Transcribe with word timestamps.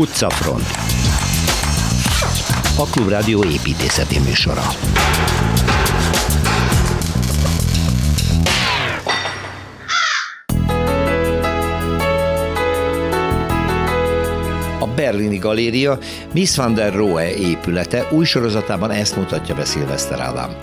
Utcafront. 0.00 0.66
A 2.76 2.84
Klubrádió 2.90 3.44
építészeti 3.44 4.18
műsora. 4.18 4.62
A 14.78 14.86
Berlini 14.94 15.38
Galéria 15.38 15.98
Miss 16.32 16.56
van 16.56 16.74
der 16.74 16.92
Rohe 16.92 17.36
épülete 17.36 18.06
új 18.10 18.24
sorozatában 18.24 18.90
ezt 18.90 19.16
mutatja 19.16 19.54
be 19.54 19.64
Szilveszter 19.64 20.20
Ádám 20.20 20.56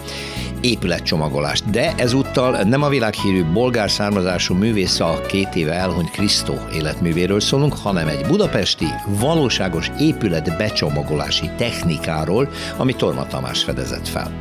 épületcsomagolást. 0.62 1.70
De 1.70 1.94
ezúttal 1.98 2.64
nem 2.64 2.84
a 2.84 2.89
világhírű 2.89 3.44
bolgár 3.54 3.92
származású 3.92 4.54
művész 4.54 5.00
a 5.00 5.21
két 5.28 5.56
éve 5.56 5.74
elhunyt 5.74 6.12
Krisztó 6.12 6.54
életművéről 6.74 7.39
szólunk, 7.39 7.74
hanem 7.78 8.07
egy 8.07 8.25
budapesti 8.28 8.86
valóságos 9.07 9.92
épület 10.00 10.57
becsomagolási 10.57 11.50
technikáról, 11.57 12.50
ami 12.78 12.93
Torma 12.93 13.28
Tamás 13.28 13.64
fedezett 13.64 14.07
fel. 14.07 14.32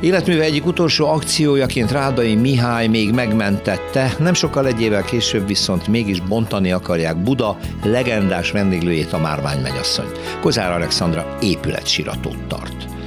Életműve 0.00 0.42
egyik 0.42 0.66
utolsó 0.66 1.06
akciójaként 1.06 1.90
Rádai 1.90 2.34
Mihály 2.34 2.86
még 2.86 3.12
megmentette, 3.12 4.14
nem 4.18 4.34
sokkal 4.34 4.66
egy 4.66 4.80
évvel 4.80 5.02
később 5.02 5.46
viszont 5.46 5.86
mégis 5.86 6.20
bontani 6.20 6.72
akarják 6.72 7.16
Buda 7.16 7.56
legendás 7.84 8.50
vendéglőjét 8.50 9.12
a 9.12 9.18
Márvány 9.18 9.60
megyasszony. 9.60 10.08
Kozár 10.40 10.72
Alexandra 10.72 11.36
épületsiratot 11.40 12.46
tart. 12.48 12.99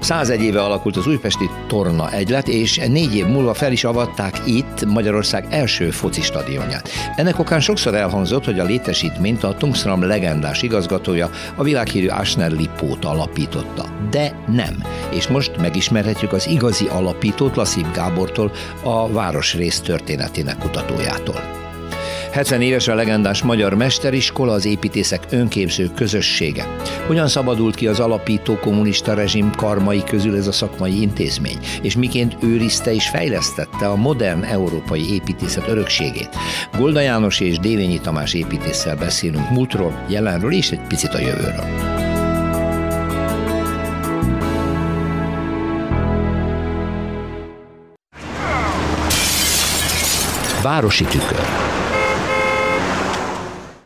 101 0.00 0.42
éve 0.42 0.62
alakult 0.62 0.96
az 0.96 1.06
újpesti 1.06 1.50
Torna 1.66 2.12
egylet, 2.12 2.48
és 2.48 2.76
négy 2.76 3.16
év 3.16 3.26
múlva 3.26 3.54
fel 3.54 3.72
is 3.72 3.84
avatták 3.84 4.40
itt 4.44 4.84
Magyarország 4.86 5.46
első 5.50 5.90
foci 5.90 6.20
stadionját. 6.20 6.88
Ennek 7.16 7.38
okán 7.38 7.60
sokszor 7.60 7.94
elhangzott, 7.94 8.44
hogy 8.44 8.58
a 8.58 8.64
létesítményt 8.64 9.44
a 9.44 9.54
Tungsram 9.54 10.02
legendás 10.02 10.62
igazgatója, 10.62 11.30
a 11.54 11.62
világhírű 11.62 12.06
Asner 12.06 12.50
Lipót 12.50 13.04
alapította. 13.04 13.84
De 14.10 14.42
nem. 14.46 14.82
És 15.10 15.28
most 15.28 15.56
megismerhetjük 15.56 16.32
az 16.32 16.48
igazi 16.48 16.86
alapítót 16.86 17.56
Lasszív 17.56 17.90
Gábortól, 17.94 18.52
a 18.82 19.08
városrész 19.08 19.80
történetének 19.80 20.58
kutatójától. 20.58 21.67
70 22.32 22.62
éves 22.62 22.88
a 22.88 22.94
legendás 22.94 23.42
magyar 23.42 23.74
mesteriskola, 23.74 24.52
az 24.52 24.66
építészek 24.66 25.26
önképző 25.30 25.90
közössége. 25.94 26.66
Hogyan 27.06 27.28
szabadult 27.28 27.74
ki 27.74 27.86
az 27.86 28.00
alapító 28.00 28.56
kommunista 28.56 29.14
rezsim 29.14 29.50
karmai 29.56 30.02
közül 30.04 30.36
ez 30.36 30.46
a 30.46 30.52
szakmai 30.52 31.00
intézmény, 31.00 31.58
és 31.82 31.96
miként 31.96 32.36
őrizte 32.42 32.94
és 32.94 33.08
fejlesztette 33.08 33.86
a 33.86 33.96
modern 33.96 34.42
európai 34.42 35.12
építészet 35.12 35.68
örökségét. 35.68 36.36
Golda 36.76 37.00
János 37.00 37.40
és 37.40 37.58
Dévényi 37.58 38.00
Tamás 38.00 38.34
építéssel 38.34 38.96
beszélünk 38.96 39.50
múltról, 39.50 40.04
jelenről 40.08 40.52
és 40.52 40.70
egy 40.70 40.86
picit 40.88 41.14
a 41.14 41.18
jövőről. 41.18 41.66
Városi 50.62 51.04
tükör. 51.04 51.67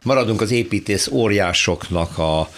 Maradunk 0.02 0.40
az 0.40 0.50
építész 0.50 1.08
óriásoknak 1.08 2.18
a 2.18 2.48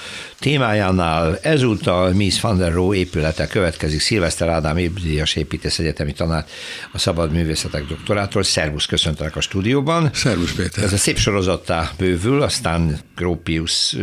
témájánál. 0.45 1.39
Ezúttal 1.43 2.13
Mies 2.13 2.41
van 2.41 2.59
der 2.59 2.73
Rohe 2.73 2.97
épülete 2.97 3.47
következik. 3.47 4.01
Szilveszter 4.01 4.49
Ádám 4.49 4.77
Ébdíjas 4.77 5.37
építész 5.37 5.79
egyetemi 5.79 6.13
tanár 6.13 6.45
a 6.93 6.99
szabad 6.99 7.33
művészetek 7.33 7.87
doktorától. 7.87 8.43
Szervusz, 8.43 8.87
köszöntelek 8.87 9.37
a 9.37 9.41
stúdióban. 9.41 10.11
Szervusz, 10.13 10.53
Péter. 10.53 10.85
Ez 10.85 10.93
a 10.93 10.97
szép 10.97 11.19
sorozattá 11.19 11.91
bővül, 11.99 12.43
aztán 12.43 12.99
Gropius, 13.17 13.97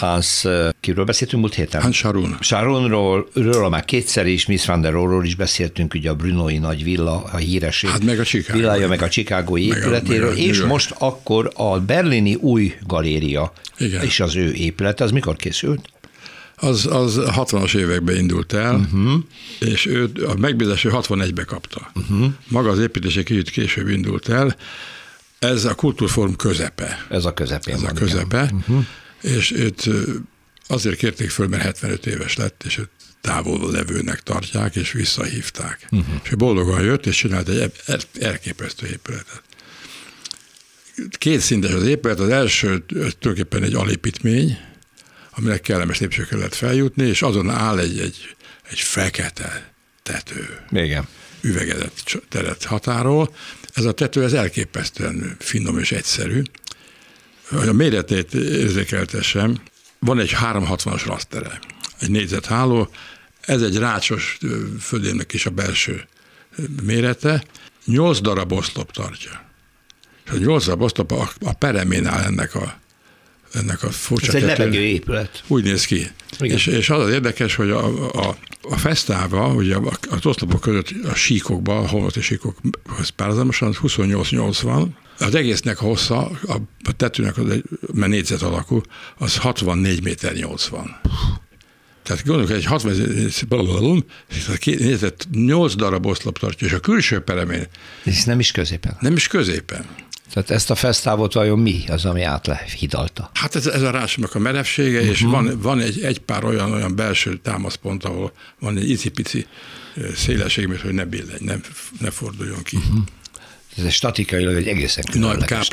Hans, 0.00 0.44
kiről 0.80 1.04
beszéltünk 1.04 1.42
múlt 1.42 1.54
héten? 1.54 1.82
Hans 1.82 1.96
Sharon. 1.96 2.36
Sharonról, 2.40 3.28
róla 3.34 3.68
már 3.68 3.84
kétszer 3.84 4.26
is, 4.26 4.46
Mies 4.46 4.66
van 4.66 4.80
der 4.80 4.92
Rohe-ról 4.92 5.24
is 5.24 5.34
beszéltünk, 5.34 5.94
ugye 5.94 6.10
a 6.10 6.14
Brunoi 6.14 6.58
nagy 6.58 6.84
villa, 6.84 7.24
a 7.32 7.36
híres 7.36 7.84
hát 7.84 8.04
meg 8.04 8.18
a 8.18 8.24
Chicago. 8.24 8.58
villája, 8.58 8.88
meg 8.88 9.02
a 9.02 9.08
Chicago 9.08 9.58
épületéről, 9.58 10.28
meg 10.28 10.38
a, 10.38 10.40
meg 10.40 10.46
a 10.46 10.50
és 10.50 10.60
most 10.60 10.94
akkor 10.98 11.52
a 11.54 11.80
berlini 11.80 12.34
új 12.34 12.74
galéria 12.86 13.52
Igen. 13.78 14.04
és 14.04 14.20
az 14.20 14.36
ő 14.36 14.52
épület, 14.52 14.85
az 14.94 15.10
mikor 15.10 15.36
készült? 15.36 15.88
Az, 16.56 16.86
az 16.86 17.20
60-as 17.20 17.76
években 17.76 18.16
indult 18.16 18.52
el, 18.52 18.74
uh-huh. 18.74 19.22
és 19.60 19.86
ő 19.86 20.10
a 20.26 20.34
megbízást 20.38 20.86
61-be 20.90 21.44
kapta. 21.44 21.90
Uh-huh. 21.94 22.32
Maga 22.48 22.70
az 22.70 22.78
építés 22.78 23.16
egy 23.16 23.24
kicsit 23.24 23.50
később 23.50 23.88
indult 23.88 24.28
el. 24.28 24.56
Ez 25.38 25.64
a 25.64 25.74
kultúrform 25.74 26.32
közepe. 26.32 27.06
Ez 27.10 27.24
a 27.24 27.34
közepén 27.34 27.74
Ez 27.74 27.82
a 27.82 27.92
közepe, 27.92 28.52
uh-huh. 28.52 28.84
és 29.22 29.52
őt 29.52 29.88
azért 30.66 30.96
kérték 30.96 31.30
föl, 31.30 31.48
mert 31.48 31.62
75 31.62 32.06
éves 32.06 32.36
lett, 32.36 32.62
és 32.64 32.78
őt 32.78 32.90
távol 33.20 33.70
levőnek 33.70 34.22
tartják, 34.22 34.76
és 34.76 34.92
visszahívták. 34.92 35.86
Uh-huh. 35.90 36.14
És 36.22 36.30
boldogan 36.30 36.82
jött, 36.82 37.06
és 37.06 37.16
csinált 37.16 37.48
egy 37.48 37.72
elképesztő 38.20 38.86
épületet 38.86 39.42
két 41.10 41.40
szintes 41.40 41.72
az 41.72 41.82
épület, 41.82 42.20
az 42.20 42.28
első 42.28 42.84
tulajdonképpen 42.86 43.62
egy 43.62 43.74
alépítmény, 43.74 44.58
aminek 45.36 45.60
kellemes 45.60 45.98
lépcsőkkel 45.98 46.38
lehet 46.38 46.54
feljutni, 46.54 47.06
és 47.06 47.22
azon 47.22 47.50
áll 47.50 47.78
egy, 47.78 47.98
egy, 47.98 48.36
egy 48.70 48.80
fekete 48.80 49.72
tető. 50.02 50.60
Igen. 50.70 51.06
Üvegezett 51.40 52.22
teret 52.28 52.64
határol. 52.64 53.34
Ez 53.72 53.84
a 53.84 53.92
tető 53.92 54.22
ez 54.22 54.32
elképesztően 54.32 55.36
finom 55.38 55.78
és 55.78 55.92
egyszerű. 55.92 56.42
Hogy 57.48 57.68
a 57.68 57.72
méretét 57.72 58.34
érzékeltessem, 58.34 59.60
van 59.98 60.18
egy 60.18 60.36
360-as 60.40 61.02
rasztere, 61.06 61.58
egy 62.00 62.10
négyzetháló, 62.10 62.90
ez 63.40 63.62
egy 63.62 63.76
rácsos 63.76 64.38
földének 64.80 65.32
is 65.32 65.46
a 65.46 65.50
belső 65.50 66.08
mérete, 66.82 67.44
nyolc 67.84 68.20
darab 68.20 68.52
oszlop 68.52 68.92
tartja. 68.92 69.44
És 70.24 70.30
a 70.30 70.36
nyolcabb 70.36 70.80
oszlop 70.80 71.12
a, 71.12 71.30
a 71.40 71.52
peremén 71.52 72.06
áll 72.06 72.22
ennek 72.22 72.54
a, 72.54 72.80
ennek 73.52 73.82
a 73.82 73.90
furcsa 73.90 74.26
Ez 74.26 74.34
egy 74.34 74.42
lebegő 74.42 74.80
épület. 74.80 75.42
Úgy 75.46 75.64
néz 75.64 75.84
ki. 75.84 76.10
És, 76.38 76.66
és 76.66 76.90
az 76.90 77.02
az 77.02 77.12
érdekes, 77.12 77.54
hogy 77.54 77.70
a, 77.70 78.10
a, 78.12 78.36
a 78.62 78.76
fesztába, 78.76 79.46
ugye 79.46 79.76
az 80.10 80.26
oszlopok 80.26 80.60
között 80.60 80.92
a 81.04 81.14
síkokban, 81.14 81.84
a 81.84 81.88
homlokti 81.88 82.20
síkokhoz 82.20 83.08
párhuzamosan 83.08 83.76
28-8 83.82 84.58
van, 84.62 84.96
az 85.18 85.34
egésznek 85.34 85.80
a 85.80 85.84
hossza, 85.84 86.30
a, 86.46 86.56
a 86.84 86.92
tetőnek, 86.96 87.38
az 87.38 87.50
egy, 87.50 87.64
mert 87.92 88.10
négyzet 88.10 88.42
alakú, 88.42 88.80
az 89.18 89.36
64 89.36 90.02
méter 90.02 90.34
80. 90.34 91.00
Tehát 92.02 92.24
gondoljuk, 92.24 92.52
egy 92.52 92.64
60 92.64 94.04
nézett 94.64 95.26
8 95.32 95.74
darab 95.74 96.06
oszlop 96.06 96.38
tartja, 96.38 96.66
és 96.66 96.72
a 96.72 96.80
külső 96.80 97.18
peremén. 97.18 97.66
És 98.04 98.24
nem 98.24 98.38
is 98.38 98.52
középen. 98.52 98.96
Nem 99.00 99.16
is 99.16 99.28
középen. 99.28 99.86
Tehát 100.32 100.50
ezt 100.50 100.70
a 100.70 100.74
fesztávot 100.74 101.32
vajon 101.32 101.58
mi 101.58 101.84
az, 101.88 102.04
ami 102.04 102.22
átlehidalta? 102.22 103.30
Hát 103.34 103.54
ez, 103.54 103.66
ez 103.66 103.82
a 103.82 103.90
rásnak 103.90 104.34
a 104.34 104.38
merevsége, 104.38 104.98
uh-huh. 104.98 105.12
és 105.12 105.20
mhm. 105.20 105.30
van, 105.30 105.60
van 105.60 105.80
egy, 105.80 106.02
egy 106.02 106.18
pár 106.18 106.44
olyan, 106.44 106.72
olyan 106.72 106.96
belső 106.96 107.36
támaszpont, 107.36 108.04
ahol 108.04 108.32
van 108.58 108.76
egy 108.76 108.90
icipici 108.90 109.46
szélesség, 110.14 110.66
mert 110.66 110.80
hogy 110.80 110.92
ne 110.92 111.04
billenj, 111.04 111.44
ne, 111.44 111.54
ne 112.00 112.10
forduljon 112.10 112.62
ki. 112.62 112.76
Uh-huh. 112.76 112.98
Ez 113.76 113.92
statikailag 113.92 114.56
egy 114.56 114.66
egészen 114.66 115.04
különleges 115.10 115.68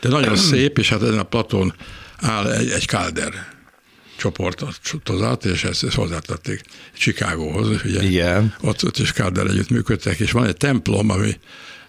De 0.00 0.08
nagyon 0.08 0.36
szép, 0.36 0.78
és 0.78 0.88
hát 0.88 1.02
ezen 1.02 1.18
a 1.18 1.22
platón 1.22 1.74
áll 2.16 2.50
egy, 2.52 2.70
egy 2.70 2.86
kálder 2.86 3.54
csoportozat, 4.16 5.44
és 5.44 5.64
ezt, 5.64 5.84
ezt 5.84 5.94
hozzátették 5.94 6.60
Chicagóhoz, 6.96 7.68
ugye. 7.84 8.02
Igen. 8.02 8.54
Ott, 8.60 8.84
ott 8.84 8.98
is 8.98 9.12
Kálder 9.12 9.46
együtt 9.46 9.70
működtek, 9.70 10.18
és 10.18 10.30
van 10.30 10.46
egy 10.46 10.56
templom, 10.56 11.10
ami 11.10 11.38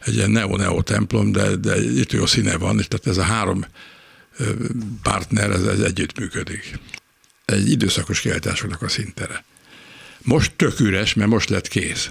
egy 0.06 0.16
ilyen 0.16 0.32
neo-neo 0.32 0.82
templom, 0.82 1.32
de, 1.32 1.56
de 1.56 1.82
itt 1.82 2.12
jó 2.12 2.26
színe 2.26 2.58
van, 2.58 2.80
és 2.80 2.88
tehát 2.88 3.08
ez 3.08 3.18
a 3.18 3.24
három 3.24 3.66
partner, 5.02 5.52
ez, 5.52 5.64
ez 5.64 5.80
együtt 5.80 6.20
működik. 6.20 6.80
Egy 7.46 7.70
időszakos 7.70 8.22
kiállításoknak 8.22 8.82
a 8.82 8.88
szintere. 8.88 9.44
Most 10.22 10.52
tök 10.56 10.80
üres, 10.80 11.14
mert 11.14 11.30
most 11.30 11.50
lett 11.50 11.68
kész. 11.68 12.10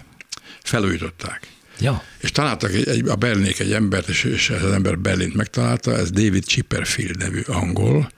Felújították. 0.63 1.47
Ja. 1.79 2.03
És 2.19 2.33
találtak 2.33 2.73
egy, 2.73 2.89
egy, 2.89 3.09
a 3.09 3.15
Berlinék 3.15 3.59
egy 3.59 3.73
embert, 3.73 4.09
és, 4.09 4.25
és 4.25 4.51
ez 4.51 4.63
az 4.63 4.73
ember 4.73 4.99
Berlint 4.99 5.35
megtalálta, 5.35 5.97
ez 5.97 6.11
David 6.11 6.45
Chipperfield 6.45 7.17
nevű 7.19 7.41
angol, 7.41 8.11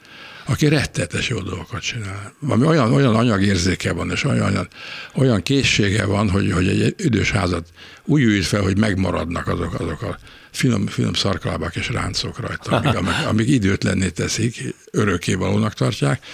aki 0.46 0.68
rettetes 0.68 1.28
jó 1.28 1.40
dolgokat 1.40 1.80
csinál. 1.80 2.34
Valami 2.38 2.66
olyan, 2.66 2.92
olyan 2.92 3.14
anyagérzéke 3.14 3.92
van, 3.92 4.10
és 4.10 4.24
olyan, 4.24 4.68
olyan, 5.14 5.42
készsége 5.42 6.04
van, 6.04 6.30
hogy, 6.30 6.52
hogy 6.52 6.68
egy 6.68 6.94
idős 6.98 7.30
házat 7.30 7.68
úgy 8.04 8.22
ült 8.22 8.46
fel, 8.46 8.62
hogy 8.62 8.78
megmaradnak 8.78 9.48
azok, 9.48 9.80
azok 9.80 10.02
a 10.02 10.18
finom, 10.50 10.86
finom 10.86 11.14
szarkalábak 11.14 11.76
és 11.76 11.88
ráncok 11.88 12.40
rajta, 12.40 12.76
amíg, 12.76 12.94
amíg, 12.94 13.12
amíg 13.26 13.48
időt 13.48 13.84
lenné 13.84 14.08
teszik, 14.08 14.74
örökké 14.90 15.34
valónak 15.34 15.74
tartják. 15.74 16.24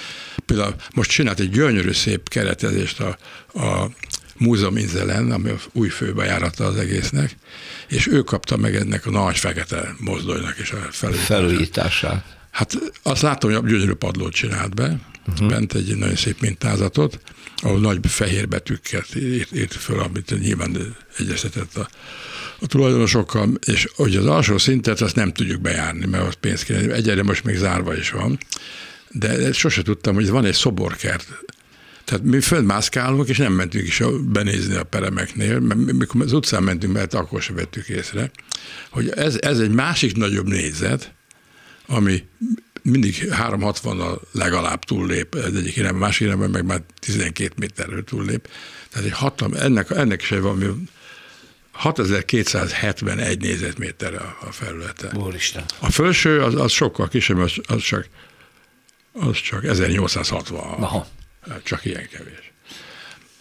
Például 0.47 0.75
most 0.95 1.11
csinált 1.11 1.41
egy 1.41 1.51
gyönyörű 1.51 1.93
szép 1.93 2.29
keretezést 2.29 3.01
a, 3.01 3.17
a 3.61 3.91
Múzeum 4.37 4.77
Inzelen, 4.77 5.31
ami 5.31 5.51
a 5.51 5.57
új 5.73 5.89
főbejárata 5.89 6.65
az 6.65 6.77
egésznek, 6.77 7.37
és 7.89 8.07
ő 8.07 8.23
kapta 8.23 8.57
meg 8.57 8.75
ennek 8.75 9.07
a 9.07 9.11
nagy 9.11 9.39
fekete 9.39 9.95
mozdonynak 9.99 10.59
is 10.59 10.71
a 10.71 10.77
felújítását. 10.91 11.27
felújítását 11.27 12.42
Hát 12.53 12.79
azt 13.03 13.23
látom, 13.23 13.53
hogy 13.53 13.65
a 13.65 13.69
gyönyörű 13.69 13.93
padlót 13.93 14.33
csinált 14.33 14.75
be, 14.75 15.01
uh-huh. 15.29 15.49
bent 15.49 15.75
egy 15.75 15.97
nagyon 15.97 16.17
szép 16.17 16.41
mintázatot, 16.41 17.21
ahol 17.57 17.81
nagy 17.81 17.99
fehér 18.03 18.49
betűkkel 18.49 19.03
írt, 19.15 19.53
írt 19.53 19.73
föl, 19.75 19.99
amit 19.99 20.41
nyilván 20.41 20.97
egyeztetett 21.19 21.77
a, 21.77 21.89
a 22.61 22.67
tulajdonosokkal, 22.67 23.51
és 23.67 23.89
hogy 23.95 24.17
az 24.17 24.27
alsó 24.27 24.59
szintet 24.59 25.01
azt 25.01 25.17
nem 25.17 25.33
tudjuk 25.33 25.61
bejárni, 25.61 26.07
mert 26.07 26.27
az 26.27 26.35
pénz 26.35 26.63
kéne. 26.63 26.95
Egyre 26.95 27.23
most 27.23 27.45
még 27.45 27.57
zárva 27.57 27.97
is 27.97 28.11
van, 28.11 28.39
de 29.11 29.53
sose 29.53 29.83
tudtam, 29.83 30.15
hogy 30.15 30.29
van 30.29 30.45
egy 30.45 30.55
szoborkert. 30.55 31.29
Tehát 32.05 32.25
mi 32.25 32.41
földmászkálunk, 32.41 33.29
és 33.29 33.37
nem 33.37 33.53
mentünk 33.53 33.87
is 33.87 34.03
benézni 34.21 34.75
a 34.75 34.85
peremeknél, 34.85 35.61
mert 35.61 35.93
mikor 35.93 36.21
az 36.21 36.33
utcán 36.33 36.63
mentünk 36.63 36.93
be, 36.93 37.07
akkor 37.11 37.43
sem 37.43 37.55
vettük 37.55 37.89
észre, 37.89 38.31
hogy 38.91 39.09
ez, 39.09 39.37
ez 39.41 39.59
egy 39.59 39.71
másik 39.71 40.17
nagyobb 40.17 40.47
nézet, 40.47 41.15
ami 41.93 42.25
mindig 42.83 43.29
360-nal 43.31 44.21
legalább 44.33 44.85
túllép, 44.85 45.35
ez 45.35 45.55
egyik 45.55 45.77
irányban, 45.77 46.01
másik 46.01 46.27
irányban 46.27 46.51
meg 46.51 46.65
már 46.65 46.83
12 46.99 47.53
méterről 47.57 48.05
túllép. 48.05 48.49
Tehát 48.91 49.07
egy 49.07 49.13
hatalmas, 49.13 49.61
ennek, 49.61 49.91
ennek 49.91 50.23
is 50.23 50.31
egy 50.31 50.41
valami 50.41 50.67
6271 51.73 53.41
négyzetméter 53.41 54.15
a, 54.15 54.37
a 54.41 54.53
felülete. 54.53 55.13
Úristen. 55.17 55.65
A 55.79 55.91
felső 55.91 56.41
az, 56.41 56.55
az 56.55 56.73
sokkal 56.73 57.09
kisebb, 57.09 57.39
az, 57.39 57.53
az, 57.67 57.83
csak, 57.83 58.09
az 59.13 59.41
csak 59.41 59.65
1860. 59.65 60.61
Aha. 60.61 61.07
Csak 61.63 61.85
ilyen 61.85 62.09
kevés. 62.09 62.53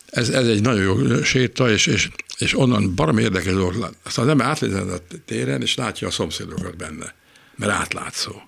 Ez, 0.06 0.30
ez 0.30 0.48
egy 0.48 0.62
nagyon 0.62 0.82
jó 0.82 1.24
séta, 1.24 1.72
és, 1.72 1.86
és, 1.86 2.10
és 2.38 2.58
onnan 2.58 2.96
baromi 2.96 3.22
érdekes 3.22 3.54
dolog. 3.54 3.96
Aztán 4.04 4.26
az 4.26 4.32
ember 4.32 4.48
átlézett 4.48 4.90
a 4.90 5.16
téren, 5.26 5.62
és 5.62 5.76
látja 5.76 6.08
a 6.08 6.12
szomszédokat 6.12 6.78
benne, 6.78 7.14
mert 7.62 7.74
átlátszó 7.74 8.42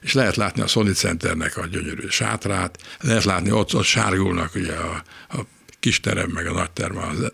és 0.00 0.12
lehet 0.12 0.36
látni 0.36 0.62
a 0.62 0.66
Sony 0.66 0.92
Centernek 0.92 1.56
a 1.56 1.66
gyönyörű 1.66 2.08
sátrát, 2.08 2.78
lehet 3.00 3.24
látni, 3.24 3.50
ott, 3.50 3.74
ott 3.74 3.84
sárgulnak 3.84 4.54
ugye 4.54 4.72
a, 4.72 5.02
a 5.28 5.40
kis 5.80 6.00
terem, 6.00 6.30
meg 6.30 6.46
a 6.46 6.52
nagy 6.52 6.70
terem, 6.70 6.96
az 6.96 7.32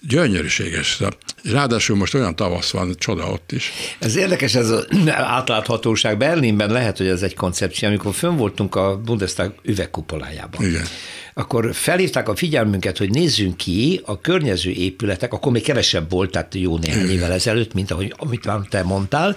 gyönyörűséges. 0.00 1.00
Ráadásul 1.42 1.96
most 1.96 2.14
olyan 2.14 2.36
tavasz 2.36 2.70
van, 2.70 2.94
csoda 2.98 3.26
ott 3.26 3.52
is. 3.52 3.70
Ez 3.98 4.16
érdekes, 4.16 4.54
ez 4.54 4.70
az 4.70 4.86
átláthatóság. 5.36 6.18
Berlinben 6.18 6.70
lehet, 6.70 6.96
hogy 6.96 7.06
ez 7.06 7.22
egy 7.22 7.34
koncepció, 7.34 7.88
amikor 7.88 8.14
fönn 8.14 8.36
voltunk 8.36 8.74
a 8.74 8.96
Bundestag 8.96 9.54
üvegkupolájában. 9.62 10.64
Igen 10.64 10.86
akkor 11.34 11.74
felhívták 11.74 12.28
a 12.28 12.36
figyelmünket, 12.36 12.98
hogy 12.98 13.10
nézzünk 13.10 13.56
ki 13.56 14.00
a 14.04 14.20
környező 14.20 14.70
épületek, 14.70 15.32
akkor 15.32 15.52
még 15.52 15.62
kevesebb 15.62 16.10
volt, 16.10 16.30
tehát 16.30 16.54
jó 16.54 16.78
néhány 16.78 17.10
évvel 17.10 17.32
ezelőtt, 17.32 17.74
mint 17.74 17.90
ahogy, 17.90 18.14
amit 18.16 18.48
te 18.68 18.82
mondtál, 18.82 19.36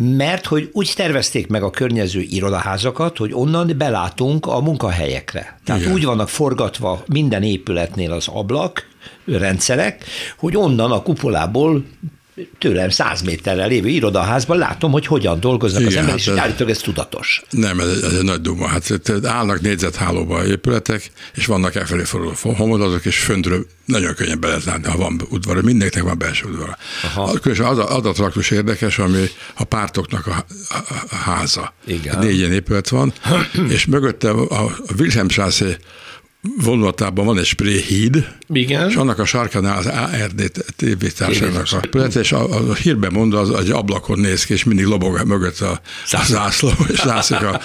mert 0.00 0.46
hogy 0.46 0.70
úgy 0.72 0.92
tervezték 0.96 1.46
meg 1.46 1.62
a 1.62 1.70
környező 1.70 2.20
irodaházakat, 2.20 3.16
hogy 3.16 3.34
onnan 3.34 3.74
belátunk 3.76 4.46
a 4.46 4.60
munkahelyekre. 4.60 5.58
Tehát 5.64 5.80
Igen. 5.80 5.92
úgy 5.92 6.04
vannak 6.04 6.28
forgatva 6.28 7.02
minden 7.06 7.42
épületnél 7.42 8.12
az 8.12 8.28
ablak, 8.28 8.86
rendszerek, 9.24 10.04
hogy 10.36 10.56
onnan 10.56 10.92
a 10.92 11.02
kupolából 11.02 11.84
tőlem 12.58 12.90
száz 12.90 13.22
méterrel 13.22 13.68
lévő 13.68 13.88
irodaházban 13.88 14.58
látom, 14.58 14.92
hogy 14.92 15.06
hogyan 15.06 15.40
dolgoznak 15.40 15.80
Igen, 15.80 15.92
az 15.92 15.98
emberek, 15.98 16.24
hát 16.24 16.34
és 16.34 16.40
állítólag 16.40 16.72
ez 16.72 16.78
tudatos. 16.80 17.42
Nem, 17.50 17.80
ez, 17.80 17.88
ez 17.88 18.12
egy 18.12 18.24
nagy 18.24 18.40
duma. 18.40 18.66
Hát 18.66 19.02
állnak 19.24 19.60
négyzethálóba 19.60 20.46
épületek, 20.46 21.10
és 21.34 21.46
vannak 21.46 21.74
elfelé 21.74 22.02
forduló 22.02 22.34
homolazok, 22.54 23.04
és 23.04 23.18
föntről 23.18 23.66
nagyon 23.84 24.14
könnyen 24.14 24.40
be 24.40 24.46
lehet 24.46 24.64
látni, 24.64 24.90
ha 24.90 24.96
van 24.96 25.20
udvar, 25.30 25.62
mindenkinek 25.62 26.06
van 26.06 26.18
belső 26.18 26.46
udvara. 26.46 26.78
Különösen 27.40 27.66
az 27.66 27.78
a 27.78 27.96
adatraktus 27.96 28.50
érdekes, 28.50 28.98
ami 28.98 29.24
a 29.54 29.64
pártoknak 29.64 30.26
a, 30.26 30.44
a, 30.68 31.14
háza. 31.14 31.74
Igen. 31.86 32.18
Négy 32.18 32.36
ilyen 32.36 32.52
épület 32.52 32.88
van, 32.88 33.12
és 33.76 33.86
mögötte 33.86 34.30
a, 34.30 34.64
a 34.64 34.76
Wilhelmstrasse 34.98 35.78
vonulatában 36.40 37.26
van 37.26 37.38
egy 37.38 37.44
spré 37.44 37.80
híd, 37.80 38.28
Igen. 38.48 38.88
és 38.88 38.94
annak 38.94 39.18
a 39.18 39.24
sarkánál 39.24 39.78
az 39.78 39.86
ARD 39.86 40.52
tévétársának 40.76 41.66
a 41.70 41.80
épülete, 41.84 42.20
és 42.20 42.32
a, 42.32 42.68
a 42.70 42.74
hírben 42.74 43.12
mondva 43.12 43.40
az, 43.40 43.50
az 43.50 43.70
ablakon 43.70 44.18
néz 44.18 44.44
ki, 44.44 44.52
és 44.52 44.64
mindig 44.64 44.84
lobog 44.84 45.22
mögött 45.26 45.60
a, 45.60 45.80
a 46.10 46.24
zászló, 46.26 46.70
és 46.92 47.02
látszik, 47.02 47.42
a, 47.42 47.60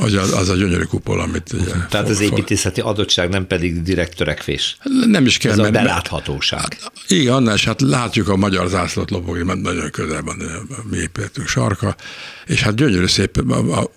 az, 0.00 0.14
az 0.14 0.48
a 0.48 0.54
gyönyörű 0.54 0.82
kupol, 0.82 1.20
amit... 1.20 1.52
Ugye, 1.52 1.72
Tehát 1.88 2.08
az 2.08 2.20
építészeti 2.20 2.80
adottság 2.80 3.28
nem 3.28 3.46
pedig 3.46 3.82
direkt 3.82 4.16
törekvés. 4.16 4.76
Nem 5.06 5.26
is 5.26 5.38
kell. 5.38 5.50
Ez 5.50 5.56
mert, 5.58 5.68
a 5.68 5.72
beláthatóság. 5.72 6.60
Hát, 6.60 6.92
igen, 7.08 7.32
annál 7.34 7.54
is, 7.54 7.64
hát 7.64 7.80
látjuk 7.80 8.28
a 8.28 8.36
magyar 8.36 8.68
zászlót 8.68 9.10
lobogni, 9.10 9.42
mert 9.42 9.60
nagyon 9.60 9.90
közel 9.90 10.22
van 10.22 10.40
a 10.68 10.74
mi 10.90 10.96
épületünk 10.96 11.48
sarka, 11.48 11.96
és 12.46 12.62
hát 12.62 12.74
gyönyörű 12.74 13.06
szép, 13.06 13.42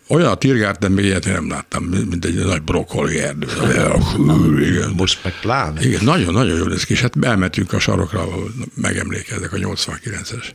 olyan 0.08 0.32
a 0.32 0.36
tirgárt, 0.36 0.90
még 0.90 1.06
ilyet 1.06 1.26
nem 1.26 1.50
láttam, 1.50 1.84
mint 1.84 2.26
egy 2.26 2.46
nagy 2.46 2.62
brokkoli 2.62 3.20
erdő. 3.20 3.48
Igen. 4.60 4.94
Most 4.98 5.24
meg 5.24 5.34
pláne. 5.42 5.82
Igen, 5.82 6.04
nagyon-nagyon 6.04 6.58
jól 6.58 6.68
néz 6.68 6.84
ki, 6.84 6.94
és 6.94 7.02
hát 7.02 7.14
elmentünk 7.22 7.74
a 7.74 7.80
sarokra, 7.80 8.20
ahol 8.20 8.52
megemlékezek 8.76 9.54
a 9.54 9.58
89-es 9.58 10.52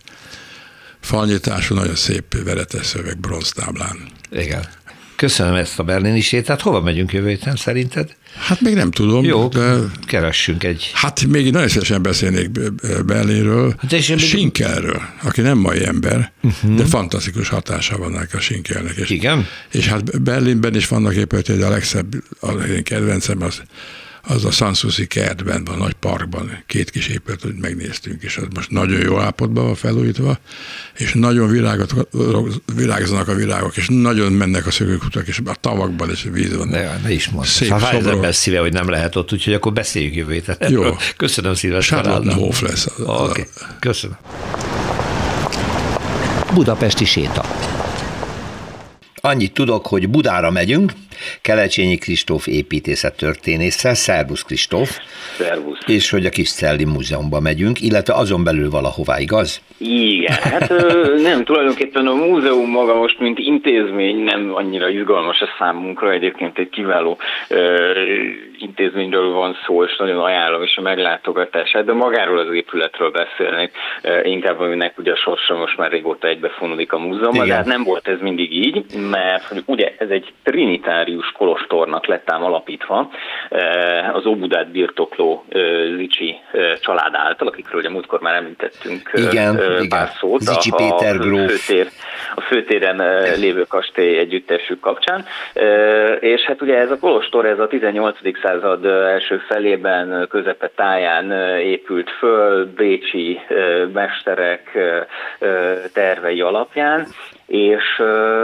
falnyitású, 1.01 1.75
nagyon 1.75 1.95
szép 1.95 2.43
veretes 2.45 2.87
szöveg 2.87 3.19
bronztáblán. 3.19 3.99
Igen. 4.31 4.65
Köszönöm 5.17 5.55
ezt 5.55 5.79
a 5.79 5.83
berlini 5.83 6.21
sétát. 6.21 6.61
Hova 6.61 6.81
megyünk 6.81 7.13
jövő 7.13 7.29
héten 7.29 7.57
szerinted? 7.57 8.17
Hát 8.39 8.61
még 8.61 8.75
nem 8.75 8.91
tudom. 8.91 9.25
Jó, 9.25 9.49
de... 9.49 9.77
keressünk 10.07 10.65
egy. 10.65 10.91
Hát 10.95 11.27
még 11.27 11.53
nagyon 11.53 11.69
szívesen 11.69 12.03
beszélnék 12.03 12.51
Berlinről, 13.07 13.75
hát 13.79 13.93
és 13.93 14.15
Sinkelről, 14.19 15.03
aki 15.23 15.41
nem 15.41 15.59
mai 15.59 15.87
ember, 15.87 16.33
uh-huh. 16.43 16.75
de 16.75 16.85
fantasztikus 16.85 17.49
hatása 17.49 17.99
van 17.99 18.15
a 18.33 18.39
Sinkelnek. 18.41 18.97
És, 18.97 19.11
Igen? 19.11 19.47
És 19.71 19.89
hát 19.89 20.23
Berlinben 20.23 20.75
is 20.75 20.89
vannak 20.89 21.15
épületek, 21.15 21.57
de 21.57 21.67
a 21.67 21.71
legszebb, 21.71 22.15
a 22.41 22.51
én 22.51 22.83
kedvencem 22.83 23.43
az 23.43 23.63
az 24.29 24.45
a 24.45 24.51
Sanssouci 24.51 25.07
kertben 25.07 25.65
van, 25.65 25.79
nagy 25.79 25.93
parkban, 25.93 26.63
két 26.67 26.91
kis 26.91 27.09
épület, 27.09 27.43
hogy 27.43 27.55
megnéztünk, 27.55 28.23
és 28.23 28.37
az 28.37 28.47
most 28.55 28.71
nagyon 28.71 29.01
jó 29.01 29.19
állapotban 29.19 29.65
van 29.65 29.75
felújítva, 29.75 30.39
és 30.95 31.13
nagyon 31.13 31.49
virágot, 31.49 32.09
virágzanak 32.75 33.29
a 33.29 33.35
virágok, 33.35 33.77
és 33.77 33.87
nagyon 33.89 34.33
mennek 34.33 34.67
a 34.67 34.71
szökőkutak, 34.71 35.27
és 35.27 35.41
a 35.45 35.55
tavakban 35.61 36.11
is 36.11 36.27
víz 36.33 36.57
van. 36.57 36.69
Ne, 36.69 36.97
ne 36.97 37.13
is 37.13 37.29
mondd. 37.29 37.47
Szép 37.47 37.71
ha 37.71 37.79
szobrok. 37.79 38.33
szíve, 38.33 38.61
hogy 38.61 38.73
nem 38.73 38.89
lehet 38.89 39.17
ott, 39.17 39.33
úgyhogy 39.33 39.55
akkor 39.55 39.73
beszéljük 39.73 40.15
jövő 40.15 40.33
héten. 40.33 40.57
Jó. 40.71 40.97
Köszönöm 41.17 41.55
szívesen. 41.55 42.03
Charlotte 42.03 42.35
Hof 42.35 42.61
lesz. 42.61 42.87
Oké, 42.99 43.07
okay. 43.07 43.47
köszönöm. 43.81 44.17
Budapesti 46.55 47.05
séta. 47.05 47.45
Annyit 49.27 49.53
tudok, 49.53 49.87
hogy 49.87 50.09
Budára 50.09 50.51
megyünk, 50.51 50.93
Kelecsényi 51.43 51.97
Kristóf 51.97 52.47
építészettörténésszel, 52.47 53.95
Szervusz 53.95 54.43
Kristóf. 54.43 54.99
Szervusz. 55.39 55.79
És 55.87 56.11
hogy 56.11 56.27
a 56.27 56.31
Kis 56.31 56.49
Szelli 56.49 56.85
Múzeumban 56.85 57.43
megyünk, 57.43 57.81
illetve 57.81 58.15
azon 58.15 58.45
belül 58.45 58.71
valahová, 58.71 59.21
igaz? 59.21 59.61
Igen, 59.79 60.33
hát 60.33 60.69
nem, 61.23 61.45
tulajdonképpen 61.45 62.07
a 62.07 62.15
múzeum 62.15 62.71
maga 62.71 62.95
most, 62.95 63.19
mint 63.19 63.39
intézmény 63.39 64.17
nem 64.17 64.51
annyira 64.55 64.89
izgalmas 64.89 65.41
a 65.41 65.49
számunkra, 65.59 66.13
egyébként 66.13 66.59
egy 66.59 66.69
kiváló 66.69 67.19
intézményről 68.59 69.33
van 69.33 69.57
szó, 69.67 69.85
és 69.85 69.97
nagyon 69.97 70.19
ajánlom 70.19 70.63
is 70.63 70.77
a 70.77 70.81
meglátogatását, 70.81 71.85
de 71.85 71.93
magáról 71.93 72.39
az 72.39 72.55
épületről 72.55 73.11
beszélnék, 73.11 73.71
inkább 74.23 74.61
aminek 74.61 74.99
ugye 74.99 75.13
a 75.13 75.17
sorsa 75.17 75.57
most 75.57 75.77
már 75.77 75.91
régóta 75.91 76.29
egybefonódik 76.29 76.93
a 76.93 76.99
múzeumban, 76.99 77.49
de 77.49 77.55
hát 77.55 77.67
nem 77.67 77.83
volt 77.83 78.09
ez 78.09 78.21
mindig 78.21 78.53
így, 78.53 78.85
mert 79.11 79.45
hogy 79.45 79.63
ugye 79.67 79.95
ez 79.99 80.09
egy 80.09 80.33
trinitárius 80.43 81.33
kolostornak 81.33 82.07
lett 82.07 82.31
ám 82.31 82.45
alapítva 82.45 83.11
az 84.13 84.27
Óbudát 84.27 84.71
birtokló 84.71 85.45
Zicsi 85.97 86.37
család 86.81 87.15
által, 87.15 87.49
akikről 87.49 87.81
ugye 87.81 87.91
múltkor 87.91 88.21
már 88.21 88.35
említettünk 88.35 89.11
igen, 89.31 89.57
pár 89.67 89.83
igen. 89.83 90.09
szót 90.21 90.41
Zicsi 90.41 90.71
a, 90.71 90.77
Péter 90.77 91.17
a, 91.17 91.49
főtér, 91.49 91.89
a 92.35 92.41
főtéren 92.41 92.97
lévő 93.39 93.65
kastély 93.69 94.19
együttesük 94.19 94.81
kapcsán, 94.81 95.25
és 96.21 96.43
hát 96.43 96.63
ugye 96.63 96.79
ez 96.79 96.91
a 96.91 96.99
kolostor, 96.99 97.47
ez 97.47 97.59
a 97.59 97.67
18 97.67 98.17
század 98.43 98.85
első 98.85 99.39
felében, 99.49 100.27
közepe 100.29 100.71
táján 100.75 101.31
épült 101.59 102.11
föl, 102.11 102.73
bécsi 102.77 103.41
mesterek 103.93 104.79
tervei 105.93 106.41
alapján, 106.41 107.07
és 107.47 108.03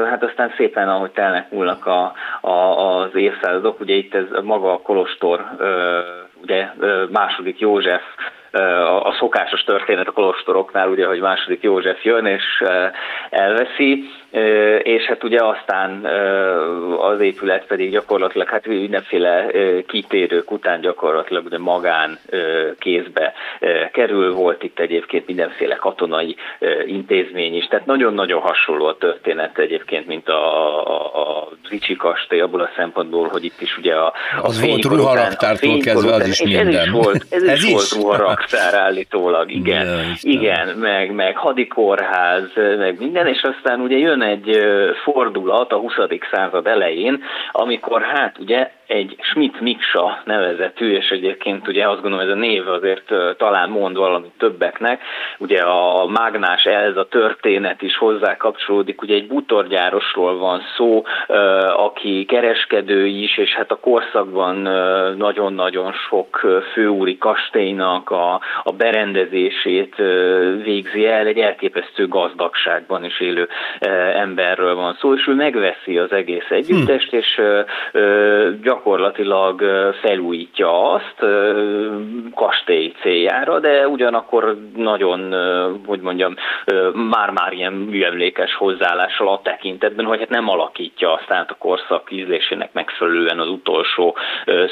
hát 0.09 0.23
aztán 0.23 0.53
szépen, 0.57 0.89
ahogy 0.89 1.11
telnek 1.11 1.51
múlnak 1.51 1.87
a, 1.87 2.13
a, 2.41 2.51
az 2.51 3.11
évszázadok, 3.15 3.81
ugye 3.81 3.95
itt 3.95 4.15
ez 4.15 4.25
maga 4.43 4.73
a 4.73 4.81
kolostor, 4.81 5.45
ugye 6.43 6.69
második 7.11 7.59
József 7.59 8.03
a 9.03 9.15
szokásos 9.19 9.65
történet 9.65 10.09
a 10.09 10.13
kolostoroknál, 10.13 10.89
ugye, 10.89 11.07
hogy 11.07 11.21
második 11.21 11.63
József 11.63 12.05
jön 12.05 12.27
és 12.27 12.63
elveszi, 13.31 14.05
és 14.83 15.05
hát 15.05 15.25
ugye 15.25 15.45
aztán 15.45 16.05
az 16.99 17.21
épület 17.21 17.67
pedig 17.67 17.91
gyakorlatilag 17.91 18.49
hát 18.49 18.67
mindenféle 18.67 19.47
kitérők 19.87 20.51
után 20.51 20.81
gyakorlatilag 20.81 21.45
ugye 21.45 21.59
magán 21.59 22.19
kézbe 22.79 23.33
kerül, 23.93 24.33
volt 24.33 24.63
itt 24.63 24.79
egyébként 24.79 25.27
mindenféle 25.27 25.75
katonai 25.75 26.37
intézmény 26.87 27.57
is, 27.57 27.67
tehát 27.67 27.87
nagyon-nagyon 27.87 28.41
hasonló 28.41 28.87
a 28.87 28.97
történet 28.97 29.59
egyébként, 29.59 30.07
mint 30.07 30.29
a, 30.29 30.87
a, 30.87 31.21
a 31.21 31.49
Ricsi 31.71 31.97
kastély 31.97 32.41
abból 32.41 32.61
a 32.61 32.71
szempontból, 32.77 33.29
hogy 33.29 33.45
itt 33.45 33.61
is 33.61 33.79
ugye 33.79 33.95
a, 33.95 34.07
a 34.07 34.13
Az 34.43 34.67
volt 34.67 34.85
ruharaktártól 34.85 35.79
kezdve, 35.79 36.15
az 36.15 36.27
is 36.27 36.43
minden. 36.43 36.67
Ez 36.83 36.87
is 36.87 36.91
volt, 36.91 37.25
ez, 37.31 37.43
ez 37.43 37.65
is, 37.65 37.73
is? 37.73 37.93
volt 37.93 38.42
ruharaktár 38.43 38.81
állítólag, 38.81 39.51
igen. 39.51 39.87
Ja, 39.87 40.03
igen, 40.21 40.69
meg, 40.69 41.15
meg 41.15 41.37
hadikorház, 41.37 42.51
meg 42.79 42.99
minden, 42.99 43.27
és 43.27 43.43
aztán 43.43 43.81
ugye 43.81 43.97
jön 43.97 44.23
egy 44.23 44.59
fordulat 45.03 45.73
a 45.73 45.77
20. 45.77 45.93
század 46.31 46.67
elején, 46.67 47.23
amikor 47.53 48.03
hát 48.03 48.39
ugye 48.39 48.71
egy 48.93 49.17
Schmidt 49.21 49.61
Miksa 49.61 50.23
nevezetű, 50.25 50.93
és 50.95 51.09
egyébként 51.09 51.69
ugye 51.69 51.89
azt 51.89 52.01
gondolom 52.01 52.27
ez 52.27 52.33
a 52.33 52.39
név 52.39 52.69
azért 52.69 53.13
talán 53.37 53.71
mond 53.71 53.97
valamit 53.97 54.33
többeknek, 54.39 55.01
ugye 55.39 55.61
a 55.61 56.07
Mágnás 56.07 56.65
Elza 56.65 57.05
történet 57.05 57.83
is 57.83 57.97
hozzá 57.97 58.37
kapcsolódik, 58.37 59.03
ugye 59.03 59.15
egy 59.15 59.27
butorgyárosról 59.27 60.39
van 60.39 60.61
szó, 60.77 61.05
aki 61.77 62.25
kereskedő 62.25 63.07
is, 63.07 63.39
és 63.39 63.55
hát 63.55 63.71
a 63.71 63.81
korszakban 63.81 64.57
nagyon-nagyon 65.17 65.93
sok 65.93 66.41
főúri 66.73 67.19
kastélynak 67.19 68.11
a, 68.11 68.41
a 68.63 68.73
berendezését 68.73 69.97
végzi 70.63 71.07
el, 71.07 71.27
egy 71.27 71.39
elképesztő 71.39 72.09
gazdagságban 72.09 73.05
is 73.05 73.21
élő 73.21 73.49
emberről 74.15 74.75
van 74.75 74.97
szó, 75.01 75.15
és 75.15 75.27
ő 75.27 75.35
megveszi 75.35 75.99
az 75.99 76.13
egész 76.13 76.51
együttest, 76.51 77.11
hm. 77.11 77.17
és 77.17 77.41
gyakorlatilag 78.63 78.81
gyakorlatilag 78.83 79.63
felújítja 80.01 80.93
azt 80.93 81.25
kastély 82.35 82.93
céljára, 83.01 83.59
de 83.59 83.89
ugyanakkor 83.89 84.57
nagyon, 84.77 85.35
hogy 85.87 86.01
mondjam, 86.01 86.35
már-már 86.93 87.53
ilyen 87.53 87.73
műemlékes 87.73 88.55
hozzáállással 88.55 89.29
a 89.29 89.41
tekintetben, 89.43 90.05
hogy 90.05 90.19
hát 90.19 90.29
nem 90.29 90.49
alakítja 90.49 91.13
aztán 91.13 91.47
a 91.49 91.57
korszak 91.59 92.11
ízlésének 92.11 92.73
megfelelően 92.73 93.39
az 93.39 93.49
utolsó 93.49 94.17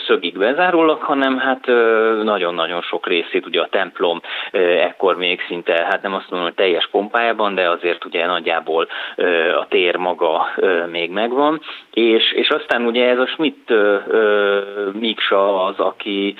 szögig 0.06 0.38
bezárólag, 0.38 1.00
hanem 1.00 1.38
hát 1.38 1.66
nagyon-nagyon 2.22 2.82
sok 2.82 3.06
részét 3.06 3.46
ugye 3.46 3.60
a 3.60 3.68
templom 3.70 4.20
ekkor 4.80 5.16
még 5.16 5.40
szinte, 5.48 5.86
hát 5.90 6.02
nem 6.02 6.14
azt 6.14 6.30
mondom, 6.30 6.48
hogy 6.48 6.56
teljes 6.56 6.88
pompájában, 6.90 7.54
de 7.54 7.68
azért 7.68 8.04
ugye 8.04 8.26
nagyjából 8.26 8.88
a 9.60 9.66
tér 9.68 9.96
maga 9.96 10.48
még 10.90 11.10
megvan, 11.10 11.60
és, 11.90 12.32
és 12.32 12.48
aztán 12.48 12.86
ugye 12.86 13.08
ez 13.08 13.18
a 13.18 13.26
Schmidt 13.26 13.72
Miksa 14.92 15.64
az, 15.64 15.78
aki, 15.78 16.34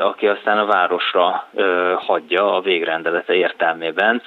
aki 0.00 0.26
aztán 0.26 0.58
a 0.58 0.66
városra 0.66 1.48
hagyja 1.96 2.54
a 2.56 2.60
végrendelete 2.60 3.34
értelmében 3.34 4.22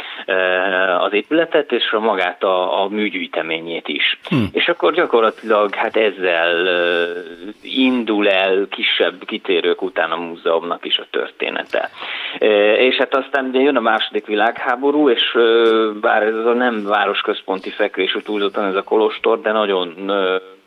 az 1.00 1.14
épületet, 1.14 1.72
és 1.72 1.96
magát 2.00 2.44
a, 2.44 2.82
a 2.84 2.88
műgyűjteményét 2.88 3.88
is. 3.88 4.20
Hm. 4.30 4.36
És 4.52 4.68
akkor 4.68 4.94
gyakorlatilag 4.94 5.76
hát 5.76 5.96
ezzel 5.96 6.68
indul 7.62 8.30
el 8.30 8.68
kisebb 8.70 9.26
kitérők 9.26 9.82
után 9.82 10.12
a 10.12 10.16
múzeumnak 10.16 10.86
is 10.86 10.98
a 10.98 11.06
története. 11.12 11.90
És 12.78 12.96
hát 12.96 13.16
aztán 13.16 13.46
ugye 13.46 13.60
jön 13.60 13.76
a 13.76 13.82
második 13.82 14.26
világháború, 14.26 15.10
és 15.10 15.38
bár 16.02 16.24
ez 16.24 16.46
a 16.46 16.54
nem 16.54 16.84
városközponti 16.84 17.70
fekvésű 17.70 18.20
túlzottan 18.20 18.66
ez 18.66 18.76
a 18.76 18.84
kolostor, 18.84 19.42
de 19.42 19.52
nagyon 19.52 20.12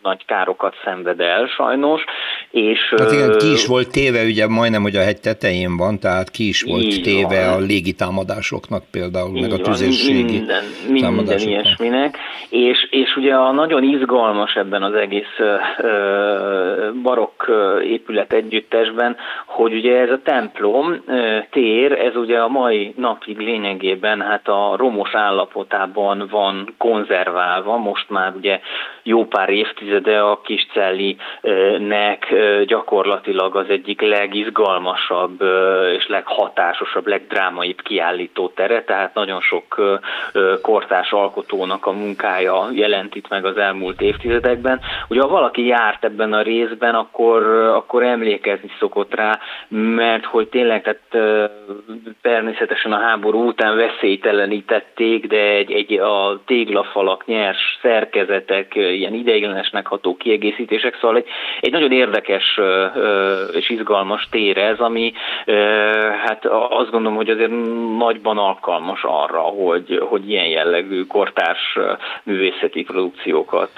nagy 0.03 0.25
károkat 0.25 0.75
szenved 0.85 1.21
el 1.21 1.47
sajnos. 1.47 2.05
És, 2.51 2.95
hát 2.97 3.13
igen, 3.13 3.39
ki 3.39 3.53
is 3.53 3.67
volt 3.67 3.91
téve, 3.91 4.25
ugye 4.25 4.47
majdnem, 4.49 4.83
hogy 4.83 4.97
a 4.97 5.03
hegy 5.03 5.21
tetején 5.21 5.77
van, 5.77 5.99
tehát 5.99 6.31
ki 6.31 6.49
is 6.49 6.63
volt 6.63 7.03
téve 7.03 7.47
van. 7.47 7.55
a 7.55 7.59
légitámadásoknak 7.59 8.83
például, 8.91 9.37
így 9.37 9.43
meg 9.43 9.53
a 9.53 9.63
tüzérségi 9.63 10.23
minden, 10.23 10.65
minden 10.89 11.39
ilyesminek, 11.39 12.19
és, 12.49 12.89
és 12.91 13.17
ugye 13.17 13.35
a 13.35 13.53
nagyon 13.53 13.83
izgalmas 13.83 14.55
ebben 14.55 14.83
az 14.83 14.95
egész 14.95 15.37
barokk 17.03 17.43
épület 17.85 18.33
együttesben, 18.33 19.17
hogy 19.47 19.75
ugye 19.75 20.01
ez 20.01 20.11
a 20.11 20.21
templom 20.25 21.05
tér, 21.51 21.93
ez 21.93 22.17
ugye 22.17 22.39
a 22.39 22.49
mai 22.49 22.95
napig 22.97 23.39
lényegében 23.39 24.21
hát 24.21 24.49
a 24.49 24.75
romos 24.77 25.15
állapotában 25.15 26.29
van 26.31 26.75
konzerválva, 26.79 27.77
most 27.77 28.11
már 28.11 28.33
ugye 28.37 28.61
jó 29.03 29.27
pár 29.27 29.49
évtized 29.49 29.90
évtizede 29.91 30.21
a 30.21 30.41
Kiscelli-nek 30.41 32.35
gyakorlatilag 32.67 33.57
az 33.57 33.69
egyik 33.69 34.01
legizgalmasabb 34.01 35.43
és 35.97 36.07
leghatásosabb, 36.09 37.07
legdrámaibb 37.07 37.83
kiállító 37.83 38.49
tere, 38.49 38.85
tehát 38.85 39.15
nagyon 39.15 39.41
sok 39.41 39.99
kortás 40.63 41.13
alkotónak 41.13 41.87
a 41.87 41.93
munkája 41.93 42.69
jelent 42.73 43.15
itt 43.15 43.29
meg 43.29 43.45
az 43.45 43.57
elmúlt 43.57 44.01
évtizedekben. 44.01 44.81
Ugye 45.09 45.21
ha 45.21 45.29
valaki 45.29 45.67
járt 45.67 46.05
ebben 46.05 46.33
a 46.33 46.43
részben, 46.43 46.95
akkor, 46.95 47.43
akkor 47.75 48.03
emlékezni 48.03 48.71
szokott 48.79 49.15
rá, 49.15 49.39
mert 49.69 50.25
hogy 50.25 50.49
tényleg 50.49 50.83
tehát 50.83 51.41
természetesen 52.23 52.93
a 52.93 53.01
háború 53.01 53.47
után 53.47 53.77
veszélytelenítették, 53.77 55.27
de 55.27 55.41
egy, 55.41 55.73
egy 55.73 55.93
a 55.93 56.41
téglafalak 56.47 57.27
nyers 57.27 57.79
szerkezetek, 57.83 58.75
ilyen 58.75 59.15
ideiglenesnek 59.15 59.80
megható 59.81 60.17
kiegészítések, 60.17 60.99
szóval 61.01 61.17
egy, 61.17 61.27
egy 61.61 61.73
nagyon 61.73 61.93
érdekes 61.93 62.61
és 63.53 63.71
izgalmas 63.71 64.29
tér 64.31 64.59
ez, 64.59 64.79
ami 64.79 65.13
hát 66.25 66.47
azt 66.71 66.91
gondolom, 66.91 67.17
hogy 67.17 67.29
azért 67.31 67.53
nagyban 67.99 68.39
alkalmas 68.39 69.01
arra, 69.03 69.41
hogy, 69.41 70.03
hogy 70.09 70.31
ilyen 70.31 70.47
jellegű 70.47 71.03
kortárs 71.03 71.79
művészeti 72.23 72.83
produkciókat 72.83 73.71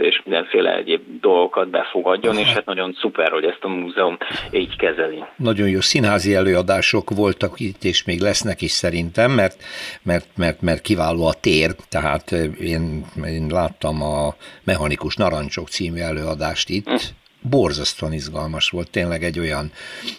és 0.00 0.20
mindenféle 0.24 0.76
egyéb 0.76 1.02
dolgokat 1.20 1.68
befogadjon, 1.68 2.36
és 2.38 2.52
hát 2.52 2.64
nagyon 2.64 2.96
szuper, 3.00 3.30
hogy 3.30 3.44
ezt 3.44 3.64
a 3.64 3.68
múzeum 3.68 4.16
így 4.50 4.76
kezeli. 4.76 5.24
Nagyon 5.36 5.68
jó 5.68 5.80
színházi 5.80 6.34
előadások 6.34 7.10
voltak 7.16 7.60
itt, 7.60 7.82
és 7.82 8.04
még 8.04 8.20
lesznek 8.20 8.62
is 8.62 8.70
szerintem, 8.70 9.30
mert, 9.30 9.56
mert, 10.02 10.26
mert, 10.36 10.62
mert 10.62 10.80
kiváló 10.80 11.26
a 11.26 11.34
tér, 11.40 11.70
tehát 11.90 12.30
én, 12.60 13.04
én 13.26 13.46
láttam 13.50 14.02
a 14.02 14.34
mechanikus 14.64 15.16
Narancsok 15.34 15.68
című 15.68 16.00
előadást 16.00 16.68
itt, 16.68 17.14
borzasztóan 17.40 18.12
izgalmas 18.12 18.68
volt, 18.68 18.90
tényleg 18.90 19.24
egy 19.24 19.38
olyan 19.38 19.72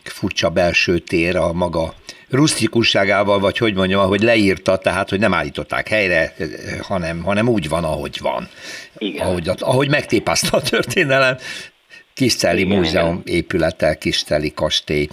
furcsa 0.04 0.50
belső 0.50 1.00
tér 1.00 1.36
a 1.36 1.54
maga 1.54 1.94
rustikusságával, 2.30 3.40
vagy 3.40 3.58
hogy 3.58 3.74
mondjam, 3.74 4.00
ahogy 4.00 4.22
leírta, 4.22 4.78
tehát, 4.78 5.10
hogy 5.10 5.20
nem 5.20 5.34
állították 5.34 5.88
helyre, 5.88 6.36
hanem, 6.82 7.24
hanem 7.24 7.48
úgy 7.48 7.70
van, 7.70 7.84
ahogy 7.84 8.20
van. 8.22 8.50
Igen. 8.98 9.28
Ahogy, 9.28 9.50
ahogy 9.60 9.90
megtépázta 9.90 10.58
a 10.58 10.62
történelem. 10.62 11.38
Kiszteli 12.14 12.64
Múzeum 12.64 13.22
épülete, 13.26 13.96
Kiszteli 13.96 14.54
kastély, 14.54 15.10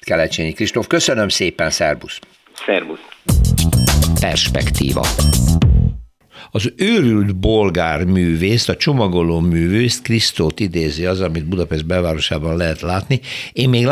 Kelecsényi 0.00 0.52
Kristóf. 0.52 0.86
Köszönöm 0.86 1.28
szépen, 1.28 1.70
szervusz! 1.70 2.18
Szervusz! 2.66 3.00
Perspektíva 4.20 5.06
az 6.54 6.72
őrült 6.76 7.36
bolgár 7.36 8.04
művészt, 8.04 8.68
a 8.68 8.76
csomagoló 8.76 9.40
művészt, 9.40 10.02
Krisztót 10.02 10.60
idézi 10.60 11.04
az, 11.04 11.20
amit 11.20 11.44
Budapest 11.44 11.86
belvárosában 11.86 12.56
lehet 12.56 12.80
látni. 12.80 13.20
Én 13.52 13.68
még 13.68 13.88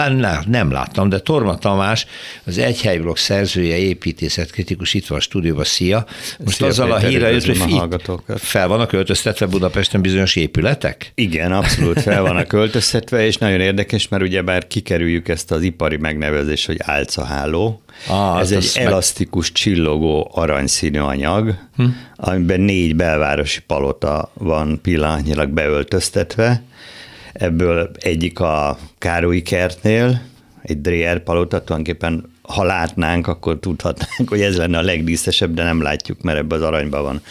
nem 0.47 0.71
láttam, 0.71 1.09
de 1.09 1.19
Torma 1.19 1.59
Tamás, 1.59 2.07
az 2.45 2.59
Egyhelyblog 2.59 3.17
szerzője, 3.17 3.77
építészetkritikus 3.77 4.95
itt 4.95 5.07
van 5.07 5.19
a 5.19 5.21
stúdióban, 5.21 5.65
szia. 5.65 6.07
Most 6.45 6.57
szia, 6.57 6.67
azzal 6.67 6.87
Péter, 6.87 7.05
a 7.05 7.09
hírre 7.09 7.31
jött, 7.31 7.45
hogy 7.45 8.41
fel 8.41 8.69
vannak 8.69 8.89
költöztetve 8.89 9.47
Budapesten 9.47 10.01
bizonyos 10.01 10.37
épületek? 10.37 11.13
Igen, 11.15 11.53
abszolút 11.53 12.01
fel 12.01 12.23
vannak 12.23 12.49
költöztetve, 12.49 13.27
és 13.27 13.37
nagyon 13.37 13.61
érdekes, 13.61 14.09
mert 14.09 14.23
ugyebár 14.23 14.67
kikerüljük 14.67 15.29
ezt 15.29 15.51
az 15.51 15.63
ipari 15.63 15.97
megnevezést, 15.97 16.67
hogy 16.67 16.77
álcaháló, 16.81 17.83
Ah, 18.09 18.41
Ez 18.41 18.51
egy 18.51 18.71
elasztikus, 18.75 19.47
meg... 19.47 19.57
csillogó, 19.57 20.31
aranyszínű 20.35 20.99
anyag, 20.99 21.55
hm? 21.77 21.85
Amiben 22.51 22.75
négy 22.75 22.97
belvárosi 22.97 23.61
palota 23.63 24.31
van 24.35 24.81
pillanatnyilag 24.83 25.51
beöltöztetve. 25.51 26.63
Ebből 27.33 27.91
egyik 27.99 28.41
a 28.41 28.79
Károlyi 28.99 29.43
kertnél, 29.43 30.23
egy 30.63 30.81
Dreher 30.81 31.23
palota, 31.23 31.65
tulajdonképpen 31.65 32.30
ha 32.51 32.65
látnánk, 32.65 33.27
akkor 33.27 33.59
tudhatnánk, 33.59 34.29
hogy 34.29 34.41
ez 34.41 34.57
lenne 34.57 34.79
a 34.79 34.83
legdíszesebb, 34.83 35.55
de 35.55 35.63
nem 35.63 35.83
látjuk, 35.83 36.23
mert 36.23 36.39
ebbe 36.39 36.55
az 36.55 36.63
aranyba 36.63 37.03
van 37.03 37.23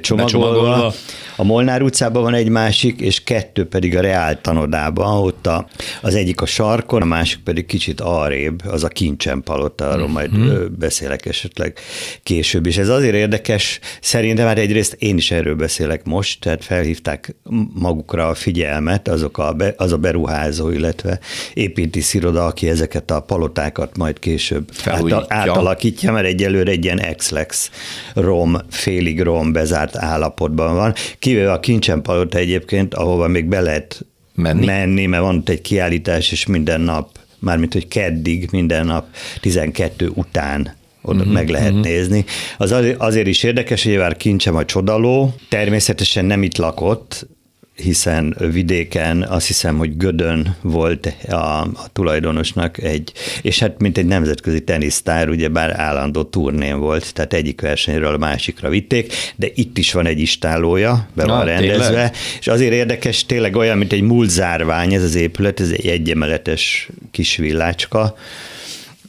csomagolva. 0.00 0.92
A 1.36 1.44
Molnár 1.44 1.82
utcában 1.82 2.22
van 2.22 2.34
egy 2.34 2.48
másik, 2.48 3.00
és 3.00 3.24
kettő 3.24 3.66
pedig 3.66 3.96
a 3.96 4.00
Reál 4.00 4.40
tanodában, 4.40 5.18
ott 5.18 5.46
a, 5.46 5.68
az 6.02 6.14
egyik 6.14 6.40
a 6.40 6.46
sarkon, 6.46 7.02
a 7.02 7.04
másik 7.04 7.40
pedig 7.40 7.66
kicsit 7.66 8.00
arrébb, 8.00 8.62
az 8.66 8.84
a 8.84 8.88
Kincsen 8.88 9.42
palota, 9.42 9.88
arról 9.88 10.02
mm-hmm. 10.02 10.12
majd 10.12 10.32
mhm. 10.32 10.64
beszélek 10.78 11.26
esetleg 11.26 11.78
később. 12.22 12.66
És 12.66 12.78
ez 12.78 12.88
azért 12.88 13.14
érdekes, 13.14 13.80
szerintem 14.00 14.46
hát 14.46 14.58
egyrészt 14.58 14.96
én 14.98 15.16
is 15.16 15.30
erről 15.30 15.54
beszélek 15.54 16.04
most, 16.04 16.40
tehát 16.40 16.64
felhívták 16.64 17.34
magukra 17.74 18.28
a 18.28 18.34
figyelmet 18.34 19.08
azok 19.08 19.38
a, 19.38 19.56
az 19.76 19.92
a 19.92 19.96
beruházó, 19.96 20.70
illetve 20.70 21.18
építésziroda, 21.54 22.46
aki 22.46 22.68
ezeket 22.68 23.10
a 23.10 23.20
palotákat 23.20 23.96
majd 23.96 24.18
később 24.18 24.51
átal, 24.84 25.24
átalakítja, 25.28 26.12
mert 26.12 26.26
egyelőre 26.26 26.70
egy 26.70 26.84
ilyen 26.84 27.00
ex-lex 27.00 27.70
rom, 28.14 28.56
félig 28.70 29.22
rom 29.22 29.52
bezárt 29.52 29.96
állapotban 29.96 30.74
van. 30.74 30.94
Kivéve 31.18 31.52
a 31.52 31.60
Kincsen 31.60 32.02
palota 32.02 32.38
egyébként, 32.38 32.94
ahova 32.94 33.28
még 33.28 33.44
be 33.44 33.60
lehet 33.60 34.04
menni, 34.34 34.64
menni 34.66 35.06
mert 35.06 35.22
van 35.22 35.42
egy 35.44 35.60
kiállítás, 35.60 36.32
és 36.32 36.46
minden 36.46 36.80
nap, 36.80 37.08
mármint 37.38 37.72
hogy 37.72 37.88
keddig, 37.88 38.48
minden 38.50 38.86
nap 38.86 39.06
12 39.40 40.10
után 40.14 40.74
oda 41.02 41.18
uh-huh, 41.18 41.32
meg 41.32 41.48
lehet 41.48 41.70
uh-huh. 41.70 41.84
nézni. 41.84 42.24
Az 42.58 42.74
azért 42.98 43.26
is 43.26 43.42
érdekes, 43.42 43.84
hogy 43.84 43.96
már 43.96 44.16
kincsem 44.16 44.56
a 44.56 44.64
csodaló, 44.64 45.34
természetesen 45.48 46.24
nem 46.24 46.42
itt 46.42 46.56
lakott, 46.56 47.26
hiszen 47.76 48.36
vidéken 48.38 49.22
azt 49.22 49.46
hiszem, 49.46 49.78
hogy 49.78 49.96
Gödön 49.96 50.56
volt 50.60 51.14
a, 51.28 51.34
a 51.60 51.88
tulajdonosnak 51.92 52.82
egy, 52.82 53.12
és 53.42 53.58
hát 53.58 53.80
mint 53.80 53.98
egy 53.98 54.06
nemzetközi 54.06 54.60
tenisztár, 54.60 55.28
ugye 55.28 55.48
bár 55.48 55.80
állandó 55.80 56.22
turnén 56.22 56.78
volt, 56.78 57.14
tehát 57.14 57.32
egyik 57.32 57.60
versenyről 57.60 58.14
a 58.14 58.18
másikra 58.18 58.68
vitték, 58.68 59.12
de 59.36 59.46
itt 59.54 59.78
is 59.78 59.92
van 59.92 60.06
egy 60.06 60.20
istálója, 60.20 61.08
be 61.14 61.24
van 61.24 61.38
Na, 61.38 61.44
rendezve, 61.44 61.86
tényleg? 61.86 62.14
és 62.40 62.46
azért 62.46 62.72
érdekes, 62.72 63.26
tényleg 63.26 63.56
olyan, 63.56 63.78
mint 63.78 63.92
egy 63.92 64.02
múlt 64.02 64.30
zárvány 64.30 64.94
ez 64.94 65.02
az 65.02 65.14
épület, 65.14 65.60
ez 65.60 65.70
egy 65.70 65.86
egyemeletes 65.86 66.88
kis 67.10 67.36
villácska, 67.36 68.16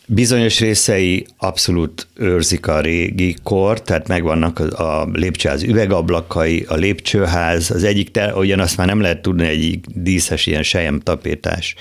Bizonyos 0.07 0.59
részei 0.59 1.25
abszolút 1.37 2.07
őrzik 2.15 2.67
a 2.67 2.81
régi 2.81 3.35
kor, 3.43 3.81
tehát 3.81 4.07
megvannak 4.07 4.59
a, 4.59 5.01
a 5.01 5.09
lépcsőház 5.13 5.63
üvegablakai, 5.63 6.65
a 6.67 6.75
lépcsőház, 6.75 7.71
az 7.71 7.83
egyik, 7.83 8.11
ter, 8.11 8.33
ugyanazt 8.33 8.77
már 8.77 8.87
nem 8.87 9.01
lehet 9.01 9.21
tudni, 9.21 9.47
egy 9.47 9.79
díszes 9.95 10.45
ilyen 10.45 10.63
sejem 10.63 10.99
tapétás 10.99 11.75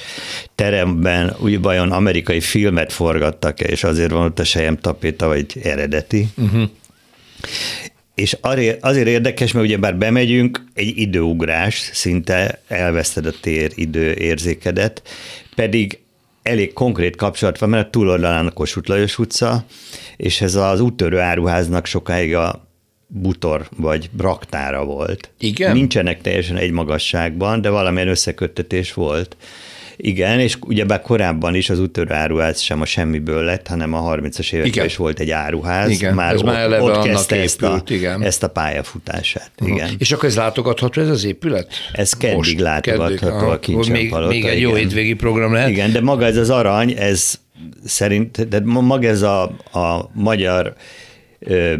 teremben 0.54 1.36
úgy 1.38 1.60
vajon 1.60 1.92
amerikai 1.92 2.40
filmet 2.40 2.92
forgattak 2.92 3.60
-e, 3.60 3.64
és 3.64 3.84
azért 3.84 4.10
van 4.10 4.24
ott 4.24 4.38
a 4.38 4.44
sejem 4.44 4.76
tapéta, 4.76 5.26
vagy 5.26 5.46
eredeti. 5.62 6.26
Uh-huh. 6.36 6.62
És 8.14 8.36
azért 8.80 9.06
érdekes, 9.06 9.52
mert 9.52 9.66
ugye 9.66 9.76
bár 9.76 9.96
bemegyünk, 9.96 10.64
egy 10.74 10.92
időugrás, 10.96 11.90
szinte 11.92 12.60
elveszted 12.68 13.26
a 13.26 13.32
tér 13.40 13.72
idő 13.74 14.14
érzékedet, 14.14 15.02
pedig 15.54 16.01
elég 16.42 16.72
konkrét 16.72 17.16
kapcsolat 17.16 17.58
van, 17.58 17.68
mert 17.68 17.86
a 17.86 17.90
túloldalán 17.90 18.46
a 18.46 18.50
Kossuth 18.50 18.88
Lajos 18.88 19.18
utca, 19.18 19.64
és 20.16 20.40
ez 20.40 20.54
az 20.54 20.80
úttörő 20.80 21.18
áruháznak 21.18 21.86
sokáig 21.86 22.34
a 22.34 22.68
butor 23.06 23.68
vagy 23.76 24.10
braktára 24.12 24.84
volt. 24.84 25.30
Igen? 25.38 25.72
Nincsenek 25.72 26.20
teljesen 26.20 26.56
egy 26.56 26.70
magasságban, 26.70 27.60
de 27.60 27.70
valamilyen 27.70 28.08
összeköttetés 28.08 28.92
volt. 28.94 29.36
Igen, 29.96 30.40
és 30.40 30.56
ugyebár 30.60 31.00
korábban 31.00 31.54
is 31.54 31.70
az 31.70 31.80
úttörő 31.80 32.14
áruház 32.14 32.60
sem 32.60 32.80
a 32.80 32.84
semmiből 32.84 33.44
lett, 33.44 33.68
hanem 33.68 33.94
a 33.94 34.14
30-as 34.14 34.52
években 34.52 34.84
is 34.84 34.96
volt 34.96 35.20
egy 35.20 35.30
áruház. 35.30 35.90
Igen, 35.90 36.14
már 36.14 36.32
ez 36.32 36.38
ott, 36.38 36.44
már 36.44 36.60
eleve 36.60 36.82
ott 36.82 37.04
kezdte 37.04 37.34
épült, 37.34 37.44
ezt, 37.44 37.62
a, 37.62 37.94
igen. 37.94 38.22
ezt 38.22 38.42
a 38.42 38.48
pályafutását. 38.48 39.50
Uh-huh. 39.60 39.76
Igen. 39.76 39.90
És 39.98 40.12
akkor 40.12 40.28
ez 40.28 40.36
látogatható 40.36 41.00
ez 41.00 41.08
az 41.08 41.24
épület? 41.24 41.72
Ez 41.92 42.12
keddig 42.12 42.58
látogatható 42.58 43.48
a 43.48 43.58
Kincsen 43.58 43.92
még, 43.92 44.14
még 44.28 44.44
egy 44.44 44.56
igen. 44.56 44.56
jó 44.56 44.74
hétvégi 44.74 45.14
program 45.14 45.52
lehet. 45.52 45.68
Igen, 45.68 45.92
de 45.92 46.00
maga 46.00 46.24
ez 46.24 46.36
az 46.36 46.50
arany, 46.50 46.94
ez 46.98 47.40
szerint, 47.84 48.48
de 48.48 48.60
maga 48.64 49.08
ez 49.08 49.22
a, 49.22 49.42
a 49.72 50.10
magyar 50.12 50.74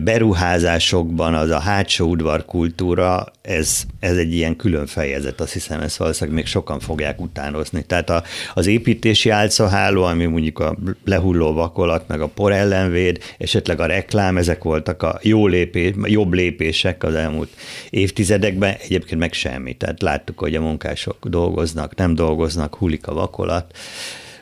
beruházásokban 0.05 1.35
az 1.35 1.51
a 1.51 1.59
hátsó 1.59 2.09
udvar 2.09 2.45
kultúra, 2.45 3.27
ez, 3.43 3.83
ez 4.01 4.17
egy 4.17 4.35
ilyen 4.35 4.57
külön 4.57 4.87
fejezet, 4.87 5.41
azt 5.41 5.53
hiszem, 5.53 5.81
ezt 5.81 5.97
valószínűleg 5.97 6.37
még 6.37 6.47
sokan 6.47 6.81
fogják 6.81 7.21
utánozni. 7.21 7.85
Tehát 7.87 8.11
a, 8.11 8.23
az 8.55 8.67
építési 8.67 9.31
álcaháló, 9.31 10.03
ami 10.03 10.25
mondjuk 10.27 10.59
a 10.59 10.77
lehulló 11.05 11.53
vakolat, 11.53 12.09
meg 12.09 12.21
a 12.21 12.27
por 12.27 12.53
ellenvéd, 12.53 13.19
esetleg 13.39 13.81
a 13.81 13.87
reklám, 13.87 14.37
ezek 14.37 14.63
voltak 14.63 15.03
a 15.03 15.19
jó 15.23 15.47
lépés, 15.47 15.93
jobb 16.03 16.33
lépések 16.33 17.05
az 17.05 17.15
elmúlt 17.15 17.51
évtizedekben, 17.91 18.77
egyébként 18.83 19.21
meg 19.21 19.33
semmi. 19.33 19.75
Tehát 19.75 20.03
láttuk, 20.03 20.39
hogy 20.39 20.55
a 20.55 20.61
munkások 20.61 21.27
dolgoznak, 21.29 21.95
nem 21.95 22.15
dolgoznak, 22.15 22.75
hullik 22.75 23.07
a 23.07 23.15
vakolat 23.15 23.77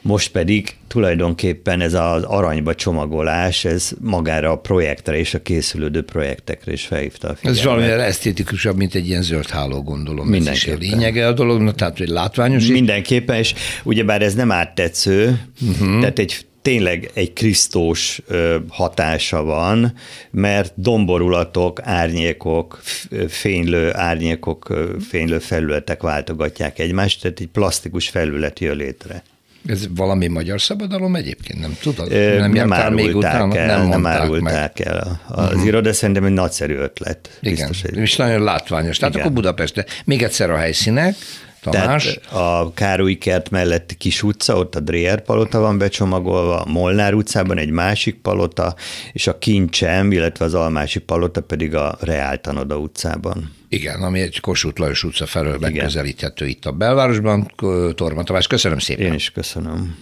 most 0.03 0.31
pedig 0.31 0.77
tulajdonképpen 0.89 1.81
ez 1.81 1.95
az 1.95 2.23
aranyba 2.23 2.75
csomagolás, 2.75 3.65
ez 3.65 3.91
magára 4.01 4.51
a 4.51 4.59
projektre 4.59 5.19
és 5.19 5.35
a 5.35 5.43
készülődő 5.43 6.03
projektekre 6.03 6.73
is 6.73 6.87
felhívta 6.87 7.29
a 7.29 7.35
figyelmet. 7.35 7.61
Ez 7.61 7.67
valamivel 7.67 8.01
esztétikusabb, 8.01 8.77
mint 8.77 8.95
egy 8.95 9.09
ilyen 9.09 9.23
zöld 9.23 9.49
háló, 9.49 9.83
gondolom. 9.83 10.27
Mindenképpen. 10.27 10.77
Ez 10.77 10.83
is 10.83 10.93
a 10.93 10.97
lényege 10.97 11.27
a 11.27 11.33
dolognak, 11.33 11.75
tehát 11.75 11.99
hogy 11.99 12.09
látványos. 12.09 12.67
Mindenképpen, 12.67 13.37
és 13.37 13.55
ugyebár 13.83 14.23
ez 14.23 14.35
nem 14.35 14.51
áttetsző, 14.51 15.41
uh-huh. 15.61 16.01
tehát 16.01 16.19
egy 16.19 16.45
tényleg 16.63 17.11
egy 17.15 17.33
krisztós 17.33 18.23
hatása 18.69 19.43
van, 19.43 19.95
mert 20.31 20.73
domborulatok, 20.77 21.81
árnyékok, 21.83 22.81
fénylő 23.29 23.95
árnyékok, 23.95 24.75
fénylő 25.09 25.39
felületek 25.39 26.03
váltogatják 26.03 26.79
egymást, 26.79 27.23
tehát 27.23 27.41
egy 27.41 27.49
plastikus 27.49 28.09
felület 28.09 28.61
jön 28.61 28.77
létre. 28.77 29.23
Ez 29.67 29.87
valami 29.95 30.27
magyar 30.27 30.61
szabadalom 30.61 31.15
egyébként? 31.15 31.61
Nem 31.61 31.77
tudod? 31.83 32.11
Nem, 32.11 32.51
nem 32.51 32.73
árulták 32.73 33.47
még 33.47 33.57
el, 33.57 33.79
nem, 33.79 33.89
nem 33.89 34.07
árulták 34.07 34.79
meg. 34.79 34.87
el 34.89 35.21
az 35.29 35.55
uh-huh. 35.55 35.81
de 35.81 35.93
szerintem 35.93 36.25
egy 36.25 36.33
nagyszerű 36.33 36.75
ötlet. 36.75 37.39
Igen, 37.41 37.69
biztos, 37.69 37.91
és 37.91 38.17
nagyon 38.17 38.43
látványos. 38.43 38.99
Tehát 38.99 39.15
Igen. 39.15 39.27
akkor 39.27 39.37
Budapestre. 39.37 39.85
Még 40.05 40.23
egyszer 40.23 40.51
a 40.51 40.57
helyszínek, 40.57 41.15
Tamás. 41.61 42.05
Tehát 42.05 42.65
a 42.65 42.73
Károly 42.75 43.15
kert 43.15 43.51
melletti 43.51 43.95
kis 43.95 44.23
utca, 44.23 44.57
ott 44.57 44.75
a 44.75 44.81
Dreher 44.81 45.21
palota 45.21 45.61
van 45.61 45.79
becsomagolva, 45.79 46.61
a 46.61 46.71
Molnár 46.71 47.15
utcában 47.15 47.59
egy 47.59 47.71
másik 47.71 48.15
palota, 48.15 48.75
és 49.13 49.27
a 49.27 49.39
Kincsem, 49.39 50.13
illetve 50.13 50.45
az 50.45 50.55
Almási 50.55 50.99
palota 50.99 51.41
pedig 51.41 51.75
a 51.75 51.97
Reál 52.01 52.41
Tanoda 52.41 52.77
utcában. 52.77 53.59
Igen, 53.73 54.03
ami 54.03 54.21
egy 54.21 54.41
Kossuth 54.41 54.81
Lajos 54.81 55.05
utca 55.05 55.27
felől 55.27 55.55
Igen. 55.55 55.73
megközelíthető 55.73 56.47
itt 56.47 56.65
a 56.65 56.73
belvárosban. 56.73 57.53
Torma 57.95 58.23
Tamás, 58.23 58.47
köszönöm 58.47 58.79
szépen. 58.79 59.07
Én 59.07 59.13
is 59.13 59.31
köszönöm. 59.31 59.97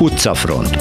Utcafront. 0.00 0.76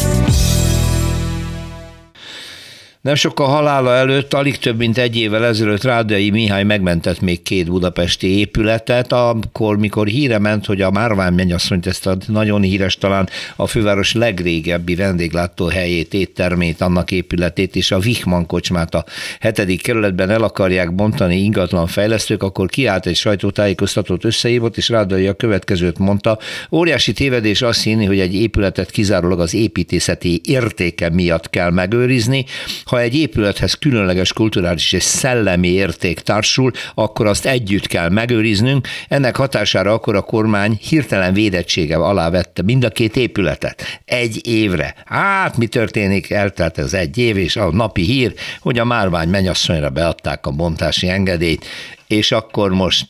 Nem 3.04 3.16
sokkal 3.16 3.48
halála 3.48 3.94
előtt, 3.96 4.34
alig 4.34 4.58
több 4.58 4.78
mint 4.78 4.98
egy 4.98 5.16
évvel 5.16 5.46
ezelőtt 5.46 5.84
Rádai 5.84 6.30
Mihály 6.30 6.63
megmentett 6.63 7.22
még 7.22 7.42
két 7.42 7.70
budapesti 7.70 8.38
épületet, 8.38 9.12
akkor, 9.12 9.78
mikor 9.78 10.08
híre 10.08 10.39
ment, 10.39 10.66
hogy 10.66 10.82
a 10.82 10.92
Márvány 10.92 11.34
mennyasszonyt, 11.34 11.88
ezt 11.88 12.08
a 12.08 12.18
nagyon 12.28 12.62
híres 12.62 12.98
talán 12.98 13.30
a 13.56 13.68
főváros 13.68 14.13
legrégebbi 14.13 14.96
vendéglátó 14.96 15.66
helyét, 15.66 16.13
éttermét, 16.13 16.82
annak 16.82 17.12
épületét 17.12 17.76
és 17.76 17.92
a 17.92 18.00
Vichman 18.00 18.46
kocsmát 18.46 18.96
a 18.96 19.06
hetedik 19.39 19.82
kerületben 19.82 20.30
el 20.30 20.44
akarják 20.44 20.96
bontani 20.96 21.36
ingatlan 21.36 21.88
fejlesztők, 21.88 22.44
akkor 22.44 22.68
kiállt 22.68 23.06
egy 23.06 23.16
sajtótájékoztatót 23.16 24.26
összehívott, 24.26 24.78
és 24.78 24.89
Rádai 24.89 25.28
a 25.28 25.34
következőt 25.34 26.00
mondta. 26.00 26.38
Óriási 26.72 27.13
tévedés 27.13 27.62
azt 27.62 27.84
hinni, 27.84 28.06
hogy 28.06 28.20
egy 28.20 28.36
épületet 28.36 28.92
kizárólag 28.92 29.39
az 29.39 29.54
építészeti 29.54 30.42
értéke 30.44 31.10
miatt 31.10 31.50
kell 31.50 31.72
megőrizni, 31.72 32.46
ha 32.94 33.00
egy 33.00 33.16
épülethez 33.16 33.74
különleges 33.74 34.34
kulturális 34.34 34.92
és 34.92 35.04
szellemi 35.04 35.68
érték 35.68 36.20
társul, 36.20 36.72
akkor 36.94 37.28
azt 37.28 37.46
együtt 37.46 37.88
kell 37.88 38.10
megőriznünk. 38.10 38.88
Ennek 39.08 39.36
hatására 39.36 39.94
akkor 39.94 40.16
a 40.16 40.22
kormány 40.22 40.80
hirtelen 40.82 41.34
védettsége 41.34 41.96
alá 41.96 42.30
vette 42.30 42.62
mind 42.62 42.84
a 42.84 42.90
két 42.90 43.16
épületet 43.16 44.02
egy 44.06 44.48
évre. 44.48 44.96
Hát 45.06 45.58
mi 45.58 45.68
történik? 45.68 46.30
Eltelt 46.32 46.78
ez 46.78 46.94
egy 46.94 47.18
év, 47.18 47.38
és 47.38 47.56
a 47.56 47.72
napi 47.72 48.02
hír, 48.02 48.34
hogy 48.60 48.80
a 48.80 48.86
márvány 48.86 49.30
mennyasszonyra 49.30 49.90
beadták 49.90 50.46
a 50.46 50.52
bontási 50.52 51.10
engedélyt. 51.10 51.66
És 52.08 52.32
akkor 52.32 52.72
most 52.72 53.08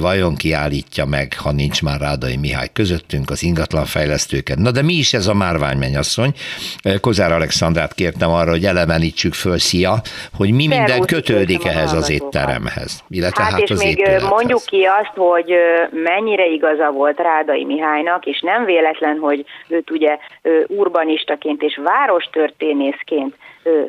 vajon 0.00 0.34
kiállítja 0.34 1.04
meg, 1.04 1.32
ha 1.42 1.52
nincs 1.52 1.82
már 1.82 2.00
Rádai 2.00 2.36
Mihály 2.36 2.68
közöttünk, 2.72 3.30
az 3.30 3.42
ingatlanfejlesztőket. 3.42 4.58
Na 4.58 4.70
de 4.70 4.82
mi 4.82 4.92
is 4.92 5.12
ez 5.12 5.26
a 5.26 5.34
márványmennyasszony? 5.34 6.32
Kozár 7.00 7.32
Alexandrát 7.32 7.94
kértem 7.94 8.30
arra, 8.30 8.50
hogy 8.50 8.64
elevenítsük 8.64 9.34
föl, 9.34 9.58
szia, 9.58 10.00
hogy 10.36 10.50
mi 10.50 10.66
minden 10.66 10.86
Szervusz, 10.86 11.06
kötődik 11.06 11.64
ehhez 11.64 11.92
az 11.92 12.10
étteremhez. 12.10 13.04
Illetve 13.08 13.42
hát, 13.42 13.52
hát 13.52 13.60
és 13.60 13.70
az 13.70 13.82
még 13.82 13.98
épülethez. 13.98 14.28
mondjuk 14.28 14.62
ki 14.64 14.82
azt, 14.84 15.16
hogy 15.16 15.52
mennyire 15.90 16.46
igaza 16.46 16.90
volt 16.90 17.18
Rádai 17.18 17.64
Mihálynak, 17.64 18.26
és 18.26 18.40
nem 18.40 18.64
véletlen, 18.64 19.18
hogy 19.18 19.44
őt 19.68 19.90
ugye 19.90 20.18
urbanistaként 20.66 21.62
és 21.62 21.80
várostörténészként 21.84 23.34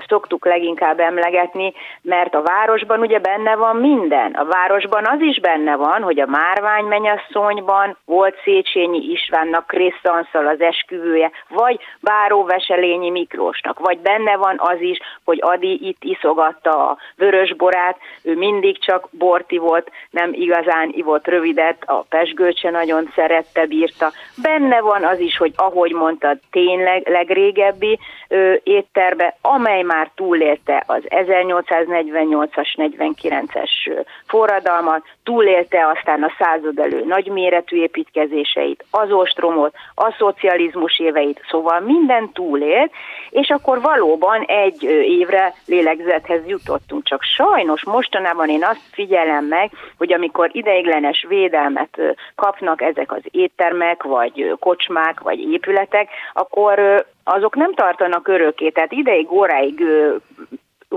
szoktuk 0.08 0.46
leginkább 0.46 1.00
emlegetni, 1.00 1.74
mert 2.02 2.36
a 2.36 2.42
városban 2.42 3.00
ugye 3.00 3.20
benne 3.20 3.56
van 3.56 3.76
minden. 3.76 4.32
A 4.32 4.46
városban 4.46 5.06
az 5.06 5.22
is 5.22 5.40
benne 5.40 5.76
van, 5.76 6.02
hogy 6.02 6.20
a 6.20 6.26
Márvány 6.26 6.86
menyasszonyban 6.86 7.98
volt 8.06 8.36
Széchenyi 8.44 9.12
Istvánnak 9.12 9.68
Krisztanszal 9.68 10.48
az 10.48 10.62
esküvője, 10.62 11.32
vagy 11.50 11.80
Báró 12.00 12.44
Veselényi 12.44 13.10
Miklósnak, 13.10 13.80
vagy 13.80 14.00
benne 14.00 14.38
van 14.38 14.56
az 14.58 14.82
is, 14.82 14.98
hogy 15.24 15.40
Adi 15.42 15.88
itt 15.88 16.04
iszogatta 16.04 16.90
a 16.90 16.98
vörösborát, 17.16 17.98
ő 18.24 18.36
mindig 18.36 18.80
csak 18.80 19.08
borti 19.12 19.58
volt, 19.58 19.92
nem 20.10 20.34
igazán 20.34 20.92
ivott 20.96 21.28
rövidet, 21.28 21.84
a 21.86 22.06
pesgőt 22.10 22.72
nagyon 22.72 23.12
szerette, 23.16 23.66
bírta. 23.66 24.12
Benne 24.42 24.82
van 24.82 25.04
az 25.04 25.20
is, 25.20 25.38
hogy 25.38 25.54
ahogy 25.56 25.92
mondtad, 25.92 26.40
tényleg 26.52 27.08
legrégebbi 27.08 28.00
ö, 28.28 28.54
étterbe, 28.64 29.36
amely 29.64 29.82
már 29.82 30.12
túlélte 30.16 30.84
az 30.88 31.04
1848-as, 31.10 32.68
49-es 32.76 34.06
forradalmat, 34.28 35.04
túlélte 35.24 35.88
aztán 35.88 36.24
a 36.24 36.32
század 36.38 36.80
elő 36.80 37.04
nagyméretű 37.06 37.82
építkezéseit, 37.82 38.86
az 38.92 39.12
ostromot, 39.12 39.74
a 39.96 40.16
szocializmus 40.18 41.00
éveit, 41.00 41.42
szóval 41.50 41.80
minden 41.80 42.32
túlélt, 42.34 42.92
és 43.30 43.50
akkor 43.50 43.82
valóban 43.82 44.42
egy 44.42 44.84
évre 45.08 45.54
lélegzethez 45.66 46.42
jutottunk. 46.48 47.04
Csak 47.04 47.22
sajnos 47.22 47.84
mostanában 47.86 48.50
én 48.50 48.64
azt 48.64 48.82
figyelem 48.92 49.46
meg, 49.46 49.72
hogy 49.98 50.14
amikor 50.14 50.50
ideiglenes 50.52 51.26
védelmet 51.28 52.00
kapnak 52.36 52.82
ezek 52.82 53.12
az 53.12 53.22
éttermek, 53.32 54.04
vagy 54.04 54.56
kocsmák, 54.60 55.20
vagy 55.20 55.40
épületek, 55.40 56.10
akkor 56.34 57.06
azok 57.24 57.56
nem 57.56 57.74
tartanak 57.74 58.28
örökké, 58.28 58.70
tehát 58.70 58.92
ideig, 58.92 59.32
óráig 59.32 59.84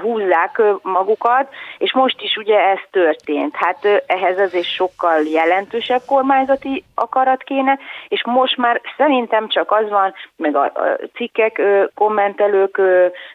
húzzák 0.00 0.62
magukat, 0.82 1.48
és 1.78 1.92
most 1.92 2.22
is 2.22 2.36
ugye 2.36 2.58
ez 2.58 2.78
történt. 2.90 3.54
Hát 3.56 4.02
ehhez 4.06 4.38
azért 4.38 4.64
sokkal 4.64 5.22
jelentősebb 5.22 6.00
kormányzati 6.06 6.84
akarat 6.94 7.42
kéne, 7.42 7.78
és 8.08 8.24
most 8.24 8.56
már 8.56 8.80
szerintem 8.96 9.48
csak 9.48 9.70
az 9.72 9.88
van, 9.88 10.14
meg 10.36 10.56
a 10.56 10.72
cikkek, 11.14 11.62
kommentelők, 11.94 12.80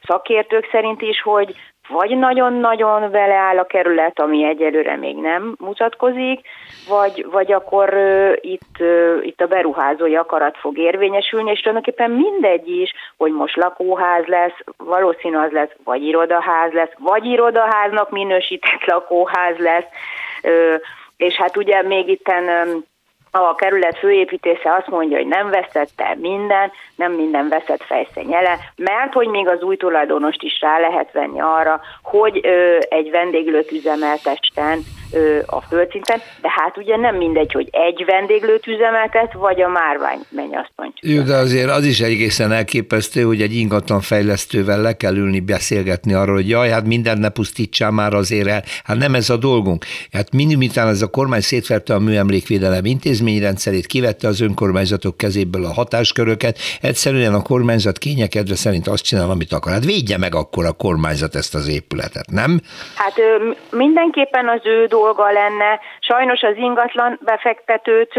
szakértők 0.08 0.68
szerint 0.72 1.02
is, 1.02 1.22
hogy 1.22 1.56
vagy 1.88 2.18
nagyon-nagyon 2.18 3.12
vele 3.12 3.36
áll 3.36 3.58
a 3.58 3.66
kerület, 3.66 4.20
ami 4.20 4.44
egyelőre 4.44 4.96
még 4.96 5.16
nem 5.16 5.56
mutatkozik, 5.60 6.48
vagy, 6.88 7.26
vagy 7.32 7.52
akkor 7.52 7.94
uh, 7.94 8.34
itt, 8.42 8.76
uh, 8.80 9.18
itt 9.22 9.42
a 9.42 9.48
beruházói 9.48 10.16
akarat 10.16 10.58
fog 10.58 10.78
érvényesülni, 10.78 11.52
és 11.52 11.60
tulajdonképpen 11.60 12.12
mindegy 12.12 12.68
is, 12.68 12.94
hogy 13.18 13.32
most 13.32 13.56
lakóház 13.56 14.26
lesz, 14.26 14.58
valószínű 14.78 15.36
az 15.36 15.52
lesz, 15.52 15.76
vagy 15.84 16.04
irodaház 16.04 16.72
lesz, 16.72 16.94
vagy 16.98 17.26
irodaháznak 17.26 18.10
minősített 18.10 18.86
lakóház 18.86 19.58
lesz, 19.58 19.88
uh, 20.44 20.82
és 21.18 21.36
hát 21.36 21.58
ugye 21.58 21.82
még 21.82 22.08
itten 22.08 22.68
um, 22.68 22.84
a 23.32 23.56
kerület 23.56 23.98
főépítésze 23.98 24.74
azt 24.74 24.88
mondja, 24.88 25.18
hogy 25.18 25.28
nem 25.28 25.50
veszett 25.50 25.92
el 25.96 26.16
minden, 26.16 26.72
nem 26.96 27.12
minden 27.12 27.50
veszett 27.50 27.84
fejszennyele, 27.84 28.58
mert 28.76 29.14
hogy 29.14 29.28
még 29.28 29.48
az 29.48 29.62
új 29.62 29.78
tulajdonost 29.78 30.44
is 30.44 30.62
rá 30.62 30.80
lehet 30.80 31.12
venni 31.12 31.40
arra, 31.40 31.82
hogy 32.04 32.40
ö, 32.44 32.78
egy 32.90 33.12
vendéglőt 33.12 33.72
üzemeltessen 33.72 34.80
a 35.46 35.62
földszinten, 35.62 36.22
de 36.42 36.50
hát 36.50 36.78
ugye 36.78 36.98
nem 36.98 37.16
mindegy, 37.16 37.52
hogy 37.52 37.70
egy 37.72 38.04
vendéglőt 38.06 38.68
üzemeltet, 38.68 39.34
vagy 39.34 39.62
a 39.62 39.68
márvány 39.68 40.20
mennyasszony. 40.30 40.94
Jó, 41.02 41.22
de 41.22 41.36
azért 41.36 41.70
az 41.70 41.86
is 41.86 42.00
egészen 42.00 42.52
elképesztő, 42.52 43.22
hogy 43.22 43.42
egy 43.42 43.56
ingatlan 43.56 44.02
fejlesztővel 44.02 44.82
le 44.82 44.98
kell 44.98 45.16
ülni, 45.16 45.40
beszélgetni 45.40 46.14
arról, 46.14 46.36
hogy 46.36 46.50
jaj, 46.50 46.70
hát 46.70 46.86
mindent 46.86 47.20
ne 47.20 47.30
pusztítsál 47.30 47.92
már 47.92 48.14
azért 48.14 48.48
el. 48.48 48.64
Hát 48.84 48.98
nem 48.98 49.16
ez 49.16 49.30
a 49.30 49.38
dolgunk. 49.38 49.86
Hát 50.12 50.34
minimítán 50.34 50.88
ez 50.88 51.02
a 51.02 51.10
kormány 51.10 51.42
szétverte 51.42 51.94
a 51.94 52.00
műemlékvédelem 52.00 52.86
intézményrendszerét, 52.86 53.86
kivette 53.86 54.28
az 54.28 54.42
önkormányzatok 54.42 55.18
kezéből 55.18 55.66
a 55.66 55.74
hatásköröket, 55.74 56.58
egyszerűen 56.82 57.34
a 57.34 57.42
kormányzat 57.42 57.98
kényekedve 57.98 58.56
szerint 58.56 58.88
azt 58.88 59.04
csinál, 59.04 59.30
amit 59.30 59.54
akar. 59.54 59.72
Hát 59.72 59.86
védje 59.86 60.18
meg 60.18 60.36
akkor 60.36 60.66
a 60.66 60.72
kormányzat 60.72 61.36
ezt 61.36 61.56
az 61.56 61.68
épületet, 61.68 62.30
nem? 62.30 62.60
Hát 62.96 63.14
mindenképpen 63.72 64.50
az 64.50 64.62
ő 64.64 64.86
dolga 64.86 65.01
lenne. 65.32 65.80
Sajnos 66.00 66.42
az 66.42 66.56
ingatlan 66.58 67.20
befektetőt 67.22 68.14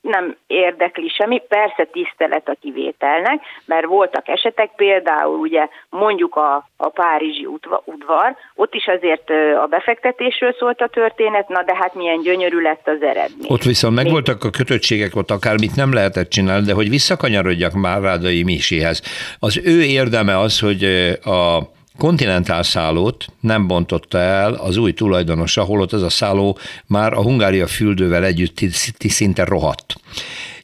nem 0.00 0.36
érdekli 0.46 1.08
semmi, 1.08 1.42
persze 1.48 1.84
tisztelet 1.92 2.48
a 2.48 2.56
kivételnek, 2.60 3.40
mert 3.64 3.86
voltak 3.86 4.28
esetek, 4.28 4.70
például 4.76 5.38
ugye 5.38 5.68
mondjuk 5.90 6.36
a, 6.36 6.68
a 6.76 6.88
Párizsi 6.88 7.46
udvar, 7.84 8.36
ott 8.54 8.74
is 8.74 8.86
azért 8.86 9.30
a 9.62 9.66
befektetésről 9.66 10.54
szólt 10.58 10.80
a 10.80 10.88
történet, 10.88 11.48
na 11.48 11.62
de 11.62 11.76
hát 11.76 11.94
milyen 11.94 12.22
gyönyörű 12.22 12.60
lett 12.60 12.88
az 12.88 13.02
eredmény. 13.02 13.46
Ott 13.48 13.62
viszont 13.62 13.94
megvoltak 13.94 14.44
a 14.44 14.50
kötöttségek, 14.50 15.16
ott 15.16 15.30
akármit 15.30 15.76
nem 15.76 15.92
lehetett 15.92 16.30
csinálni, 16.30 16.66
de 16.66 16.74
hogy 16.74 16.88
visszakanyarodjak 16.88 17.72
már 17.72 18.00
Rádai 18.00 18.42
Miséhez. 18.42 19.02
Az 19.38 19.60
ő 19.64 19.82
érdeme 19.82 20.38
az, 20.38 20.60
hogy 20.60 20.84
a 21.24 21.60
kontinentál 22.00 22.62
szállót 22.62 23.26
nem 23.40 23.66
bontotta 23.66 24.18
el 24.18 24.52
az 24.52 24.76
új 24.76 24.92
tulajdonosa, 24.92 25.62
holott 25.62 25.92
ez 25.92 26.02
a 26.02 26.08
szálló 26.08 26.58
már 26.86 27.12
a 27.12 27.22
Hungária 27.22 27.66
füldővel 27.66 28.24
együtt 28.24 28.60
szinte 28.98 29.44
rohadt 29.44 29.94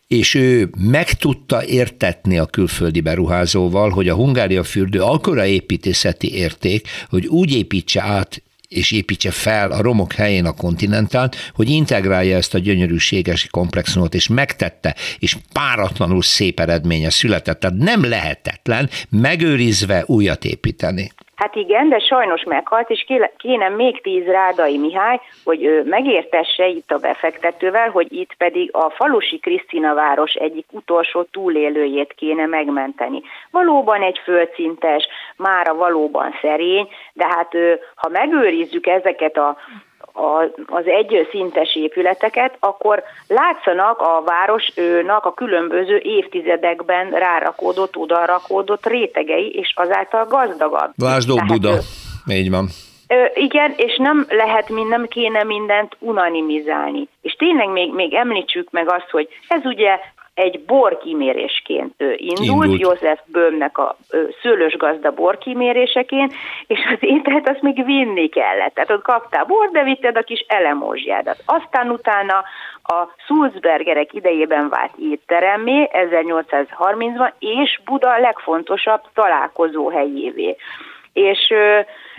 és 0.07 0.35
ő 0.35 0.71
meg 0.79 1.13
tudta 1.13 1.65
értetni 1.65 2.39
a 2.39 2.47
külföldi 2.47 3.01
beruházóval, 3.01 3.91
hogy 3.91 4.09
a 4.09 4.15
Hungária 4.15 4.65
fürdő 4.65 5.03
akkora 5.03 5.47
építészeti 5.47 6.35
érték, 6.35 6.89
hogy 7.09 7.27
úgy 7.27 7.55
építse 7.55 8.03
át 8.03 8.43
és 8.69 8.91
építse 8.91 9.31
fel 9.31 9.71
a 9.71 9.83
romok 9.83 10.13
helyén 10.13 10.45
a 10.45 10.53
kontinentált, 10.53 11.37
hogy 11.55 11.69
integrálja 11.71 12.37
ezt 12.37 12.55
a 12.55 12.59
gyönyörűséges 12.59 13.47
komplexumot, 13.51 14.15
és 14.15 14.29
megtette, 14.29 14.95
és 15.19 15.37
páratlanul 15.53 16.23
szép 16.23 16.61
eredménye 16.61 17.11
született. 17.11 17.61
Tehát 17.61 17.77
nem 17.77 18.05
lehetetlen 18.05 18.91
megőrizve 19.09 20.05
újat 20.07 20.45
építeni. 20.45 21.13
Hát 21.37 21.55
igen, 21.55 21.89
de 21.89 21.99
sajnos 21.99 22.45
meghalt, 22.45 22.91
és 22.91 23.07
kéne 23.37 23.69
még 23.69 24.03
tíz 24.03 24.25
Rádai 24.25 24.79
Mihály, 24.79 25.21
hogy 25.45 25.65
ő 25.65 25.83
megértesse 25.85 26.67
itt 26.67 26.91
a 26.91 26.99
befektetővel, 26.99 27.91
hogy 27.91 28.13
itt 28.13 28.35
pedig 28.35 28.71
a 28.73 28.91
falusi 28.91 29.39
Krisztina 29.39 29.95
város 29.95 30.33
egyik 30.33 30.67
utolsó 30.71 31.23
túlélőjét 31.23 32.13
kéne 32.13 32.47
megmenteni. 32.47 33.23
Valóban 33.51 34.03
egy 34.03 34.21
földszintes, 34.25 35.09
mára 35.37 35.75
valóban 35.75 36.35
szerény, 36.41 36.89
de 37.13 37.27
hát 37.27 37.53
ha 37.95 38.09
megőrizzük 38.09 38.87
ezeket 38.87 39.37
a 39.37 39.57
az 40.67 40.87
egy 40.87 41.29
szintes 41.31 41.75
épületeket, 41.75 42.57
akkor 42.61 43.03
látszanak 43.29 44.01
a 44.01 44.23
városnak 44.25 45.25
a 45.25 45.35
különböző 45.35 45.97
évtizedekben 45.97 47.11
rárakódott, 47.11 47.97
odarakódott 47.97 48.87
rétegei, 48.87 49.51
és 49.51 49.73
azáltal 49.77 50.25
gazdagabb. 50.25 50.91
Lásd 50.97 51.31
Buda, 51.47 51.79
így 52.29 52.51
van. 52.51 52.69
Ö, 53.09 53.25
igen, 53.35 53.75
és 53.77 53.97
nem 53.97 54.27
lehet, 54.29 54.69
nem 54.89 55.07
kéne 55.09 55.45
mindent 55.45 55.97
unanimizálni. 55.99 57.09
És 57.23 57.33
tényleg 57.33 57.69
még, 57.69 57.95
még 57.95 58.15
említsük 58.15 58.71
meg 58.71 58.91
azt, 58.91 59.11
hogy 59.11 59.29
ez 59.49 59.65
ugye 59.65 59.99
egy 60.37 60.61
borkimérésként 60.67 61.95
indult, 62.17 62.65
indult. 62.65 62.81
József 62.81 63.21
Böhmnek 63.27 63.79
a 63.79 63.97
szőlős 64.43 64.77
gazda 64.77 65.11
borkiméréseként, 65.11 66.33
és 66.67 66.79
az 66.93 66.99
ételt 67.01 67.49
azt 67.49 67.63
még 67.63 67.85
vinni 67.85 68.29
kellett. 68.29 68.75
Tehát 68.75 68.91
ott 68.91 69.03
kaptál 69.03 69.45
bor, 69.45 69.71
de 69.71 69.83
vitted 69.83 70.17
a 70.17 70.23
kis 70.23 70.45
elemózsiádat. 70.49 71.43
Aztán 71.47 71.91
utána 71.91 72.45
a 72.83 73.09
Sulzbergerek 73.27 74.13
idejében 74.13 74.69
vált 74.69 74.93
étteremmé 74.99 75.89
1830-ban, 75.93 77.33
és 77.39 77.81
Buda 77.85 78.19
legfontosabb 78.19 79.01
találkozó 79.15 79.89
helyévé. 79.89 80.57
És 81.13 81.53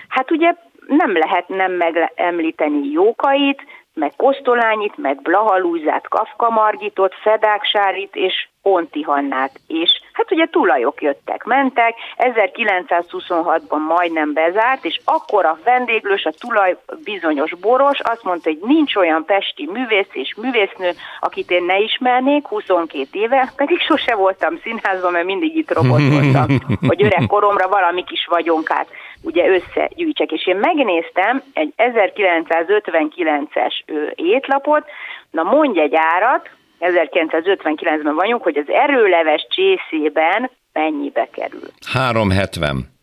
hát 0.07 0.31
ugye 0.31 0.53
nem 0.87 1.17
lehet 1.17 1.47
nem 1.47 1.71
megemlíteni 1.71 2.91
Jókait, 2.91 3.61
meg 3.97 4.13
Kosztolányit, 4.17 4.97
meg 4.97 5.21
Blahalúzát, 5.21 6.07
Kafka 6.07 6.49
Margitot, 6.49 7.15
Fedák 7.21 7.63
Sárit 7.63 8.15
és 8.15 8.47
Ponti 8.61 9.01
Hannát, 9.01 9.51
és 9.67 9.89
hát 10.13 10.31
ugye 10.31 10.45
tulajok 10.45 11.01
jöttek, 11.01 11.43
mentek, 11.43 11.95
1926-ban 12.17 13.87
majdnem 13.87 14.33
bezárt, 14.33 14.85
és 14.85 14.99
akkor 15.05 15.45
a 15.45 15.59
vendéglős, 15.63 16.25
a 16.25 16.31
tulaj 16.39 16.77
bizonyos 17.03 17.55
boros 17.55 17.99
azt 17.99 18.23
mondta, 18.23 18.49
hogy 18.49 18.59
nincs 18.61 18.95
olyan 18.95 19.25
pesti 19.25 19.69
művész 19.71 20.09
és 20.11 20.35
művésznő, 20.41 20.91
akit 21.19 21.51
én 21.51 21.63
ne 21.63 21.77
ismernék 21.77 22.47
22 22.47 23.07
éve, 23.11 23.51
pedig 23.55 23.79
sose 23.79 24.15
voltam 24.15 24.59
színházban, 24.63 25.11
mert 25.11 25.25
mindig 25.25 25.55
itt 25.55 25.73
robotoltam, 25.73 26.47
hogy 26.89 27.03
öreg 27.03 27.27
koromra 27.27 27.67
valami 27.67 28.03
kis 28.03 28.25
vagyonkát 28.29 28.87
ugye 29.23 29.47
összegyűjtsek. 29.47 30.31
És 30.31 30.47
én 30.47 30.55
megnéztem 30.55 31.43
egy 31.53 31.73
1959-es 31.77 33.73
étlapot, 34.15 34.85
na 35.31 35.43
mondj 35.43 35.79
egy 35.79 35.95
árat, 35.95 36.49
1959-ben 36.79 38.15
vagyunk, 38.15 38.43
hogy 38.43 38.57
az 38.57 38.69
erőleves 38.69 39.47
csészében 39.49 40.49
mennyibe 40.73 41.27
kerül. 41.31 41.69
370. 41.93 42.95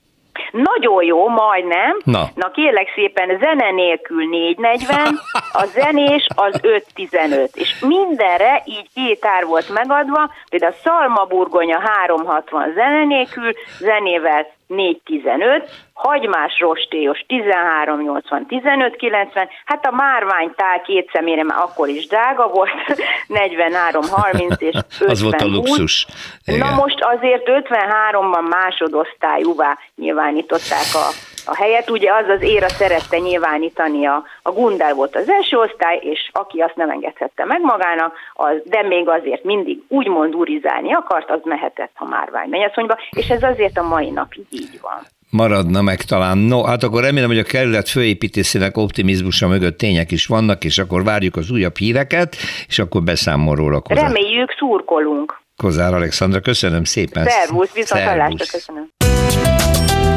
Nagyon 0.50 1.04
jó, 1.04 1.28
majdnem. 1.28 1.96
Na. 2.04 2.24
Na 2.34 2.50
kérlek 2.50 2.92
szépen, 2.94 3.38
zene 3.38 3.70
nélkül 3.70 4.28
440, 4.28 5.18
a 5.52 5.64
zenés 5.64 6.26
az 6.34 6.58
515, 6.62 7.56
és 7.56 7.80
mindenre 7.80 8.62
így 8.64 8.88
két 8.94 9.24
ár 9.24 9.44
volt 9.46 9.72
megadva, 9.72 10.30
például 10.50 10.72
a 10.72 10.80
Szalmaburgonya 10.82 11.80
360 11.80 12.72
zene 12.74 13.04
nélkül, 13.04 13.52
zenével 13.78 14.46
415, 14.66 15.70
hagymás 15.92 16.58
rostélyos 16.58 17.24
1380, 17.28 18.46
1590, 18.48 19.48
hát 19.64 19.86
a 19.86 19.90
márványtál 19.90 20.82
két 20.82 21.10
szemére 21.12 21.42
már 21.42 21.58
akkor 21.58 21.88
is 21.88 22.06
drága 22.06 22.48
volt, 22.48 22.70
43, 23.26 24.02
30 24.10 24.60
és 24.60 24.74
50 24.74 25.08
Az 25.14 25.22
volt 25.22 25.40
a 25.40 25.46
luxus. 25.46 26.06
Igen. 26.44 26.58
Na 26.58 26.74
most 26.74 27.00
azért 27.00 27.42
53-ban 27.46 28.48
másodosztályúvá 28.48 29.78
nyilvánították 29.94 30.88
a 30.92 31.33
a 31.44 31.56
helyet. 31.56 31.90
Ugye 31.90 32.10
az 32.12 32.28
az 32.28 32.42
éra 32.42 32.68
szerette 32.68 33.18
nyilvánítani, 33.18 34.06
a, 34.06 34.22
a 34.42 34.50
Gundel 34.50 34.94
volt 34.94 35.16
az 35.16 35.28
első 35.28 35.56
osztály, 35.56 35.98
és 36.02 36.30
aki 36.32 36.60
azt 36.60 36.76
nem 36.76 36.90
engedhette 36.90 37.44
meg 37.44 37.60
magának, 37.60 38.14
az, 38.32 38.56
de 38.64 38.82
még 38.82 39.08
azért 39.08 39.44
mindig 39.44 39.82
úgymond 39.88 40.34
urizálni 40.34 40.94
akart, 40.94 41.30
az 41.30 41.40
mehetett 41.44 41.92
a 41.94 42.04
márvány 42.04 42.48
menyasszonyba, 42.48 42.98
és 43.10 43.28
ez 43.28 43.42
azért 43.42 43.78
a 43.78 43.88
mai 43.88 44.10
napig 44.10 44.46
így 44.50 44.78
van 44.82 45.02
maradna 45.34 45.82
meg 45.82 46.02
talán. 46.02 46.38
No, 46.38 46.62
hát 46.62 46.82
akkor 46.82 47.02
remélem, 47.02 47.28
hogy 47.28 47.38
a 47.38 47.42
kerület 47.42 47.88
főépítészének 47.88 48.76
optimizmusa 48.76 49.48
mögött 49.48 49.78
tények 49.78 50.10
is 50.10 50.26
vannak, 50.26 50.64
és 50.64 50.78
akkor 50.78 51.04
várjuk 51.04 51.36
az 51.36 51.50
újabb 51.50 51.76
híreket, 51.76 52.36
és 52.68 52.78
akkor 52.78 53.02
beszámol 53.02 53.56
róla. 53.56 53.80
Kozár. 53.80 54.04
Reméljük, 54.04 54.54
szurkolunk. 54.58 55.42
Kozár 55.56 55.94
Alexandra, 55.94 56.40
köszönöm 56.40 56.84
szépen. 56.84 57.24
Szervusz, 57.24 57.72
viszont 57.72 58.02
hallásra 58.02 58.44
köszönöm. 58.50 59.13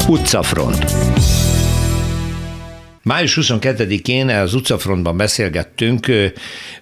Utcafront. 0.09 1.46
Május 3.07 3.37
22-én 3.41 4.29
az 4.29 4.53
utcafrontban 4.53 5.17
beszélgettünk, 5.17 6.11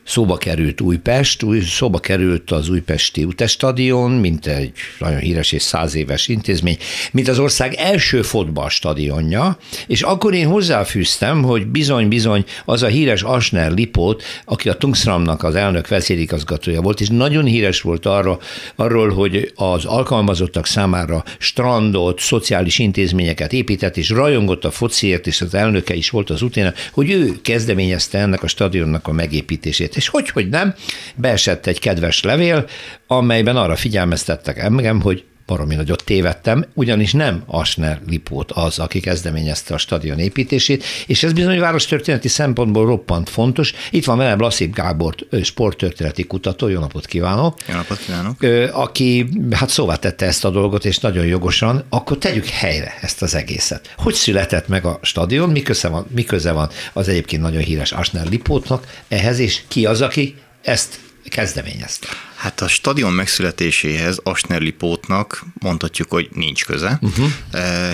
szóba 0.03 0.38
került 0.38 0.81
Újpest, 0.81 1.43
új, 1.43 1.59
szóba 1.59 1.99
került 1.99 2.51
az 2.51 2.69
újpesti 2.69 3.23
utestadion, 3.23 4.11
mint 4.11 4.47
egy 4.47 4.71
nagyon 4.99 5.19
híres 5.19 5.51
és 5.51 5.61
száz 5.61 5.95
éves 5.95 6.27
intézmény, 6.27 6.77
mint 7.11 7.27
az 7.27 7.39
ország 7.39 7.73
első 7.73 8.21
fotballstadionja, 8.21 9.57
és 9.88 10.01
akkor 10.01 10.33
én 10.33 10.47
hozzáfűztem, 10.47 11.43
hogy 11.43 11.65
bizony-bizony 11.65 12.45
az 12.65 12.83
a 12.83 12.88
híres 12.88 13.21
Asner 13.21 13.71
Lipót, 13.71 14.23
aki 14.45 14.69
a 14.69 14.77
Tungsramnak 14.77 15.43
az 15.43 15.55
elnök 15.55 15.88
vezérigazgatója 15.88 16.81
volt, 16.81 17.01
és 17.01 17.07
nagyon 17.07 17.45
híres 17.45 17.81
volt 17.81 18.05
arra, 18.05 18.39
arról, 18.75 19.09
hogy 19.09 19.51
az 19.55 19.85
alkalmazottak 19.85 20.65
számára 20.65 21.23
strandot, 21.39 22.19
szociális 22.19 22.79
intézményeket 22.79 23.53
épített, 23.53 23.97
és 23.97 24.09
rajongott 24.09 24.65
a 24.65 24.71
fociért, 24.71 25.27
és 25.27 25.41
az 25.41 25.53
elnöke 25.53 25.93
is 25.93 26.13
volt 26.15 26.30
az 26.30 26.41
utána, 26.41 26.73
hogy 26.91 27.12
ő 27.12 27.41
kezdeményezte 27.41 28.17
ennek 28.17 28.43
a 28.43 28.47
stadionnak 28.47 29.08
a 29.08 29.12
megépítését. 29.12 29.95
És 29.95 30.08
hogy, 30.08 30.30
hogy 30.30 30.49
nem, 30.49 30.73
beesett 31.15 31.65
egy 31.65 31.80
kedves 31.80 32.23
levél, 32.23 32.67
amelyben 33.08 33.58
arra 33.58 33.75
figyelmeztettek 33.75 34.58
engem, 34.58 35.01
hogy 35.01 35.23
baromi 35.45 35.75
nagyot 35.75 36.03
tévedtem, 36.03 36.65
ugyanis 36.73 37.13
nem 37.13 37.43
Asner 37.45 38.01
Lipót 38.08 38.51
az, 38.51 38.79
aki 38.79 38.99
kezdeményezte 38.99 39.73
a 39.73 39.77
stadion 39.77 40.19
építését, 40.19 40.84
és 41.08 41.23
ez 41.23 41.34
bizony 41.34 41.60
várostörténeti 41.60 42.27
szempontból 42.27 42.86
roppant 42.86 43.29
fontos. 43.29 43.73
Itt 43.91 44.05
van 44.05 44.17
velem 44.17 44.39
Lasszib 44.39 44.73
Gábor, 44.73 45.15
sporttörténeti 45.43 46.23
kutató, 46.23 46.67
jó 46.67 46.79
napot 46.79 47.05
kívánok! 47.05 47.58
Jó 47.67 47.75
napot 47.75 47.97
kívánok! 47.97 48.43
Aki 48.71 49.27
hát 49.51 49.69
szóvá 49.69 49.95
tette 49.95 50.25
ezt 50.25 50.45
a 50.45 50.49
dolgot, 50.49 50.86
és 50.86 50.97
nagyon 50.97 51.25
jogosan, 51.25 51.84
akkor 51.89 52.17
tegyük 52.17 52.45
helyre 52.45 52.97
ezt 53.01 53.21
az 53.21 53.36
egészet. 53.36 53.93
Hogy 53.97 54.13
született 54.13 54.67
meg 54.67 54.86
a 54.86 54.99
stadion, 55.01 55.49
mi 55.49 55.62
köze 55.62 55.88
van, 55.88 56.05
mi 56.10 56.23
köze 56.23 56.51
van 56.51 56.69
az 56.93 57.08
egyébként 57.08 57.41
nagyon 57.41 57.62
híres 57.62 57.91
Asner 57.91 58.27
Lipótnak 58.27 58.88
ehhez, 59.08 59.39
és 59.39 59.62
ki 59.67 59.86
az, 59.86 60.01
aki 60.01 60.36
ezt 60.62 60.99
kezdeményezte? 61.29 62.08
Hát 62.36 62.62
a 62.62 62.67
stadion 62.67 63.13
megszületéséhez 63.13 64.19
Asnerli 64.24 64.71
Pótnak 64.71 65.43
mondhatjuk, 65.60 66.10
hogy 66.12 66.30
nincs 66.34 66.65
köze. 66.65 67.00
Uh-huh. 67.02 67.28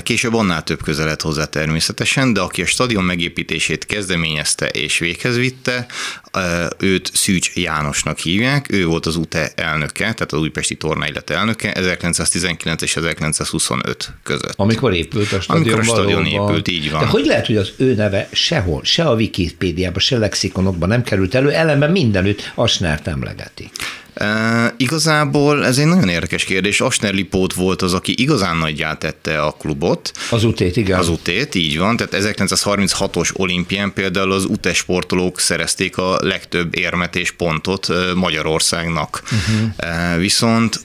Később 0.04 0.34
annál 0.34 0.64
több 0.64 0.84
köze 0.84 1.04
lett 1.04 1.22
hozzá 1.22 1.46
természetesen, 1.46 2.34
de 2.34 2.40
aki 2.40 2.62
a 2.62 2.66
stadion 2.66 3.04
megépítését 3.04 3.86
kezdeményezte 3.86 4.68
és 4.68 4.98
véghez 4.98 5.38
vitte, 5.38 5.86
e, 6.32 6.70
őt 6.80 7.12
Szűcs 7.14 7.56
Jánosnak 7.56 8.18
hívják, 8.18 8.72
ő 8.72 8.86
volt 8.86 9.06
az 9.06 9.16
UTE 9.16 9.52
elnöke, 9.56 10.04
tehát 10.04 10.32
az 10.32 10.40
Újpesti 10.40 10.76
Torna 10.76 11.06
elnöke 11.26 11.72
1919 11.72 12.82
és 12.82 12.96
1925 12.96 14.14
között. 14.24 14.54
Amikor 14.56 14.94
épült 14.94 15.32
a 15.32 15.42
stadion 15.42 15.64
Amikor 15.64 15.80
a 15.80 15.84
stadion 15.84 16.24
valóban. 16.24 16.50
épült, 16.50 16.68
így 16.68 16.92
van. 16.92 17.00
De 17.00 17.06
hogy 17.06 17.26
lehet, 17.26 17.46
hogy 17.46 17.58
az 17.58 17.72
ő 17.78 17.94
neve 17.96 18.30
sehol, 18.32 18.84
se 18.84 19.04
a 19.04 19.14
Wikipédiában, 19.14 20.00
se 20.00 20.18
lexikonokban 20.18 20.90
nem 20.90 21.04
került 21.04 21.36
elő, 21.36 21.52
ellenben 21.52 21.92
mindenütt 21.92 22.52
Asnert 22.56 23.08
emlegeti. 23.08 23.72
E, 24.14 24.74
igazából 24.78 25.66
ez 25.66 25.78
egy 25.78 25.86
nagyon 25.86 26.10
érdekes 26.10 26.44
kérdés. 26.44 26.82
Asner 26.82 27.14
Lipót 27.14 27.54
volt 27.54 27.82
az, 27.82 27.94
aki 27.94 28.14
igazán 28.18 28.58
nagyjá 28.58 28.94
tette 28.94 29.42
a 29.42 29.52
klubot. 29.52 30.12
Az 30.30 30.44
utét, 30.44 30.78
igen. 30.78 31.00
Az 31.00 31.10
utét, 31.10 31.56
így 31.56 31.78
van. 31.78 31.98
Tehát 31.98 32.36
1936-os 32.38 33.30
olimpián 33.34 33.94
például 33.94 34.32
az 34.32 34.46
UTE 34.46 34.74
sportolók 34.74 35.40
szerezték 35.40 35.98
a 35.98 36.18
legtöbb 36.22 36.76
érmet 36.76 37.16
és 37.16 37.32
pontot 37.32 37.88
Magyarországnak. 38.16 39.24
Uh-huh. 39.24 40.18
Viszont 40.18 40.80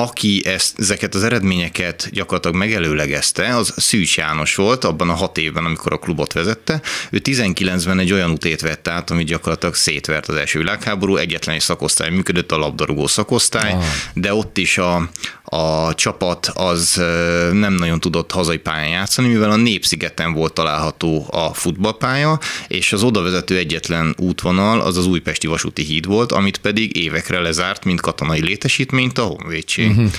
aki 0.00 0.42
ezt, 0.46 0.78
ezeket 0.78 1.14
az 1.14 1.24
eredményeket 1.24 2.08
gyakorlatilag 2.12 2.56
megelőlegezte, 2.56 3.56
az 3.56 3.74
Szűcs 3.76 4.16
János 4.16 4.54
volt 4.54 4.84
abban 4.84 5.10
a 5.10 5.14
hat 5.14 5.38
évben, 5.38 5.64
amikor 5.64 5.92
a 5.92 5.98
klubot 5.98 6.32
vezette. 6.32 6.80
Ő 7.10 7.20
19-ben 7.24 7.98
egy 7.98 8.12
olyan 8.12 8.30
utét 8.30 8.60
vett 8.60 8.88
át, 8.88 9.10
ami 9.10 9.24
gyakorlatilag 9.24 9.74
szétvert 9.74 10.28
az 10.28 10.34
első 10.34 10.58
világháború, 10.58 11.16
egyetlen 11.16 11.54
egy 11.54 11.60
szakosztály 11.60 12.10
működött, 12.10 12.52
a 12.52 12.56
labdarúgó 12.56 13.06
szakosztály, 13.06 13.72
ah. 13.72 13.82
de 14.14 14.34
ott 14.34 14.58
is 14.58 14.78
a, 14.78 15.10
a 15.50 15.94
csapat 15.94 16.50
az 16.54 16.94
nem 17.52 17.72
nagyon 17.72 18.00
tudott 18.00 18.32
hazai 18.32 18.58
pályán 18.58 18.88
játszani, 18.88 19.28
mivel 19.28 19.50
a 19.50 19.56
Népszigeten 19.56 20.32
volt 20.32 20.52
található 20.52 21.26
a 21.30 21.54
futballpálya, 21.54 22.38
és 22.68 22.92
az 22.92 23.02
odavezető 23.02 23.56
egyetlen 23.56 24.14
útvonal 24.18 24.80
az 24.80 24.96
az 24.96 25.06
újpesti 25.06 25.46
vasúti 25.46 25.82
híd 25.82 26.06
volt, 26.06 26.32
amit 26.32 26.58
pedig 26.58 26.96
évekre 26.96 27.40
lezárt, 27.40 27.84
mint 27.84 28.00
katonai 28.00 28.40
létesítményt 28.40 29.18
a 29.18 29.22
honvédség. 29.22 29.90
Uh-huh. 29.90 30.10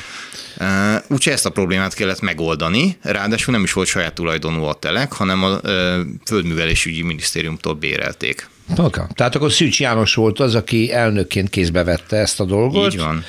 Úgyhogy 1.08 1.34
ezt 1.34 1.46
a 1.46 1.50
problémát 1.50 1.94
kellett 1.94 2.22
megoldani, 2.22 2.98
ráadásul 3.02 3.54
nem 3.54 3.64
is 3.64 3.74
volt 3.74 3.88
saját 3.88 4.14
tulajdonú 4.14 4.64
a 4.64 4.74
telek, 4.74 5.14
hanem 5.14 5.44
a 5.44 5.60
Földművelésügyi 6.26 7.02
Minisztériumtól 7.02 7.74
bérelték. 7.74 8.50
Okay. 8.78 9.06
Tehát 9.14 9.36
akkor 9.36 9.52
Szűcs 9.52 9.80
János 9.80 10.14
volt 10.14 10.40
az, 10.40 10.56
aki 10.56 10.92
elnökként 10.92 11.50
kézbe 11.50 11.84
vette 11.84 12.18
ezt 12.18 12.40
a 12.40 12.46
dolgot. 12.46 12.94
Így 12.94 13.00
van 13.00 13.24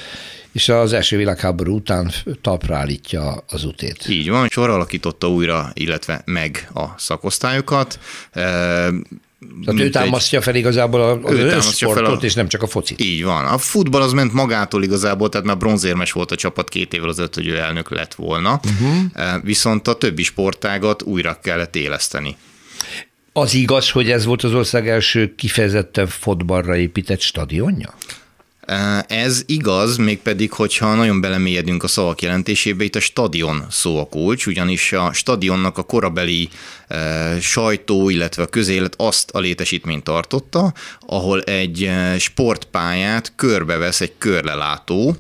és 0.53 0.69
az 0.69 0.93
első 0.93 1.17
világháború 1.17 1.75
után 1.75 2.13
talpra 2.41 2.77
állítja 2.77 3.45
az 3.49 3.65
utét. 3.65 4.09
Így 4.09 4.31
van, 4.31 4.49
sor 4.49 4.71
alakította 4.71 5.29
újra, 5.29 5.71
illetve 5.75 6.23
meg 6.25 6.69
a 6.75 6.85
szakosztályokat. 6.97 7.99
Tehát 9.65 9.81
ő 9.81 9.91
támasztja 9.91 10.41
fel 10.41 10.55
igazából 10.55 11.01
az 11.01 11.35
összsportot, 11.35 12.05
fel 12.05 12.15
a... 12.15 12.19
és 12.21 12.35
nem 12.35 12.49
csak 12.49 12.63
a 12.63 12.67
focit. 12.67 13.01
Így 13.01 13.25
van. 13.25 13.47
A 13.47 13.59
futball 13.59 14.03
az 14.03 14.13
ment 14.13 14.33
magától 14.33 14.83
igazából, 14.83 15.29
tehát 15.29 15.47
már 15.47 15.57
bronzérmes 15.57 16.13
volt 16.13 16.31
a 16.31 16.37
csapat 16.37 16.69
két 16.69 16.95
évvel 16.95 17.09
azelőtt, 17.09 17.35
hogy 17.35 17.47
ő 17.47 17.57
elnök 17.57 17.91
lett 17.91 18.15
volna. 18.15 18.61
Uh-huh. 18.65 19.43
Viszont 19.43 19.89
a 19.89 19.95
többi 19.95 20.23
sportágat 20.23 21.03
újra 21.03 21.39
kellett 21.43 21.77
éleszteni. 21.77 22.37
Az 23.33 23.55
igaz, 23.55 23.91
hogy 23.91 24.11
ez 24.11 24.25
volt 24.25 24.43
az 24.43 24.55
ország 24.55 24.89
első 24.89 25.35
kifejezetten 25.35 26.07
fotballra 26.07 26.77
épített 26.77 27.21
stadionja? 27.21 27.95
Ez 29.07 29.43
igaz, 29.47 29.97
mégpedig, 29.97 30.53
hogyha 30.53 30.95
nagyon 30.95 31.21
belemélyedünk 31.21 31.83
a 31.83 31.89
szavak 31.89 32.23
jelentésébe, 32.23 32.85
itt 32.85 32.97
a 32.97 33.01
stadion 33.01 33.65
szó 33.71 33.99
a 33.99 34.05
kulcs, 34.05 34.47
ugyanis 34.47 34.93
a 34.93 35.13
stadionnak 35.13 35.79
a 35.79 35.83
korabeli 35.83 36.49
sajtó, 37.41 38.09
illetve 38.09 38.43
a 38.43 38.47
közélet 38.47 38.95
azt 38.97 39.31
a 39.31 39.39
létesítményt 39.39 40.05
tartotta, 40.05 40.73
ahol 41.01 41.41
egy 41.43 41.91
sportpályát 42.19 43.33
körbevesz 43.37 44.01
egy 44.01 44.13
körlelátó, 44.19 45.17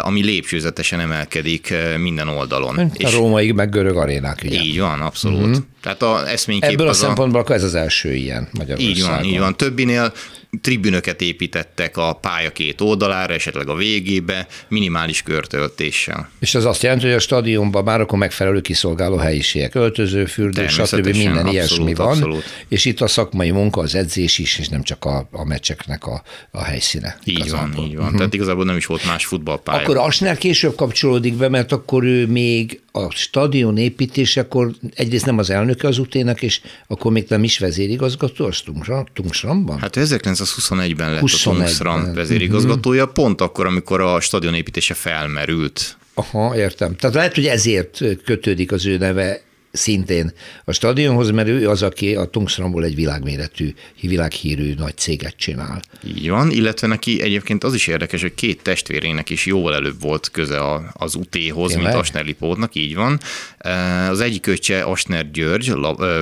ami 0.00 0.22
lépcsőzetesen 0.22 1.00
emelkedik 1.00 1.74
minden 1.98 2.28
oldalon. 2.28 2.78
A 2.78 2.86
és 2.94 3.14
római, 3.14 3.52
meg 3.52 3.70
görög 3.70 3.96
arénák, 3.96 4.40
ugye? 4.44 4.62
Így 4.62 4.80
van, 4.80 5.00
abszolút. 5.00 5.46
Mm-hmm. 5.46 5.58
Tehát 5.82 6.02
a 6.02 6.30
eszménykép 6.30 6.70
Ebből 6.70 6.88
a 6.88 6.92
szempontból 6.92 7.44
a... 7.46 7.52
ez 7.52 7.62
az 7.62 7.74
első 7.74 8.14
ilyen 8.14 8.48
Magyarországon. 8.52 8.96
Így 8.96 9.02
van, 9.02 9.24
így 9.24 9.38
van. 9.38 9.56
Többinél 9.56 10.12
tribünöket 10.60 11.20
építettek 11.20 11.96
a 11.96 12.12
pálya 12.12 12.50
két 12.52 12.80
oldalára, 12.80 13.32
esetleg 13.32 13.68
a 13.68 13.74
végébe, 13.74 14.46
minimális 14.68 15.22
körtöltéssel. 15.22 16.30
És 16.40 16.54
ez 16.54 16.64
azt 16.64 16.82
jelenti, 16.82 17.04
hogy 17.04 17.14
a 17.14 17.18
stadionban 17.18 17.84
már 17.84 18.00
akkor 18.00 18.18
megfelelő 18.18 18.60
kiszolgáló 18.60 19.16
helyiségek, 19.16 19.74
öltöző, 19.74 20.24
fürdő, 20.24 20.68
stb. 20.68 21.06
minden 21.06 21.26
abszolút, 21.30 21.52
ilyesmi 21.52 21.94
van. 21.94 22.08
Abszolút. 22.08 22.44
És 22.68 22.84
itt 22.84 23.00
a 23.00 23.06
szakmai 23.06 23.50
munka, 23.50 23.80
az 23.80 23.94
edzés 23.94 24.38
is, 24.38 24.58
és 24.58 24.68
nem 24.68 24.82
csak 24.82 25.04
a, 25.04 25.28
a 25.30 25.44
meccseknek 25.44 26.06
a, 26.06 26.22
a 26.50 26.62
helyszíne. 26.62 27.18
Így 27.24 27.38
igazából. 27.38 27.70
van, 27.74 27.84
így 27.84 27.94
van. 27.94 28.04
Uh-huh. 28.04 28.18
Tehát 28.18 28.34
igazából 28.34 28.64
nem 28.64 28.76
is 28.76 28.86
volt 28.86 29.06
más 29.06 29.26
futballpálya. 29.26 29.82
Akkor 29.82 29.96
Asner 29.96 30.38
később 30.38 30.74
kapcsolódik 30.74 31.34
be, 31.34 31.48
mert 31.48 31.72
akkor 31.72 32.04
ő 32.04 32.26
még 32.26 32.80
a 32.92 33.10
stadion 33.10 33.76
építésekor 33.76 34.70
egyrészt 34.94 35.26
nem 35.26 35.38
az 35.38 35.50
elnöke 35.50 35.88
az 35.88 35.98
utének, 35.98 36.42
és 36.42 36.60
akkor 36.86 37.12
még 37.12 37.26
nem 37.28 37.44
is 37.44 37.58
vezérigazgató 37.58 38.44
az 38.44 38.62
Tungsramban? 39.12 39.78
Hát 39.78 39.96
1921-ben 40.46 41.12
lett 41.12 41.20
21 41.20 41.60
a 41.60 41.64
Tungsram 41.64 42.14
vezérigazgatója, 42.14 43.02
uh-huh. 43.02 43.14
pont 43.14 43.40
akkor, 43.40 43.66
amikor 43.66 44.00
a 44.00 44.20
stadion 44.20 44.54
építése 44.54 44.94
felmerült. 44.94 45.96
Aha, 46.14 46.56
értem. 46.56 46.96
Tehát 46.96 47.16
lehet, 47.16 47.34
hogy 47.34 47.46
ezért 47.46 48.00
kötődik 48.24 48.72
az 48.72 48.86
ő 48.86 48.96
neve 48.96 49.40
szintén 49.76 50.32
a 50.64 50.72
stadionhoz, 50.72 51.30
mert 51.30 51.48
ő 51.48 51.68
az, 51.68 51.82
aki 51.82 52.14
a 52.14 52.24
Tungsramból 52.24 52.84
egy 52.84 52.94
világméretű, 52.94 53.74
világhírű 54.00 54.74
nagy 54.74 54.96
céget 54.96 55.34
csinál. 55.36 55.82
Így 56.16 56.28
van, 56.28 56.50
illetve 56.50 56.86
neki 56.86 57.22
egyébként 57.22 57.64
az 57.64 57.74
is 57.74 57.86
érdekes, 57.86 58.20
hogy 58.20 58.34
két 58.34 58.62
testvérének 58.62 59.30
is 59.30 59.46
jóval 59.46 59.74
előbb 59.74 60.00
volt 60.00 60.30
köze 60.30 60.60
az 60.92 61.14
utéhoz, 61.14 61.74
mint 61.74 61.94
Asner 61.94 62.24
Lipótnak, 62.24 62.74
így 62.74 62.94
van. 62.94 63.20
Az 64.10 64.20
egyik 64.20 64.46
öccse 64.46 64.82
Asner 64.82 65.30
György 65.30 65.72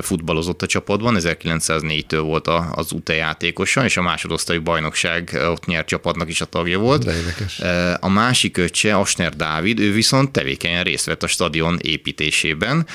futballozott 0.01 0.61
a 0.61 0.65
csapatban, 0.65 1.17
1904-től 1.19 2.21
volt 2.23 2.47
az 2.71 2.91
UTE 2.91 3.13
játékosa, 3.13 3.83
és 3.85 3.97
a 3.97 4.01
másodosztályú 4.01 4.61
bajnokság 4.61 5.39
ott 5.49 5.65
nyert 5.65 5.87
csapatnak 5.87 6.29
is 6.29 6.41
a 6.41 6.45
tagja 6.45 6.79
volt. 6.79 7.11
A 7.99 8.09
másik 8.09 8.57
öccse 8.57 8.95
Asner 8.95 9.35
Dávid, 9.35 9.79
ő 9.79 9.91
viszont 9.91 10.31
tevékenyen 10.31 10.83
részt 10.83 11.05
vett 11.05 11.23
a 11.23 11.27
stadion 11.27 11.79
építésében. 11.81 12.87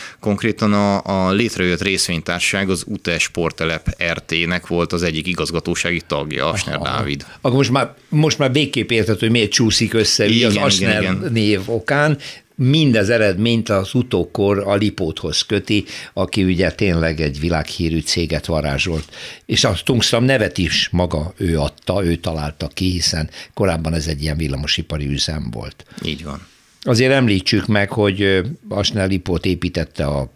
Konkrétan 0.50 1.02
a, 1.04 1.26
a 1.26 1.32
létrejött 1.32 1.82
részvénytársaság 1.82 2.70
az 2.70 2.84
UTE 2.86 3.18
Sportelep 3.18 4.02
RT-nek 4.12 4.66
volt 4.66 4.92
az 4.92 5.02
egyik 5.02 5.26
igazgatósági 5.26 6.00
tagja, 6.06 6.46
Asner 6.46 6.74
Aha. 6.74 6.84
Dávid. 6.84 7.26
Akkor 7.40 7.56
most 7.56 7.70
már, 7.70 7.94
most 8.08 8.38
már 8.38 8.52
végképp 8.52 8.90
érted, 8.90 9.18
hogy 9.18 9.30
miért 9.30 9.50
csúszik 9.50 9.94
össze 9.94 10.26
igen, 10.26 10.48
az 10.48 10.56
Asner 10.56 11.00
igen, 11.00 11.16
igen. 11.16 11.32
név 11.32 11.60
okán, 11.66 12.18
mindez 12.54 13.08
eredményt 13.08 13.68
az 13.68 13.94
utókor 13.94 14.58
a 14.58 14.74
Lipóthoz 14.74 15.42
köti, 15.42 15.84
aki 16.12 16.44
ugye 16.44 16.70
tényleg 16.70 17.20
egy 17.20 17.40
világhírű 17.40 18.00
céget 18.00 18.46
varázsolt. 18.46 19.04
És 19.46 19.64
a 19.64 19.74
Tungsram 19.84 20.24
nevet 20.24 20.58
is 20.58 20.88
maga 20.92 21.32
ő 21.36 21.58
adta, 21.58 22.04
ő 22.04 22.16
találta 22.16 22.68
ki, 22.68 22.90
hiszen 22.90 23.30
korábban 23.54 23.94
ez 23.94 24.06
egy 24.06 24.22
ilyen 24.22 24.36
villamosipari 24.36 25.06
üzem 25.06 25.50
volt. 25.50 25.84
Így 26.04 26.24
van. 26.24 26.46
Azért 26.82 27.12
említsük 27.12 27.66
meg, 27.66 27.90
hogy 27.90 28.40
Asnál 28.68 29.06
Lipót 29.06 29.44
építette 29.44 30.06
a 30.06 30.30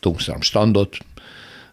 Tungsram 0.00 0.40
standot, 0.40 0.96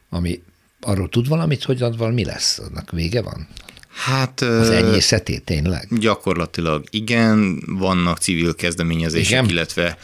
ami 0.10 0.44
arról 0.82 1.10
tud 1.10 1.28
valamit, 1.28 1.64
hogy 1.64 1.82
ad 1.82 1.98
valami 1.98 2.26
lesz? 2.26 2.60
Annak 2.60 2.92
vége 2.92 3.22
van? 3.22 3.48
Hát, 3.94 4.42
az 4.42 4.70
enyészetét 4.70 5.44
tényleg? 5.44 5.88
Gyakorlatilag 6.00 6.84
igen, 6.90 7.64
vannak 7.68 8.18
civil 8.18 8.56
kezdeményezések, 8.56 9.32
igen? 9.32 9.50
illetve 9.50 9.98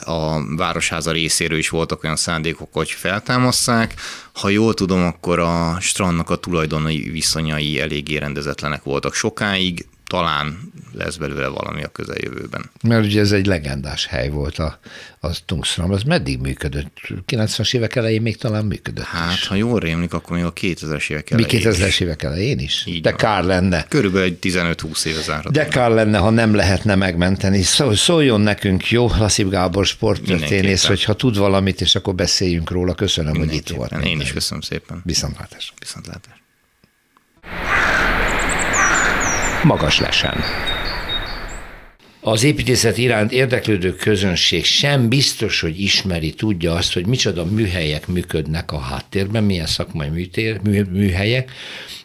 a 0.00 0.54
Városháza 0.56 1.10
részéről 1.12 1.58
is 1.58 1.68
voltak 1.68 2.04
olyan 2.04 2.16
szándékok, 2.16 2.68
hogy 2.72 2.90
feltámasszák. 2.90 3.94
Ha 4.32 4.48
jól 4.48 4.74
tudom, 4.74 5.02
akkor 5.02 5.38
a 5.38 5.76
strandnak 5.80 6.30
a 6.30 6.36
tulajdoni 6.36 7.10
viszonyai 7.10 7.80
eléggé 7.80 8.16
rendezetlenek 8.16 8.82
voltak 8.82 9.14
sokáig, 9.14 9.86
talán 10.12 10.58
lesz 10.92 11.16
belőle 11.16 11.46
valami 11.46 11.82
a 11.82 11.88
közeljövőben. 11.88 12.70
Mert 12.82 13.04
ugye 13.04 13.20
ez 13.20 13.32
egy 13.32 13.46
legendás 13.46 14.06
hely 14.06 14.28
volt 14.28 14.58
a, 14.58 14.78
a 15.20 15.28
Tungsram, 15.46 15.90
az 15.92 16.02
meddig 16.02 16.38
működött? 16.40 16.96
90-es 17.26 17.74
évek 17.74 17.94
elején 17.96 18.22
még 18.22 18.36
talán 18.36 18.64
működött 18.64 19.04
Hát, 19.04 19.32
is. 19.34 19.46
ha 19.46 19.54
jól 19.54 19.78
rémlik, 19.80 20.12
akkor 20.14 20.36
még 20.36 20.44
a 20.44 20.52
2000-es 20.52 21.10
évek 21.10 21.30
elején 21.30 21.48
Mi 21.52 21.58
2000-es 21.62 22.00
évek 22.00 22.22
elején 22.22 22.58
is? 22.58 22.84
Így 22.86 23.02
De 23.02 23.08
van. 23.08 23.18
kár 23.18 23.44
lenne. 23.44 23.86
Körülbelül 23.88 24.26
egy 24.26 24.38
15-20 24.42 25.04
éve 25.04 25.20
zárat. 25.20 25.52
De 25.52 25.68
kár 25.68 25.90
lenne, 25.90 26.18
ha 26.18 26.30
nem 26.30 26.54
lehetne 26.54 26.94
megmenteni. 26.94 27.62
Szó, 27.62 27.94
szóljon 27.94 28.40
nekünk, 28.40 28.90
jó, 28.90 29.08
Lassib 29.18 29.50
Gábor 29.50 29.86
sporttörténész, 29.86 30.84
hogy 30.84 31.04
ha 31.04 31.14
tud 31.14 31.36
valamit, 31.36 31.80
és 31.80 31.94
akkor 31.94 32.14
beszéljünk 32.14 32.70
róla. 32.70 32.94
Köszönöm, 32.94 33.36
hogy 33.36 33.54
itt 33.54 33.68
volt. 33.68 33.92
Én 34.04 34.20
is 34.20 34.32
köszönöm 34.32 34.60
szépen. 34.60 35.00
Viszontlátás. 35.04 35.72
Viszontlátás 35.78 36.40
magas 39.62 40.00
lesen. 40.00 40.34
Az 42.20 42.42
építészet 42.42 42.98
iránt 42.98 43.32
érdeklődő 43.32 43.94
közönség 43.94 44.64
sem 44.64 45.08
biztos, 45.08 45.60
hogy 45.60 45.80
ismeri, 45.80 46.32
tudja 46.32 46.72
azt, 46.72 46.92
hogy 46.92 47.06
micsoda 47.06 47.44
műhelyek 47.44 48.06
működnek 48.06 48.72
a 48.72 48.78
háttérben, 48.78 49.44
milyen 49.44 49.66
szakmai 49.66 50.08
műtér, 50.08 50.60
mű, 50.62 50.82
műhelyek, 50.82 51.50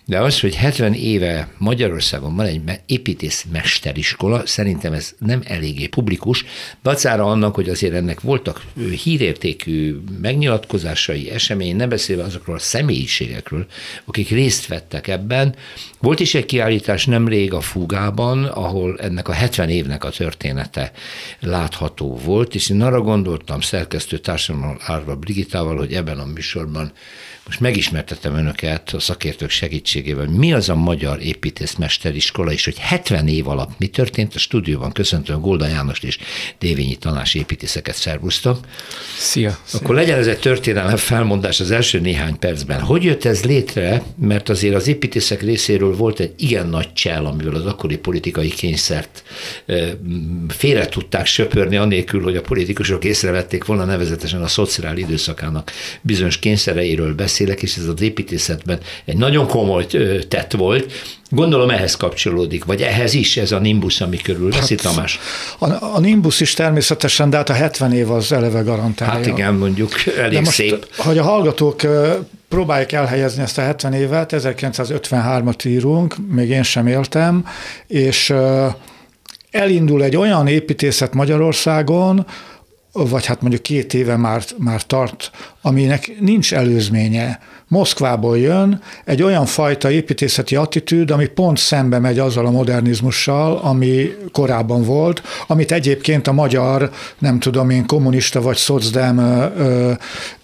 de 0.08 0.20
az, 0.20 0.40
hogy 0.40 0.56
70 0.56 0.94
éve 0.94 1.48
Magyarországon 1.58 2.36
van 2.36 2.46
egy 2.46 2.62
építész 2.86 3.46
mesteriskola, 3.52 4.46
szerintem 4.46 4.94
ez 4.94 5.14
nem 5.20 5.42
eléggé 5.46 5.88
publikus, 5.88 6.46
dacára 6.84 7.26
annak, 7.26 7.56
hogy 7.56 7.70
azért 7.70 7.94
ennek 7.94 8.22
voltak 8.22 8.62
hírértékű 9.04 9.98
megnyilatkozásai, 10.22 11.30
esemény, 11.30 11.76
nem 11.76 11.90
beszélve 11.90 12.24
azokról 12.24 12.56
a 12.56 12.60
személyiségekről, 12.60 13.66
akik 14.06 14.30
részt 14.30 14.68
vettek 14.68 15.08
ebben. 15.08 15.56
Volt 16.00 16.20
is 16.20 16.36
egy 16.36 16.46
kiállítás 16.46 17.06
nemrég 17.06 17.54
a 17.54 17.62
Fugában, 17.62 18.44
ahol 18.44 19.00
ennek 19.00 19.28
a 19.28 19.34
70 19.34 19.70
évnek 19.70 20.04
a 20.04 20.10
története 20.10 20.92
látható 21.40 22.20
volt, 22.24 22.56
és 22.56 22.70
én 22.70 22.82
arra 22.82 23.02
gondoltam 23.02 23.62
szerkesztő 23.62 24.18
társadalommal 24.18 24.78
Árva 24.86 25.16
Brigitával, 25.16 25.78
hogy 25.78 25.94
ebben 25.94 26.20
a 26.20 26.26
műsorban 26.26 26.92
most 27.48 27.60
megismertetem 27.60 28.36
önöket 28.36 28.90
a 28.94 29.00
szakértők 29.00 29.50
segítségével, 29.50 30.28
mi 30.28 30.54
az 30.54 30.70
a 30.70 30.76
magyar 30.76 31.22
építészmesteriskola, 31.22 32.52
és 32.52 32.66
hogy 32.66 32.78
70 32.78 33.28
év 33.28 33.48
alatt 33.48 33.80
mi 33.80 33.88
történt. 33.88 34.36
A 34.36 34.40
stúdióban 34.40 34.92
köszöntöm 34.92 35.42
Golda 35.42 35.68
Jánost 35.68 36.04
és 36.04 36.18
Dévényi 36.60 36.96
Tanás 36.96 37.34
építészeket 37.34 37.96
szervusztak. 37.96 38.68
Szia! 39.18 39.58
Akkor 39.74 39.96
legyen 39.96 40.18
ez 40.18 40.28
egy 40.28 40.40
történelem 40.40 40.98
felmondás 40.98 41.60
az 41.60 41.72
első 41.72 42.00
néhány 42.00 42.40
percben. 42.40 42.82
Hogy 42.82 43.04
jött 43.04 43.26
ez 43.26 43.44
létre? 43.44 44.04
Mert 44.20 44.50
azért 44.50 44.76
az 44.76 44.88
építészek 44.88 45.42
részéről 45.42 45.96
volt 45.96 46.20
egy 46.20 46.34
igen 46.38 46.68
nagy 46.68 46.94
csel, 46.94 47.26
amivel 47.26 47.56
az 47.56 47.66
akkori 47.66 47.98
politikai 47.98 48.50
kényszert 48.50 49.24
félre 50.48 50.86
tudták 50.86 51.26
söpörni, 51.26 51.76
anélkül, 51.76 52.24
hogy 52.24 52.36
a 52.36 52.42
politikusok 52.42 53.04
észrevették 53.04 53.66
volna 53.66 53.86
nevezetesen 53.86 54.42
a 54.42 54.48
szociál 54.48 54.98
időszakának 54.98 55.72
bizonyos 56.02 56.40
kényszereiről 56.40 57.14
beszélni 57.14 57.36
beszélek, 57.38 57.62
és 57.62 57.78
ez 57.78 57.86
az 57.86 58.02
építészetben 58.02 58.80
egy 59.06 59.18
nagyon 59.18 59.48
komoly 59.48 59.86
tett 60.28 60.52
volt. 60.52 60.92
Gondolom 61.30 61.70
ehhez 61.70 61.96
kapcsolódik, 61.96 62.66
vagy 62.66 62.82
ehhez 62.82 63.14
is 63.14 63.38
ez 63.38 63.52
a 63.52 63.60
Nimbus, 63.60 64.02
ami 64.02 64.18
körül 64.18 64.52
veszi, 64.52 64.76
hát, 64.76 64.94
Tamás? 64.94 65.20
A, 65.58 65.96
a 65.96 66.00
Nimbus 66.00 66.40
is 66.40 66.54
természetesen, 66.54 67.30
de 67.30 67.38
hát 67.38 67.50
a 67.50 67.54
70 67.54 67.94
év 67.94 68.12
az 68.12 68.32
eleve 68.32 68.62
garantálja. 68.62 69.14
Hát 69.14 69.26
igen, 69.26 69.54
mondjuk 69.54 69.92
elég 70.18 70.34
de 70.34 70.40
most, 70.40 70.52
szép. 70.52 70.88
Hogy 70.98 71.18
a 71.18 71.24
hallgatók 71.24 71.82
próbálják 72.50 72.92
elhelyezni 72.92 73.42
ezt 73.42 73.58
a 73.58 73.62
70 73.62 73.94
évet, 73.94 74.34
1953-at 74.36 75.68
írunk, 75.68 76.16
még 76.32 76.50
én 76.50 76.64
sem 76.64 76.88
éltem, 76.88 77.46
és 77.88 78.34
elindul 79.52 80.04
egy 80.04 80.16
olyan 80.16 80.48
építészet 80.48 81.14
Magyarországon, 81.14 82.26
vagy 83.06 83.26
hát 83.26 83.42
mondjuk 83.42 83.62
két 83.62 83.94
éve 83.94 84.16
már, 84.16 84.44
már 84.58 84.82
tart, 84.82 85.32
aminek 85.62 86.12
nincs 86.20 86.54
előzménye. 86.54 87.40
Moszkvából 87.68 88.38
jön 88.38 88.82
egy 89.06 89.24
olyan 89.24 89.46
fajta 89.46 89.92
építészeti 89.92 90.56
attitűd, 90.56 91.12
ami 91.12 91.26
pont 91.26 91.58
szembe 91.58 92.00
megy 92.00 92.20
azzal 92.20 92.46
a 92.46 92.52
modernizmussal, 92.52 93.58
ami 93.58 94.16
korábban 94.32 94.84
volt, 94.84 95.22
amit 95.48 95.72
egyébként 95.72 96.28
a 96.28 96.32
magyar, 96.32 96.92
nem 97.18 97.40
tudom 97.40 97.70
én, 97.70 97.86
kommunista 97.86 98.42
vagy 98.42 98.58
szocdem 98.58 99.50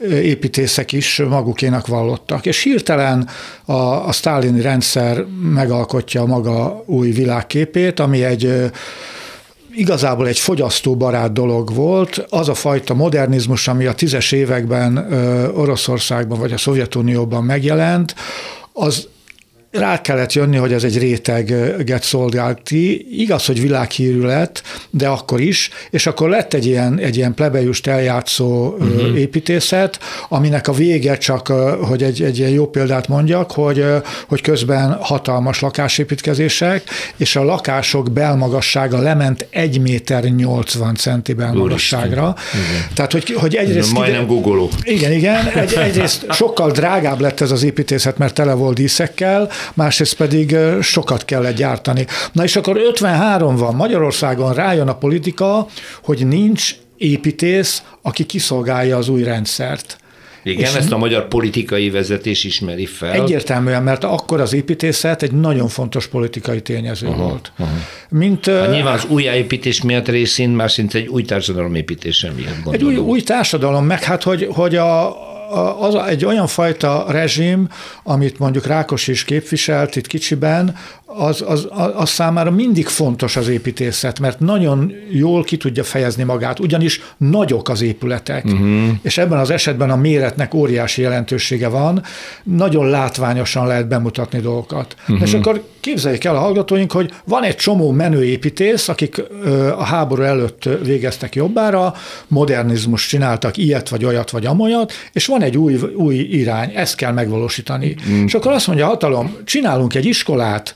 építészek 0.10 0.92
is 0.92 1.22
magukénak 1.30 1.88
vallottak. 1.88 2.46
És 2.46 2.64
hirtelen 2.64 3.28
a, 3.66 3.74
a 4.08 4.12
sztálini 4.12 4.62
rendszer 4.62 5.26
megalkotja 5.54 6.26
maga 6.26 6.84
új 6.86 7.12
világképét, 7.12 8.00
ami 8.00 8.24
egy 8.24 8.72
igazából 9.76 10.28
egy 10.28 10.40
fogyasztóbarát 10.40 11.34
dolog 11.34 11.74
volt. 11.74 12.26
Az 12.30 12.50
a 12.50 12.54
fajta 12.54 12.94
modernizmus, 12.94 13.68
ami 13.68 13.86
a 13.86 13.94
tízes 13.94 14.32
években 14.32 14.98
Oroszországban 15.56 16.40
vagy 16.40 16.52
a 16.52 16.58
Szovjetunióban 16.58 17.44
megjelent, 17.44 18.16
az 18.74 19.08
rá 19.74 20.02
kellett 20.02 20.34
jönni, 20.34 20.58
hogy 20.58 20.74
ez 20.74 20.84
egy 20.84 20.98
réteget 20.98 22.04
szolgált 22.04 22.60
ki. 22.64 23.08
Igaz, 23.22 23.46
hogy 23.46 23.62
világhírű 23.62 24.22
lett, 24.22 24.62
de 24.90 25.08
akkor 25.08 25.42
is, 25.42 25.70
és 25.90 26.08
akkor 26.08 26.30
lett 26.30 26.54
egy 26.54 26.66
ilyen, 26.66 27.00
egy 27.00 27.18
ilyen 27.18 27.34
plebejust 27.34 27.88
eljátszó 27.88 28.68
uh-huh. 28.68 29.20
építészet, 29.20 30.00
aminek 30.30 30.68
a 30.68 30.72
vége 30.74 31.18
csak, 31.18 31.48
hogy 31.88 32.04
egy, 32.04 32.22
egy 32.22 32.38
ilyen 32.38 32.50
jó 32.50 32.68
példát 32.68 33.08
mondjak, 33.08 33.52
hogy, 33.52 33.86
hogy 34.28 34.42
közben 34.42 34.94
hatalmas 34.94 35.60
lakásépítkezések, 35.60 36.84
és 37.16 37.36
a 37.36 37.44
lakások 37.44 38.12
belmagassága 38.12 39.00
lement 39.00 39.48
1 39.50 39.82
méter 39.82 40.24
80 40.24 40.96
centi 40.96 41.34
belmagasságra. 41.34 42.36
Tehát, 42.94 43.12
hogy, 43.12 43.34
hogy 43.34 43.56
egyrészt... 43.56 43.94
Majdnem 43.94 44.28
guggoló. 44.28 44.70
Igen, 44.84 45.12
igen. 45.12 45.48
Egy, 45.48 45.74
egyrészt 45.74 46.26
sokkal 46.34 46.72
drágább 46.72 47.20
lett 47.20 47.42
ez 47.42 47.52
az 47.52 47.64
építészet, 47.64 48.18
mert 48.18 48.34
tele 48.34 48.54
volt 48.54 48.76
díszekkel, 48.76 49.50
másrészt 49.74 50.16
pedig 50.16 50.56
sokat 50.82 51.26
kell 51.26 51.52
gyártani. 51.52 52.06
Na 52.32 52.44
és 52.44 52.56
akkor 52.56 52.78
53 52.78 53.56
van, 53.56 53.76
Magyarországon 53.76 54.54
rájön 54.54 54.88
a 54.88 54.96
politika, 54.96 55.68
hogy 56.04 56.28
nincs 56.28 56.76
építész, 56.98 57.84
aki 58.02 58.26
kiszolgálja 58.26 58.98
az 58.98 59.08
új 59.08 59.24
rendszert. 59.24 59.98
Igen, 60.44 60.70
és 60.70 60.74
ezt 60.74 60.92
a 60.92 60.98
magyar 60.98 61.28
politikai 61.28 61.90
vezetés 61.90 62.44
ismeri 62.44 62.86
fel. 62.86 63.12
Egyértelműen, 63.12 63.84
mert 63.84 64.04
akkor 64.04 64.42
az 64.42 64.54
építészet 64.54 65.24
egy 65.24 65.32
nagyon 65.32 65.68
fontos 65.68 66.08
politikai 66.08 66.62
tényező 66.62 67.08
uh-huh, 67.08 67.24
volt. 67.24 67.52
Uh-huh. 67.60 67.78
Mint, 68.10 68.46
hát 68.46 68.72
nyilván 68.72 68.94
az 68.94 69.06
újjáépítés 69.10 69.82
miatt 69.82 70.08
részén 70.08 70.50
már 70.50 70.72
szinte 70.72 70.98
egy 70.98 71.08
új 71.08 71.24
társadalom 71.24 71.76
építése 71.76 72.32
miatt 72.32 72.64
gondolom. 72.64 72.74
Egy 72.74 72.84
új, 72.84 73.10
új 73.10 73.22
társadalom, 73.22 73.86
meg 73.86 74.04
hát, 74.04 74.24
hogy, 74.24 74.48
hogy 74.52 74.76
a, 74.76 75.16
az 75.80 75.96
egy 75.96 76.26
olyan 76.26 76.48
fajta 76.48 77.06
rezsim, 77.08 77.70
amit 78.04 78.40
mondjuk 78.40 78.66
Rákos 78.66 79.08
is 79.08 79.24
képviselt 79.24 79.96
itt 79.96 80.08
kicsiben, 80.08 80.76
az, 81.16 81.44
az, 81.48 81.68
az 81.96 82.10
számára 82.10 82.52
mindig 82.52 82.88
fontos 82.88 83.36
az 83.36 83.48
építészet, 83.48 84.20
mert 84.20 84.40
nagyon 84.40 84.94
jól 85.12 85.44
ki 85.44 85.58
tudja 85.58 85.84
fejezni 85.84 86.24
magát, 86.24 86.60
ugyanis 86.60 87.02
nagyok 87.18 87.70
az 87.70 87.82
épületek, 87.82 88.46
uh-huh. 88.46 88.90
és 89.02 89.18
ebben 89.18 89.40
az 89.40 89.50
esetben 89.50 89.90
a 89.90 89.96
méretnek 89.96 90.54
óriási 90.54 91.02
jelentősége 91.02 91.68
van, 91.68 92.04
nagyon 92.44 92.90
látványosan 92.90 93.68
lehet 93.68 93.88
bemutatni 93.88 94.40
dolgokat. 94.40 94.96
Uh-huh. 95.02 95.22
És 95.22 95.34
akkor 95.34 95.64
képzeljék 95.80 96.24
el 96.24 96.36
a 96.36 96.40
hallgatóink, 96.40 96.92
hogy 96.92 97.12
van 97.26 97.44
egy 97.44 97.56
csomó 97.56 97.92
menő 97.92 98.26
építész, 98.26 98.88
akik 98.88 99.24
a 99.78 99.84
háború 99.84 100.22
előtt 100.22 100.70
végeztek 100.84 101.36
jobbára, 101.36 101.94
modernizmus 102.28 103.08
csináltak 103.08 103.58
ilyet, 103.58 103.90
vagy 103.90 104.06
olyat, 104.06 104.30
vagy 104.30 104.46
amolyat, 104.46 104.92
és 105.12 105.26
van 105.26 105.42
egy 105.42 105.58
új, 105.58 105.80
új 105.96 106.16
irány, 106.16 106.72
ezt 106.76 106.96
kell 106.96 107.12
megvalósítani. 107.12 107.96
Uh-huh. 108.00 108.24
És 108.26 108.34
akkor 108.34 108.52
azt 108.52 108.68
mondja 108.68 108.86
a 108.86 108.90
hatalom, 108.90 109.36
csinálunk 109.46 109.96
egy 109.96 110.06
iskolát, 110.06 110.76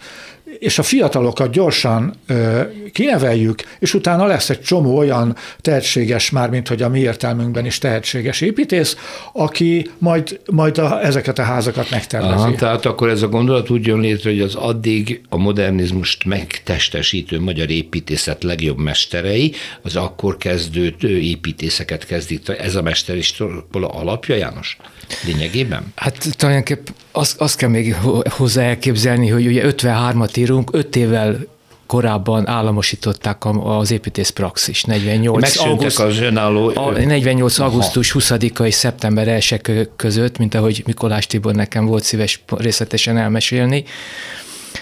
és 0.60 0.80
a 0.80 0.84
fiatalokat 0.84 1.52
gyorsan 1.52 2.14
ö, 2.28 2.62
kineveljük, 2.92 3.62
és 3.80 3.94
utána 3.94 4.26
lesz 4.26 4.50
egy 4.50 4.62
csomó 4.62 4.98
olyan 4.98 5.36
tehetséges, 5.62 6.30
már 6.30 6.50
mint 6.50 6.68
hogy 6.68 6.82
a 6.82 6.90
mi 6.90 7.00
értelmünkben 7.00 7.66
is 7.66 7.78
tehetséges 7.78 8.42
építész, 8.42 8.98
aki 9.34 9.90
majd, 9.98 10.40
majd 10.52 10.78
a, 10.78 11.06
ezeket 11.06 11.40
a 11.40 11.44
házakat 11.44 11.90
megtervezi. 11.90 12.34
Aha, 12.34 12.56
tehát 12.56 12.86
akkor 12.86 13.10
ez 13.10 13.22
a 13.22 13.28
gondolat 13.28 13.70
úgy 13.70 13.86
jön 13.86 14.00
létre, 14.00 14.30
hogy 14.30 14.42
az 14.42 14.56
addig 14.56 15.22
a 15.30 15.38
modernizmust 15.38 16.26
megtestesítő 16.26 17.40
magyar 17.40 17.70
építészet 17.70 18.44
legjobb 18.44 18.78
mesterei, 18.78 19.54
az 19.82 19.96
akkor 19.96 20.38
kezdő 20.38 20.96
építészeket 21.02 22.06
kezdik. 22.06 22.42
Ez 22.58 22.76
a 22.76 22.82
mester 22.82 23.16
is 23.16 23.42
alapja, 23.82 24.36
János? 24.36 24.78
Lényegében? 25.26 25.94
Hát 25.96 26.28
tulajdonképpen 26.38 26.94
azt, 27.18 27.42
azt 27.42 27.58
kell 27.58 27.70
még 27.70 27.96
hozzá 28.30 28.64
elképzelni, 28.64 29.30
hogy 29.30 29.48
ugye 29.48 29.64
53-at 29.66 30.38
írunk, 30.38 30.70
5 30.74 30.96
évvel 30.96 31.38
korábban 31.86 32.48
államosították 32.48 33.44
az 33.64 33.92
építész 33.92 34.30
praxis. 34.30 34.84
48 34.84 35.58
auguszt, 35.58 36.00
az 36.00 36.20
önálló... 36.20 36.72
A 36.76 36.92
48 36.92 37.60
augusztus 37.60 38.16
20-a 38.20 38.64
és 38.64 38.74
szeptember 38.74 39.28
1 39.28 39.62
között, 39.96 40.38
mint 40.38 40.56
ahogy 40.56 40.84
Mikolás 40.86 41.28
Tibor 41.28 41.54
nekem 41.54 41.86
volt 41.86 42.04
szíves 42.04 42.44
részletesen 42.58 43.18
elmesélni, 43.18 43.84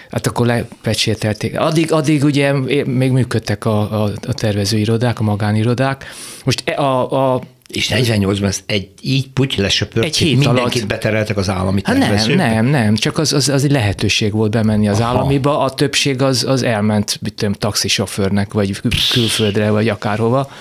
hát 0.09 0.27
akkor 0.27 0.45
lepecsételték. 0.45 1.59
Addig, 1.59 1.91
addig 1.91 2.23
ugye 2.23 2.53
még 2.85 3.11
működtek 3.11 3.65
a, 3.65 4.03
a, 4.03 4.11
a 4.27 4.33
tervezőirodák, 4.33 5.19
a 5.19 5.23
magánirodák. 5.23 6.05
Most 6.43 6.61
e, 6.65 6.79
a, 6.79 7.33
a 7.33 7.41
és 7.67 7.91
48-ban 7.93 8.43
ezt 8.43 8.63
egy, 8.65 8.89
így 9.01 9.29
puty 9.29 9.55
lesöpört, 9.57 10.05
egy 10.05 10.17
hét 10.17 10.37
mindenkit 10.37 10.75
alatt. 10.75 10.87
betereltek 10.87 11.37
az 11.37 11.49
állami 11.49 11.81
hát 11.83 11.97
Nem, 11.97 12.35
nem, 12.35 12.65
nem, 12.65 12.95
csak 12.95 13.17
az, 13.17 13.33
az, 13.33 13.49
az 13.49 13.63
egy 13.63 13.71
lehetőség 13.71 14.31
volt 14.31 14.51
bemenni 14.51 14.87
az 14.87 14.99
Aha. 14.99 15.17
államiba, 15.17 15.59
a 15.59 15.69
többség 15.69 16.21
az, 16.21 16.43
az 16.43 16.63
elment, 16.63 17.17
mit 17.21 17.33
tudom, 17.33 17.53
taxisofőrnek, 17.53 18.53
vagy 18.53 18.81
külföldre, 19.09 19.69
vagy 19.69 19.89
akárhova. 19.89 20.51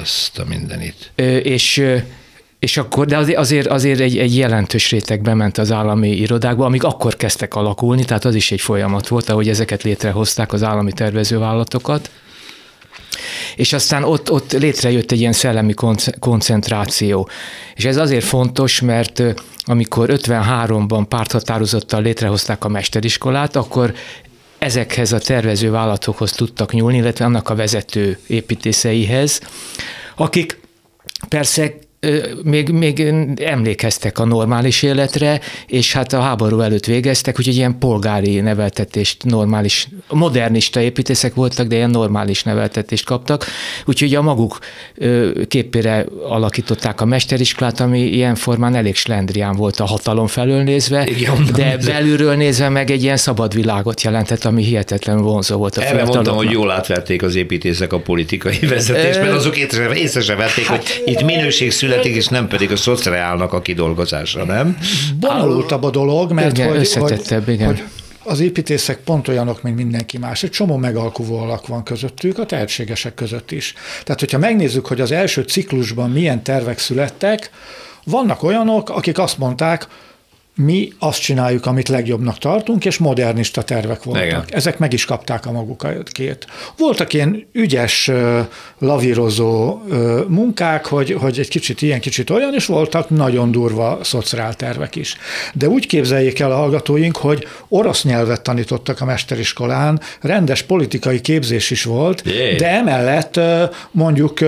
Ezt 0.00 0.38
a 0.38 0.44
mindenit. 0.48 1.12
Ö, 1.14 1.36
és 1.36 1.82
és 2.58 2.76
akkor, 2.76 3.06
de 3.06 3.38
azért, 3.38 3.66
azért 3.66 4.00
egy, 4.00 4.18
egy 4.18 4.36
jelentős 4.36 4.90
réteg 4.90 5.22
bement 5.22 5.58
az 5.58 5.72
állami 5.72 6.08
irodákba, 6.08 6.64
amik 6.64 6.84
akkor 6.84 7.16
kezdtek 7.16 7.54
alakulni, 7.54 8.04
tehát 8.04 8.24
az 8.24 8.34
is 8.34 8.52
egy 8.52 8.60
folyamat 8.60 9.08
volt, 9.08 9.28
ahogy 9.28 9.48
ezeket 9.48 9.82
létrehozták 9.82 10.52
az 10.52 10.62
állami 10.62 10.92
tervezővállalatokat 10.92 12.10
és 13.56 13.72
aztán 13.72 14.04
ott, 14.04 14.30
ott 14.30 14.52
létrejött 14.52 15.12
egy 15.12 15.20
ilyen 15.20 15.32
szellemi 15.32 15.74
koncentráció. 16.18 17.28
És 17.74 17.84
ez 17.84 17.96
azért 17.96 18.24
fontos, 18.24 18.80
mert 18.80 19.22
amikor 19.62 20.08
53-ban 20.12 21.04
párthatározottal 21.08 22.02
létrehozták 22.02 22.64
a 22.64 22.68
mesteriskolát, 22.68 23.56
akkor 23.56 23.94
ezekhez 24.58 25.12
a 25.12 25.18
tervező 25.18 25.70
vállalatokhoz 25.70 26.32
tudtak 26.32 26.72
nyúlni, 26.72 26.96
illetve 26.96 27.24
annak 27.24 27.48
a 27.48 27.54
vezető 27.54 28.18
építészeihez, 28.26 29.40
akik 30.16 30.60
persze 31.28 31.74
még, 32.42 32.68
még 32.68 33.14
emlékeztek 33.36 34.18
a 34.18 34.24
normális 34.24 34.82
életre, 34.82 35.40
és 35.66 35.92
hát 35.92 36.12
a 36.12 36.20
háború 36.20 36.60
előtt 36.60 36.84
végeztek, 36.84 37.38
úgyhogy 37.38 37.56
ilyen 37.56 37.78
polgári 37.78 38.40
neveltetést, 38.40 39.24
normális, 39.24 39.88
modernista 40.08 40.80
építészek 40.80 41.34
voltak, 41.34 41.66
de 41.66 41.76
ilyen 41.76 41.90
normális 41.90 42.42
neveltetést 42.42 43.04
kaptak, 43.04 43.46
úgyhogy 43.84 44.14
a 44.14 44.22
maguk 44.22 44.58
képére 45.48 46.06
alakították 46.28 47.00
a 47.00 47.04
mesteriskolát, 47.04 47.80
ami 47.80 48.00
ilyen 48.00 48.34
formán 48.34 48.74
elég 48.74 48.96
slendrián 48.96 49.56
volt 49.56 49.80
a 49.80 49.84
hatalom 49.84 50.26
felől 50.26 50.62
nézve, 50.62 51.06
Igen, 51.06 51.48
de 51.54 51.76
belülről 51.86 52.34
nézve 52.34 52.68
meg 52.68 52.90
egy 52.90 53.02
ilyen 53.02 53.16
szabad 53.16 53.54
világot 53.54 54.02
jelentett, 54.02 54.44
ami 54.44 54.62
hihetetlen 54.62 55.22
vonzó 55.22 55.56
volt 55.56 55.76
a 55.76 55.82
Erre 55.82 56.04
mondtam, 56.04 56.36
hogy 56.36 56.50
jól 56.50 56.70
átverték 56.70 57.22
az 57.22 57.34
építészek 57.34 57.92
a 57.92 57.98
politikai 57.98 58.58
vezetést, 58.68 59.20
mert 59.20 59.32
azok 59.32 59.56
észre, 59.56 60.20
se 60.20 60.34
vették, 60.34 60.64
hát, 60.64 60.76
hogy 60.76 61.02
itt 61.04 61.22
minőség 61.22 61.70
születik, 61.96 62.16
és 62.22 62.28
nem 62.28 62.48
pedig 62.48 62.70
a 62.70 62.76
szociálnak 62.76 63.52
a 63.52 63.60
kidolgozása, 63.60 64.44
nem? 64.44 64.78
Bonyolultabb 65.20 65.82
a 65.82 65.90
dolog, 65.90 66.32
mert 66.32 66.58
igen, 66.58 66.68
hogy, 66.68 66.92
hogy, 66.92 67.42
igen. 67.46 67.66
hogy 67.66 67.84
az 68.24 68.40
építészek 68.40 68.98
pont 68.98 69.28
olyanok, 69.28 69.62
mint 69.62 69.76
mindenki 69.76 70.18
más. 70.18 70.42
Egy 70.42 70.50
csomó 70.50 70.76
megalkuvó 70.76 71.38
alak 71.38 71.66
van 71.66 71.82
közöttük, 71.82 72.38
a 72.38 72.46
tehetségesek 72.46 73.14
között 73.14 73.50
is. 73.50 73.74
Tehát, 74.04 74.20
hogyha 74.20 74.38
megnézzük, 74.38 74.86
hogy 74.86 75.00
az 75.00 75.12
első 75.12 75.42
ciklusban 75.42 76.10
milyen 76.10 76.42
tervek 76.42 76.78
születtek, 76.78 77.50
vannak 78.04 78.42
olyanok, 78.42 78.90
akik 78.90 79.18
azt 79.18 79.38
mondták, 79.38 79.86
mi 80.56 80.92
azt 80.98 81.20
csináljuk, 81.20 81.66
amit 81.66 81.88
legjobbnak 81.88 82.38
tartunk, 82.38 82.84
és 82.84 82.98
modernista 82.98 83.62
tervek 83.62 84.02
voltak. 84.02 84.24
Igen. 84.24 84.44
Ezek 84.48 84.78
meg 84.78 84.92
is 84.92 85.04
kapták 85.04 85.46
a 85.46 85.52
magukat 85.52 86.08
két. 86.08 86.46
Voltak 86.76 87.12
ilyen 87.12 87.46
ügyes, 87.52 88.10
lavírozó 88.78 89.80
munkák, 90.28 90.86
hogy, 90.86 91.12
hogy 91.12 91.38
egy 91.38 91.48
kicsit 91.48 91.82
ilyen, 91.82 92.00
kicsit 92.00 92.30
olyan, 92.30 92.54
és 92.54 92.66
voltak 92.66 93.10
nagyon 93.10 93.50
durva 93.50 93.98
szociáltervek 94.02 94.96
is. 94.96 95.16
De 95.54 95.68
úgy 95.68 95.86
képzeljék 95.86 96.38
el 96.38 96.52
a 96.52 96.56
hallgatóink, 96.56 97.16
hogy 97.16 97.46
orosz 97.68 98.04
nyelvet 98.04 98.42
tanítottak 98.42 99.00
a 99.00 99.04
mesteriskolán, 99.04 100.00
rendes 100.20 100.62
politikai 100.62 101.20
képzés 101.20 101.70
is 101.70 101.84
volt, 101.84 102.22
Jé. 102.24 102.54
de 102.54 102.68
emellett 102.68 103.40
mondjuk 103.90 104.40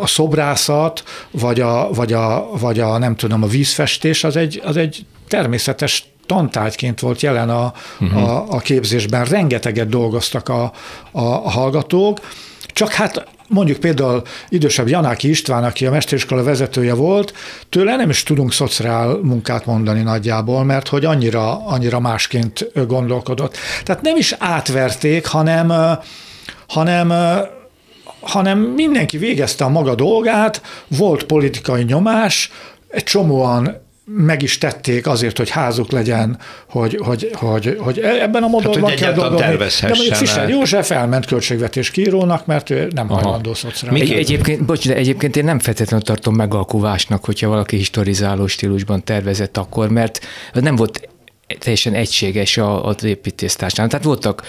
a 0.00 0.06
szobrászat, 0.06 1.02
vagy 1.30 1.60
a, 1.60 1.90
vagy 1.92 2.12
a, 2.12 2.48
vagy 2.58 2.80
a 2.80 2.98
nem 2.98 3.16
tudom, 3.16 3.42
a 3.42 3.46
vízfestés 3.46 4.24
az 4.24 4.36
egy, 4.36 4.60
az 4.64 4.76
egy 4.76 5.06
természetes 5.28 6.04
tantárgyként 6.26 7.00
volt 7.00 7.20
jelen 7.20 7.50
a, 7.50 7.72
uh-huh. 8.00 8.28
a, 8.28 8.46
a 8.48 8.58
képzésben. 8.58 9.24
Rengeteget 9.24 9.88
dolgoztak 9.88 10.48
a, 10.48 10.62
a, 11.10 11.20
a 11.20 11.50
hallgatók, 11.50 12.20
csak 12.66 12.92
hát 12.92 13.26
mondjuk 13.48 13.78
például 13.78 14.22
idősebb 14.48 14.88
Janáki 14.88 15.28
István, 15.28 15.64
aki 15.64 15.86
a 15.86 15.90
mesteriskola 15.90 16.42
vezetője 16.42 16.94
volt, 16.94 17.34
tőle 17.68 17.96
nem 17.96 18.10
is 18.10 18.22
tudunk 18.22 18.52
szociál 18.52 19.18
munkát 19.22 19.66
mondani 19.66 20.02
nagyjából, 20.02 20.64
mert 20.64 20.88
hogy 20.88 21.04
annyira, 21.04 21.66
annyira 21.66 22.00
másként 22.00 22.86
gondolkodott. 22.86 23.56
Tehát 23.84 24.02
nem 24.02 24.16
is 24.16 24.34
átverték, 24.38 25.26
hanem, 25.26 25.72
hanem 26.66 27.12
hanem 28.20 28.58
mindenki 28.58 29.18
végezte 29.18 29.64
a 29.64 29.68
maga 29.68 29.94
dolgát, 29.94 30.62
volt 30.86 31.24
politikai 31.24 31.82
nyomás, 31.82 32.50
egy 32.88 33.02
csomóan 33.02 33.87
meg 34.16 34.42
is 34.42 34.58
tették 34.58 35.06
azért, 35.06 35.36
hogy 35.36 35.50
házuk 35.50 35.90
legyen, 35.90 36.38
hogy, 36.68 37.00
hogy, 37.02 37.30
hogy, 37.34 37.76
hogy 37.78 37.98
ebben 37.98 38.42
a 38.42 38.48
modorban 38.48 38.90
hát, 38.90 38.98
kell 38.98 39.12
dolgozni. 39.12 39.88
De 39.88 39.88
mondjuk 39.88 40.14
Fischer 40.14 40.48
József 40.48 40.90
elment 40.90 41.26
költségvetés 41.26 41.90
kírónak, 41.90 42.46
mert 42.46 42.70
ő 42.70 42.90
nem 42.94 43.08
hajlandó 43.08 43.54
szociális. 43.54 44.00
Egy, 44.00 44.12
egyébként, 44.12 44.64
bocs, 44.64 44.86
de 44.86 44.94
egyébként 44.94 45.36
én 45.36 45.44
nem 45.44 45.58
feltétlenül 45.58 46.04
tartom 46.04 46.34
megalkuvásnak, 46.34 47.24
hogyha 47.24 47.48
valaki 47.48 47.76
historizáló 47.76 48.46
stílusban 48.46 49.04
tervezett 49.04 49.56
akkor, 49.56 49.88
mert 49.88 50.26
nem 50.52 50.76
volt 50.76 51.08
teljesen 51.58 51.94
egységes 51.94 52.58
az 52.82 53.04
építésztársadalom. 53.04 53.90
Tehát 53.90 54.06
voltak 54.06 54.42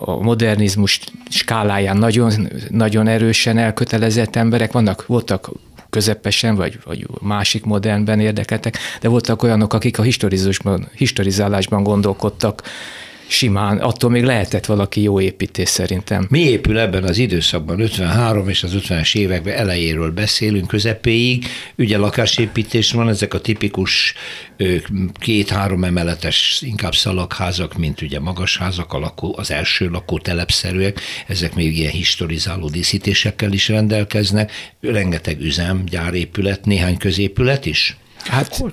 a 0.00 0.22
modernizmus 0.22 1.00
skáláján 1.30 1.96
nagyon, 1.96 2.32
nagyon 2.68 3.06
erősen 3.06 3.58
elkötelezett 3.58 4.36
emberek, 4.36 4.72
vannak, 4.72 5.06
voltak 5.06 5.50
közepesen, 5.94 6.54
vagy, 6.54 6.78
vagy 6.84 7.06
másik 7.20 7.64
modernben 7.64 8.20
érdekeltek, 8.20 8.78
de 9.00 9.08
voltak 9.08 9.42
olyanok, 9.42 9.72
akik 9.72 9.98
a 9.98 10.02
historizálásban 10.94 11.82
gondolkodtak, 11.82 12.62
simán, 13.26 13.78
attól 13.78 14.10
még 14.10 14.24
lehetett 14.24 14.66
valaki 14.66 15.02
jó 15.02 15.20
építés 15.20 15.68
szerintem. 15.68 16.26
Mi 16.30 16.40
épül 16.40 16.78
ebben 16.78 17.04
az 17.04 17.18
időszakban, 17.18 17.80
53 17.80 18.48
és 18.48 18.62
az 18.62 18.72
50-es 18.76 19.16
években 19.16 19.54
elejéről 19.54 20.10
beszélünk, 20.10 20.66
közepéig, 20.66 21.46
ugye 21.78 21.98
lakásépítés 21.98 22.92
van, 22.92 23.08
ezek 23.08 23.34
a 23.34 23.40
tipikus 23.40 24.14
két-három 25.18 25.84
emeletes, 25.84 26.62
inkább 26.66 26.94
szalagházak, 26.94 27.76
mint 27.76 28.00
ugye 28.00 28.20
magas 28.20 28.58
házak, 28.58 28.92
a 28.92 28.98
lakó, 28.98 29.34
az 29.38 29.50
első 29.50 29.88
lakótelepszerűek, 29.88 31.00
ezek 31.26 31.54
még 31.54 31.78
ilyen 31.78 31.92
historizáló 31.92 32.68
díszítésekkel 32.68 33.52
is 33.52 33.68
rendelkeznek, 33.68 34.52
rengeteg 34.80 35.40
üzem, 35.40 35.84
gyárépület, 35.84 36.64
néhány 36.64 36.96
középület 36.96 37.66
is. 37.66 37.96
Hát 38.24 38.64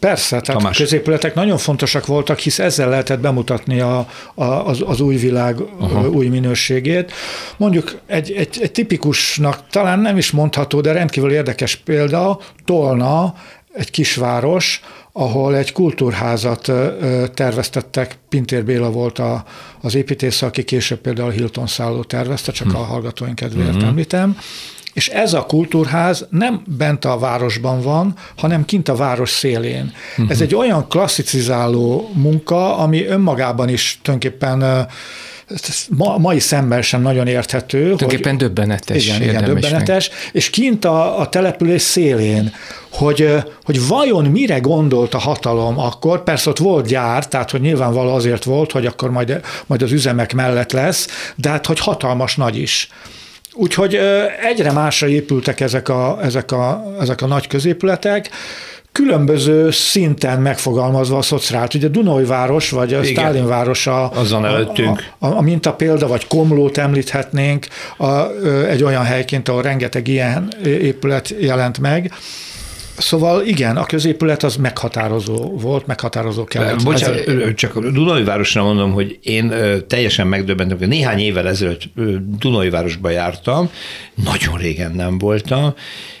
Persze, 0.00 0.40
tehát 0.40 0.60
Tamás. 0.60 0.76
a 0.76 0.82
középületek 0.82 1.34
nagyon 1.34 1.58
fontosak 1.58 2.06
voltak, 2.06 2.38
hisz 2.38 2.58
ezzel 2.58 2.88
lehetett 2.88 3.20
bemutatni 3.20 3.80
a, 3.80 4.08
a, 4.34 4.44
az, 4.44 4.82
az 4.86 5.00
új 5.00 5.16
világ 5.16 5.60
Aha. 5.78 6.08
új 6.08 6.26
minőségét. 6.26 7.12
Mondjuk 7.56 7.98
egy, 8.06 8.32
egy, 8.32 8.58
egy 8.60 8.72
tipikusnak 8.72 9.66
talán 9.70 9.98
nem 9.98 10.16
is 10.16 10.30
mondható, 10.30 10.80
de 10.80 10.92
rendkívül 10.92 11.32
érdekes 11.32 11.76
példa, 11.76 12.38
Tolna, 12.64 13.34
egy 13.72 13.90
kisváros, 13.90 14.80
ahol 15.12 15.56
egy 15.56 15.72
kultúrházat 15.72 16.72
terveztettek, 17.34 18.18
Pintér 18.28 18.64
Béla 18.64 18.90
volt 18.90 19.18
a, 19.18 19.44
az 19.80 19.94
építész, 19.94 20.42
aki 20.42 20.64
később 20.64 20.98
például 20.98 21.30
Hilton 21.30 21.66
szálló 21.66 22.02
tervezte, 22.02 22.52
csak 22.52 22.66
hmm. 22.70 22.76
a 22.76 22.84
hallgatóink 22.84 23.34
kedvéért 23.34 23.74
hmm. 23.74 23.84
említem, 23.84 24.38
és 24.92 25.08
ez 25.08 25.32
a 25.32 25.42
kultúrház 25.42 26.26
nem 26.30 26.62
bent 26.66 27.04
a 27.04 27.18
városban 27.18 27.80
van, 27.80 28.14
hanem 28.36 28.64
kint 28.64 28.88
a 28.88 28.94
város 28.94 29.30
szélén. 29.30 29.92
Uh-huh. 30.10 30.30
Ez 30.30 30.40
egy 30.40 30.54
olyan 30.54 30.88
klasszicizáló 30.88 32.10
munka, 32.14 32.76
ami 32.76 33.06
önmagában 33.06 33.68
is 33.68 33.98
tulajdonképpen 34.02 34.88
ma, 35.90 36.18
mai 36.18 36.38
szemben 36.38 36.82
sem 36.82 37.02
nagyon 37.02 37.26
érthető. 37.26 37.80
Tulajdonképpen 37.80 38.30
hogy, 38.30 38.40
döbbenetes. 38.40 39.06
Igen, 39.06 39.22
igen 39.22 39.44
döbbenetes. 39.44 40.08
Meg. 40.08 40.18
És 40.32 40.50
kint 40.50 40.84
a, 40.84 41.20
a 41.20 41.28
település 41.28 41.82
szélén, 41.82 42.52
hogy, 42.92 43.34
hogy 43.62 43.86
vajon 43.86 44.24
mire 44.24 44.58
gondolt 44.58 45.14
a 45.14 45.18
hatalom 45.18 45.78
akkor, 45.78 46.22
persze 46.22 46.50
ott 46.50 46.58
volt 46.58 46.86
gyár, 46.86 47.28
tehát 47.28 47.50
hogy 47.50 47.60
nyilvánvaló 47.60 48.14
azért 48.14 48.44
volt, 48.44 48.72
hogy 48.72 48.86
akkor 48.86 49.10
majd, 49.10 49.40
majd 49.66 49.82
az 49.82 49.92
üzemek 49.92 50.34
mellett 50.34 50.72
lesz, 50.72 51.32
de 51.36 51.48
hát 51.48 51.66
hogy 51.66 51.78
hatalmas 51.78 52.36
nagy 52.36 52.56
is. 52.56 52.88
Úgyhogy 53.60 53.98
egyre 54.50 54.72
másra 54.72 55.08
épültek 55.08 55.60
ezek 55.60 55.88
a, 55.88 56.18
ezek 56.22 56.52
a, 56.52 56.84
ezek 57.00 57.22
a 57.22 57.26
nagy 57.26 57.46
középületek, 57.46 58.30
különböző 58.92 59.70
szinten 59.70 60.40
megfogalmazva 60.40 61.16
a 61.16 61.22
szociált. 61.22 61.74
Ugye 61.74 61.88
Dunói 61.88 62.24
város, 62.24 62.70
vagy 62.70 62.94
a 62.94 63.02
Stálin 63.02 63.46
város 63.46 63.86
a, 63.86 64.10
Azon 64.10 64.46
előttünk. 64.46 65.04
A, 65.18 65.26
a, 65.26 65.36
a 65.36 65.40
mintapélda, 65.40 66.06
vagy 66.06 66.26
Komlót 66.26 66.78
említhetnénk, 66.78 67.66
a, 67.96 68.30
egy 68.68 68.82
olyan 68.82 69.04
helyként, 69.04 69.48
ahol 69.48 69.62
rengeteg 69.62 70.08
ilyen 70.08 70.52
épület 70.64 71.34
jelent 71.40 71.78
meg. 71.78 72.12
Szóval 72.98 73.44
igen, 73.44 73.76
a 73.76 73.86
középület 73.86 74.42
az 74.42 74.56
meghatározó 74.56 75.36
volt, 75.36 75.86
meghatározó 75.86 76.44
kellett. 76.44 76.82
Bocsánat, 76.82 77.54
csak 77.54 77.78
Dunai 77.78 78.24
városra 78.24 78.62
mondom, 78.62 78.92
hogy 78.92 79.18
én 79.22 79.52
teljesen 79.86 80.26
megdöbbentem, 80.26 80.78
hogy 80.78 80.88
néhány 80.88 81.18
évvel 81.18 81.48
ezelőtt 81.48 81.82
Dunai 82.38 82.70
városba 82.70 83.10
jártam, 83.10 83.70
nagyon 84.24 84.56
régen 84.56 84.92
nem 84.92 85.18
voltam, 85.18 85.74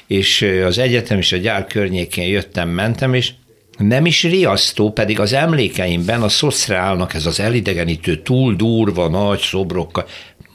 és 0.06 0.46
az 0.66 0.78
egyetem 0.78 1.18
és 1.18 1.32
a 1.32 1.36
gyár 1.36 1.66
környékén 1.66 2.28
jöttem, 2.28 2.68
mentem, 2.68 3.14
és 3.14 3.30
nem 3.78 4.06
is 4.06 4.22
riasztó, 4.22 4.90
pedig 4.90 5.20
az 5.20 5.32
emlékeimben 5.32 6.22
a 6.22 6.28
szoszreálnak 6.28 7.14
ez 7.14 7.26
az 7.26 7.40
elidegenítő, 7.40 8.22
túl 8.22 8.54
durva, 8.54 9.08
nagy 9.08 9.40
szobrokkal, 9.40 10.06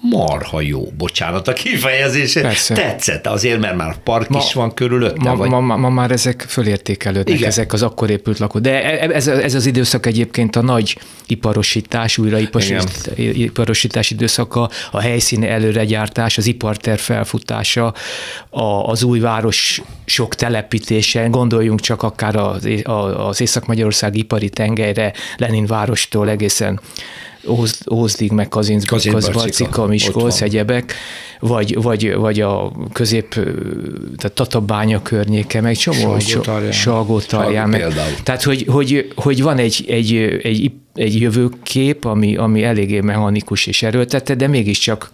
marha 0.09 0.61
jó, 0.61 0.91
bocsánat 0.97 1.47
a 1.47 1.53
kifejezése. 1.53 2.41
Persze. 2.41 2.73
Tetszett 2.73 3.27
azért, 3.27 3.59
mert 3.59 3.75
már 3.75 3.97
park 3.97 4.29
ma, 4.29 4.37
is 4.37 4.53
van 4.53 4.73
körülötte. 4.73 5.29
Ma, 5.29 5.35
vagy... 5.35 5.49
ma, 5.49 5.59
ma, 5.59 5.77
ma 5.77 5.89
már 5.89 6.11
ezek 6.11 6.45
fölértékelődnek, 6.47 7.35
Igen. 7.35 7.49
ezek 7.49 7.73
az 7.73 7.81
akkor 7.81 8.09
épült 8.09 8.39
lakó. 8.39 8.59
De 8.59 8.83
e- 8.83 9.07
e- 9.07 9.13
ez, 9.13 9.27
ez 9.27 9.53
az 9.53 9.65
időszak 9.65 10.05
egyébként 10.05 10.55
a 10.55 10.61
nagy 10.61 10.97
iparosítás, 11.27 12.17
újraiparosítás 12.17 14.11
időszaka, 14.11 14.69
a 14.91 14.99
helyszíni 14.99 15.47
előregyártás, 15.47 16.37
az 16.37 16.45
iparter 16.45 16.99
felfutása, 16.99 17.93
a, 18.49 18.63
az 18.63 19.03
új 19.03 19.19
város 19.19 19.81
sok 20.05 20.35
telepítése, 20.35 21.27
gondoljunk 21.27 21.79
csak 21.79 22.03
akár 22.03 22.35
az, 22.35 22.67
az 23.15 23.41
Észak-Magyarország 23.41 24.15
ipari 24.15 24.49
tengelyre, 24.49 25.13
Lenin 25.37 25.65
várostól 25.65 26.29
egészen 26.29 26.79
Ózdig, 27.89 28.31
meg 28.31 28.47
Kazincbarcika, 28.47 29.15
Kazincbarcika 29.15 29.85
Miskolc, 29.85 30.41
egyebek, 30.41 30.93
vagy, 31.47 31.81
vagy, 31.81 32.15
vagy 32.15 32.41
a 32.41 32.71
közép, 32.93 33.33
tehát 34.17 34.31
Tatabánya 34.33 35.01
környéke, 35.01 35.61
meg 35.61 35.75
csomó, 35.75 36.19
Salgó 36.71 37.19
Talján. 37.19 37.75
Tehát, 38.23 38.43
hogy, 38.43 38.65
hogy, 38.67 39.11
hogy 39.15 39.41
van 39.41 39.57
egy, 39.57 39.85
egy, 39.87 40.15
egy 40.43 40.71
egy 40.93 41.21
jövőkép, 41.21 42.05
ami, 42.05 42.35
ami 42.35 42.63
eléggé 42.63 42.99
mechanikus 42.99 43.65
és 43.65 43.83
erőltette, 43.83 44.35
de 44.35 44.47
mégiscsak 44.47 45.11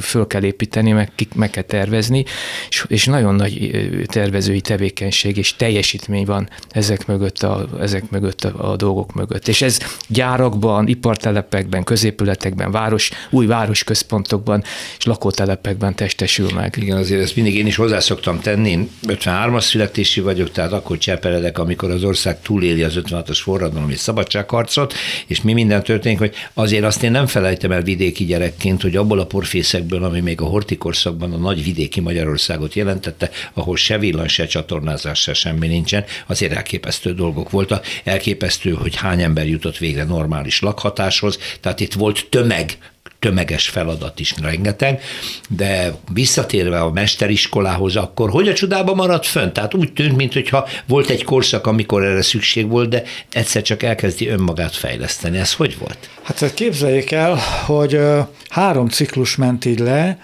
föl 0.00 0.26
kell 0.26 0.44
építeni, 0.44 0.92
meg, 0.92 1.12
meg 1.34 1.50
kell 1.50 1.62
tervezni, 1.62 2.24
és, 2.68 2.84
és 2.88 3.04
nagyon 3.04 3.34
nagy 3.34 3.70
tervezői 4.06 4.60
tevékenység 4.60 5.36
és 5.36 5.56
teljesítmény 5.56 6.24
van 6.24 6.48
ezek 6.70 7.06
mögött 7.06 7.42
a, 7.42 7.68
ezek 7.80 8.10
mögött 8.10 8.44
a, 8.44 8.70
a 8.70 8.76
dolgok 8.76 9.14
mögött. 9.14 9.48
És 9.48 9.62
ez 9.62 9.78
gyárakban, 10.08 10.88
ipartelepekben, 10.88 11.84
középületekben, 11.84 12.70
város, 12.70 13.10
új 13.30 13.46
városközpontokban 13.46 14.62
és 14.98 15.04
lakótelepekben 15.04 15.55
testesül 15.94 16.48
meg. 16.54 16.74
Igen, 16.80 16.96
azért 16.96 17.22
ezt 17.22 17.36
mindig 17.36 17.56
én 17.56 17.66
is 17.66 17.76
hozzá 17.76 18.00
szoktam 18.00 18.40
tenni. 18.40 18.70
Én 18.70 18.90
53-as 19.06 19.60
születési 19.60 20.20
vagyok, 20.20 20.50
tehát 20.50 20.72
akkor 20.72 20.98
cseperedek, 20.98 21.58
amikor 21.58 21.90
az 21.90 22.04
ország 22.04 22.40
túléli 22.40 22.82
az 22.82 22.94
56-os 22.96 23.38
forradalom 23.42 23.90
és 23.90 23.98
szabadságharcot, 23.98 24.94
és 25.26 25.42
mi 25.42 25.52
minden 25.52 25.82
történik, 25.82 26.18
hogy 26.18 26.34
azért 26.54 26.84
azt 26.84 27.02
én 27.02 27.10
nem 27.10 27.26
felejtem 27.26 27.72
el 27.72 27.82
vidéki 27.82 28.24
gyerekként, 28.24 28.82
hogy 28.82 28.96
abból 28.96 29.18
a 29.18 29.26
fészekből, 29.40 30.04
ami 30.04 30.20
még 30.20 30.40
a 30.40 30.44
hortikorszakban 30.44 31.32
a 31.32 31.36
nagy 31.36 31.64
vidéki 31.64 32.00
Magyarországot 32.00 32.74
jelentette, 32.74 33.30
ahol 33.52 33.76
se 33.76 33.98
villan, 33.98 34.28
se 34.28 34.46
csatornázás, 34.46 35.20
se 35.20 35.34
semmi 35.34 35.66
nincsen, 35.66 36.04
azért 36.26 36.52
elképesztő 36.52 37.14
dolgok 37.14 37.50
voltak. 37.50 37.86
Elképesztő, 38.04 38.70
hogy 38.70 38.96
hány 38.96 39.22
ember 39.22 39.48
jutott 39.48 39.78
végre 39.78 40.04
normális 40.04 40.60
lakhatáshoz, 40.60 41.38
tehát 41.60 41.80
itt 41.80 41.92
volt 41.92 42.26
tömeg 42.30 42.78
tömeges 43.18 43.68
feladat 43.68 44.20
is 44.20 44.34
rengeteg, 44.42 45.02
de 45.48 45.94
visszatérve 46.12 46.80
a 46.80 46.90
mesteriskolához, 46.90 47.96
akkor 47.96 48.30
hogy 48.30 48.48
a 48.48 48.54
csodába 48.54 48.94
maradt 48.94 49.26
fönn? 49.26 49.52
Tehát 49.52 49.74
úgy 49.74 49.92
tűnt, 49.92 50.16
mintha 50.16 50.68
volt 50.86 51.10
egy 51.10 51.24
korszak, 51.24 51.66
amikor 51.66 52.04
erre 52.04 52.22
szükség 52.22 52.68
volt, 52.68 52.88
de 52.88 53.02
egyszer 53.32 53.62
csak 53.62 53.82
elkezdi 53.82 54.28
önmagát 54.28 54.74
fejleszteni. 54.74 55.38
Ez 55.38 55.52
hogy 55.52 55.78
volt? 55.78 56.08
Hát 56.22 56.54
képzeljék 56.54 57.10
el, 57.10 57.38
hogy 57.64 58.00
három 58.48 58.88
ciklus 58.88 59.36
ment 59.36 59.64
így 59.64 59.78
le, 59.78 60.18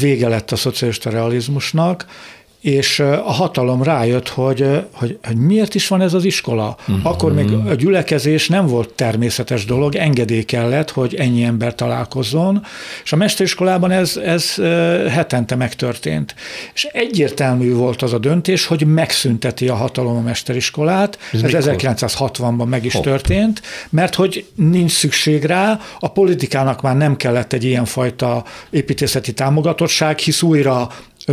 vége 0.00 0.28
lett 0.28 0.50
a 0.50 0.56
szocialista 0.56 1.10
realizmusnak, 1.10 2.06
és 2.60 3.00
a 3.00 3.32
hatalom 3.32 3.82
rájött, 3.82 4.28
hogy, 4.28 4.66
hogy, 4.92 5.18
hogy 5.22 5.36
miért 5.36 5.74
is 5.74 5.88
van 5.88 6.00
ez 6.00 6.14
az 6.14 6.24
iskola. 6.24 6.76
Uh-huh. 6.80 7.06
Akkor 7.06 7.34
még 7.34 7.52
a 7.52 7.74
gyülekezés 7.74 8.48
nem 8.48 8.66
volt 8.66 8.88
természetes 8.88 9.64
dolog, 9.64 9.94
engedély 9.94 10.42
kellett, 10.42 10.90
hogy 10.90 11.14
ennyi 11.14 11.42
ember 11.42 11.74
találkozzon, 11.74 12.64
és 13.04 13.12
a 13.12 13.16
mesteriskolában 13.16 13.90
ez, 13.90 14.16
ez 14.16 14.54
hetente 15.08 15.54
megtörtént. 15.54 16.34
És 16.74 16.84
egyértelmű 16.84 17.72
volt 17.72 18.02
az 18.02 18.12
a 18.12 18.18
döntés, 18.18 18.66
hogy 18.66 18.86
megszünteti 18.86 19.68
a 19.68 19.74
hatalom 19.74 20.16
a 20.16 20.20
mesteriskolát, 20.20 21.18
ez, 21.32 21.42
ez 21.42 21.66
1960-ban 21.68 22.68
meg 22.68 22.84
is 22.84 22.92
Hopp. 22.92 23.02
történt, 23.02 23.62
mert 23.90 24.14
hogy 24.14 24.46
nincs 24.54 24.92
szükség 24.92 25.44
rá, 25.44 25.80
a 26.00 26.08
politikának 26.08 26.82
már 26.82 26.96
nem 26.96 27.16
kellett 27.16 27.52
egy 27.52 27.64
ilyenfajta 27.64 28.44
építészeti 28.70 29.32
támogatottság, 29.32 30.18
hisz 30.18 30.42
újra 30.42 30.88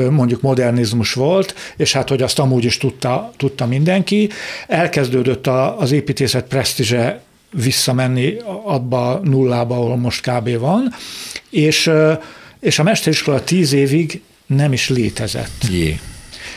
mondjuk 0.09 0.41
modernizmus 0.41 1.13
volt, 1.13 1.55
és 1.77 1.93
hát, 1.93 2.09
hogy 2.09 2.21
azt 2.21 2.39
amúgy 2.39 2.63
is 2.63 2.77
tudta, 2.77 3.31
tudta 3.37 3.65
mindenki. 3.65 4.29
Elkezdődött 4.67 5.47
az 5.77 5.91
építészet 5.91 6.47
presztízse 6.47 7.21
visszamenni 7.51 8.37
abba 8.63 9.11
a 9.11 9.19
nullába, 9.23 9.75
ahol 9.75 9.97
most 9.97 10.29
kb. 10.29 10.57
van, 10.57 10.93
és, 11.49 11.91
és 12.59 12.79
a 12.79 12.83
mesteriskola 12.83 13.43
tíz 13.43 13.73
évig 13.73 14.21
nem 14.45 14.73
is 14.73 14.89
létezett. 14.89 15.65
Jé. 15.69 15.99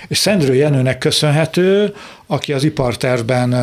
És 0.09 0.19
Szendrő 0.19 0.55
Jenőnek 0.55 0.99
köszönhető, 0.99 1.95
aki 2.27 2.53
az 2.53 2.65
ipartervben 2.65 3.55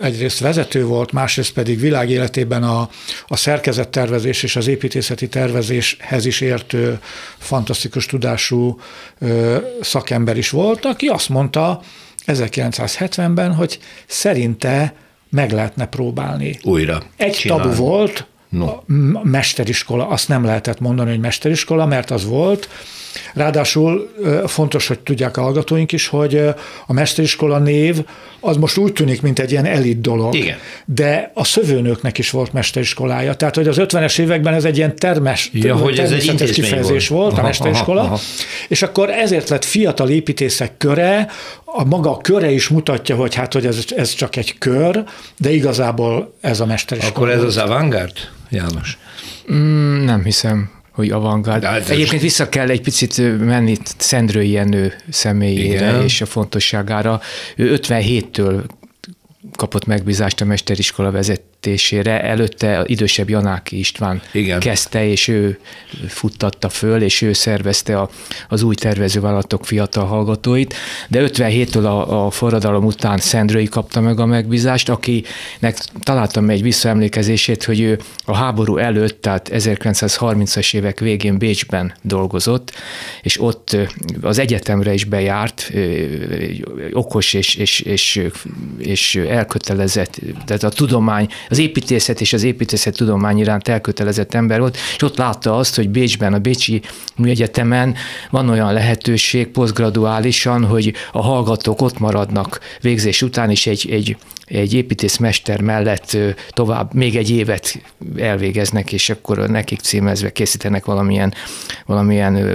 egyrészt 0.00 0.40
vezető 0.40 0.84
volt, 0.84 1.12
másrészt 1.12 1.52
pedig 1.52 1.80
világéletében 1.80 2.62
a, 2.62 2.88
a 3.26 3.36
szerkezettervezés 3.36 4.42
és 4.42 4.56
az 4.56 4.66
építészeti 4.66 5.28
tervezéshez 5.28 6.26
is 6.26 6.40
értő 6.40 7.00
fantasztikus 7.38 8.06
tudású 8.06 8.80
szakember 9.80 10.36
is 10.36 10.50
volt, 10.50 10.84
aki 10.84 11.06
azt 11.06 11.28
mondta 11.28 11.82
1970-ben, 12.26 13.54
hogy 13.54 13.78
szerinte 14.06 14.94
meg 15.30 15.52
lehetne 15.52 15.86
próbálni. 15.86 16.58
Újra. 16.62 17.02
Egy 17.16 17.32
csinálni. 17.32 17.62
tabu 17.62 17.76
volt, 17.76 18.26
no. 18.48 18.66
a 18.66 18.84
mesteriskola, 19.22 20.08
azt 20.08 20.28
nem 20.28 20.44
lehetett 20.44 20.80
mondani, 20.80 21.10
hogy 21.10 21.20
mesteriskola, 21.20 21.86
mert 21.86 22.10
az 22.10 22.24
volt, 22.24 22.68
Ráadásul 23.34 24.10
fontos, 24.46 24.86
hogy 24.86 24.98
tudják 24.98 25.36
a 25.36 25.40
hallgatóink 25.40 25.92
is, 25.92 26.08
hogy 26.08 26.36
a 26.86 26.92
mesteriskola 26.92 27.58
név 27.58 28.04
az 28.40 28.56
most 28.56 28.76
úgy 28.76 28.92
tűnik, 28.92 29.22
mint 29.22 29.38
egy 29.38 29.50
ilyen 29.50 29.64
elit 29.64 30.00
dolog. 30.00 30.34
Igen. 30.34 30.58
De 30.84 31.30
a 31.34 31.44
szövőnőknek 31.44 32.18
is 32.18 32.30
volt 32.30 32.52
mesteriskolája. 32.52 33.34
Tehát, 33.34 33.54
hogy 33.54 33.68
az 33.68 33.76
50-es 33.80 34.18
években 34.18 34.54
ez 34.54 34.64
egy 34.64 34.76
ilyen 34.76 34.96
termes, 34.96 35.50
ja, 35.52 35.76
hogy 35.76 35.98
ez 35.98 36.10
egy 36.10 36.50
kifejezés 36.50 37.08
volt, 37.08 37.22
volt 37.22 37.32
aha, 37.32 37.42
a 37.42 37.44
mesteriskola. 37.44 38.00
Aha, 38.00 38.12
aha. 38.12 38.22
És 38.68 38.82
akkor 38.82 39.10
ezért 39.10 39.48
lett 39.48 39.64
fiatal 39.64 40.08
építészek 40.08 40.76
köre, 40.76 41.26
a 41.64 41.84
maga 41.84 42.16
köre 42.16 42.50
is 42.50 42.68
mutatja, 42.68 43.16
hogy 43.16 43.34
hát, 43.34 43.52
hogy 43.52 43.66
ez, 43.66 43.84
ez 43.96 44.14
csak 44.14 44.36
egy 44.36 44.58
kör, 44.58 45.04
de 45.36 45.50
igazából 45.50 46.34
ez 46.40 46.60
a 46.60 46.66
mesteriskola. 46.66 47.14
Akkor 47.14 47.30
ez 47.30 47.42
az 47.42 47.56
avantgárd, 47.56 48.16
János? 48.50 48.98
Mm, 49.52 50.04
nem 50.04 50.24
hiszem 50.24 50.79
hogy 51.00 51.10
avantgárd. 51.10 51.90
Egyébként 51.90 52.22
vissza 52.22 52.48
kell 52.48 52.68
egy 52.68 52.80
picit 52.80 53.38
menni 53.38 53.76
Szendrői 53.96 54.50
Jenő 54.50 54.94
személyére 55.10 55.88
Igen. 55.88 56.02
és 56.02 56.20
a 56.20 56.26
fontosságára. 56.26 57.20
Ő 57.56 57.78
57-től 57.82 58.62
kapott 59.56 59.86
megbízást 59.86 60.40
a 60.40 60.44
mesteriskola 60.44 61.10
vezet, 61.10 61.42
vezetésére. 61.60 62.22
Előtte 62.22 62.82
idősebb 62.86 63.28
Janáki 63.28 63.78
István 63.78 64.22
Igen. 64.32 64.60
kezdte, 64.60 65.06
és 65.06 65.28
ő 65.28 65.58
futtatta 66.08 66.68
föl, 66.68 67.02
és 67.02 67.22
ő 67.22 67.32
szervezte 67.32 67.98
a, 67.98 68.10
az 68.48 68.62
új 68.62 68.74
tervezővállalatok 68.74 69.66
fiatal 69.66 70.04
hallgatóit, 70.04 70.74
de 71.08 71.22
57-től 71.26 71.84
a, 71.84 72.26
a 72.26 72.30
forradalom 72.30 72.84
után 72.84 73.18
Szendrői 73.18 73.68
kapta 73.68 74.00
meg 74.00 74.20
a 74.20 74.26
megbízást, 74.26 74.88
akinek 74.88 75.78
találtam 76.02 76.50
egy 76.50 76.62
visszaemlékezését, 76.62 77.64
hogy 77.64 77.80
ő 77.80 77.98
a 78.24 78.36
háború 78.36 78.76
előtt, 78.76 79.20
tehát 79.22 79.50
1930-as 79.52 80.74
évek 80.74 81.00
végén 81.00 81.38
Bécsben 81.38 81.92
dolgozott, 82.02 82.72
és 83.22 83.40
ott 83.40 83.76
az 84.22 84.38
egyetemre 84.38 84.92
is 84.92 85.04
bejárt, 85.04 85.72
okos 86.92 87.32
és, 87.32 87.54
és, 87.54 87.80
és, 87.80 88.28
és 88.78 89.14
elkötelezett, 89.16 90.20
tehát 90.46 90.62
a 90.62 90.68
tudomány, 90.68 91.28
az 91.50 91.58
építészet 91.58 92.20
és 92.20 92.32
az 92.32 92.42
építészet 92.42 92.96
tudomány 92.96 93.38
iránt 93.38 93.68
elkötelezett 93.68 94.34
ember 94.34 94.60
volt, 94.60 94.76
és 94.96 95.02
ott 95.02 95.16
látta 95.16 95.56
azt, 95.56 95.76
hogy 95.76 95.88
Bécsben, 95.88 96.32
a 96.32 96.38
Bécsi 96.38 96.82
Műegyetemen 97.16 97.94
van 98.30 98.48
olyan 98.48 98.72
lehetőség 98.72 99.46
posztgraduálisan, 99.46 100.64
hogy 100.64 100.94
a 101.12 101.22
hallgatók 101.22 101.82
ott 101.82 101.98
maradnak 101.98 102.60
végzés 102.80 103.22
után, 103.22 103.50
is 103.50 103.66
egy, 103.66 103.88
egy 103.90 104.16
egy 104.50 104.74
építészmester 104.74 105.60
mellett 105.60 106.16
tovább 106.50 106.94
még 106.94 107.16
egy 107.16 107.30
évet 107.30 107.82
elvégeznek, 108.16 108.92
és 108.92 109.10
akkor 109.10 109.38
nekik 109.38 109.80
címezve 109.80 110.32
készítenek 110.32 110.84
valamilyen, 110.84 111.34
valamilyen 111.86 112.52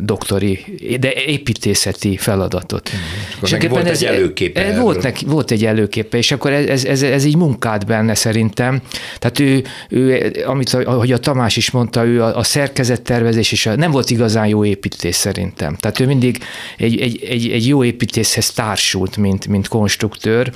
doktori, 0.00 0.64
de 1.00 1.12
építészeti 1.26 2.16
feladatot. 2.16 2.90
Mm. 2.94 3.42
És 3.42 3.68
volt 3.68 3.86
ez, 3.86 4.02
egy 4.02 4.08
előképe. 4.08 4.64
Ez, 4.64 4.78
volt, 4.78 5.02
neki, 5.02 5.24
volt 5.24 5.50
egy 5.50 5.64
előképe, 5.64 6.16
és 6.18 6.32
akkor 6.32 6.52
ez, 6.52 6.84
ez, 6.84 7.02
ez 7.02 7.24
így 7.24 7.36
munkált 7.36 7.86
benne 7.86 8.14
szerintem. 8.14 8.80
Tehát 9.18 9.38
ő, 9.38 9.64
ő 9.88 10.32
amit, 10.46 10.72
ahogy 10.72 11.12
a 11.12 11.18
Tamás 11.18 11.56
is 11.56 11.70
mondta, 11.70 12.04
ő 12.04 12.22
a, 12.22 12.36
a 12.36 12.42
szerkezettervezés, 12.42 13.52
és 13.52 13.66
a, 13.66 13.76
nem 13.76 13.90
volt 13.90 14.10
igazán 14.10 14.46
jó 14.46 14.64
építész 14.64 15.16
szerintem. 15.16 15.76
Tehát 15.76 16.00
ő 16.00 16.06
mindig 16.06 16.38
egy, 16.76 17.00
egy, 17.00 17.24
egy, 17.28 17.50
egy 17.50 17.66
jó 17.66 17.84
építészhez 17.84 18.50
társult, 18.50 19.16
mint, 19.16 19.46
mint 19.46 19.68
konstruktőr, 19.68 20.52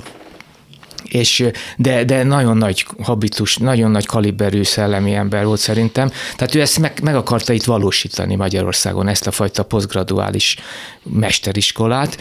és, 1.09 1.49
de, 1.77 2.03
de 2.03 2.23
nagyon 2.23 2.57
nagy 2.57 2.85
habitus, 3.01 3.57
nagyon 3.57 3.91
nagy 3.91 4.05
kaliberű 4.05 4.63
szellemi 4.63 5.13
ember 5.13 5.45
volt 5.45 5.59
szerintem. 5.59 6.11
Tehát 6.35 6.55
ő 6.55 6.61
ezt 6.61 6.79
meg, 6.79 6.99
meg 7.03 7.15
akarta 7.15 7.53
itt 7.53 7.63
valósítani 7.63 8.35
Magyarországon, 8.35 9.07
ezt 9.07 9.27
a 9.27 9.31
fajta 9.31 9.63
posztgraduális 9.63 10.57
mesteriskolát, 11.03 12.17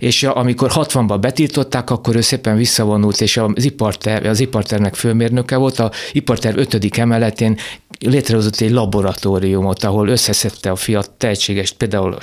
és 0.00 0.22
amikor 0.22 0.70
60-ban 0.74 1.18
betiltották, 1.20 1.90
akkor 1.90 2.16
ő 2.16 2.20
szépen 2.20 2.56
visszavonult, 2.56 3.20
és 3.20 3.36
az 3.36 3.64
iparterv, 3.64 4.26
az 4.26 4.40
ipartervnek 4.40 4.94
főmérnöke 4.94 5.56
volt, 5.56 5.78
a 5.78 5.90
iparterv 6.12 6.58
5. 6.58 6.98
emeletén 6.98 7.58
létrehozott 7.98 8.60
egy 8.60 8.70
laboratóriumot, 8.70 9.84
ahol 9.84 10.08
összeszedte 10.08 10.70
a 10.70 10.76
fiat 10.76 11.10
tehetséges, 11.10 11.72
például 11.72 12.18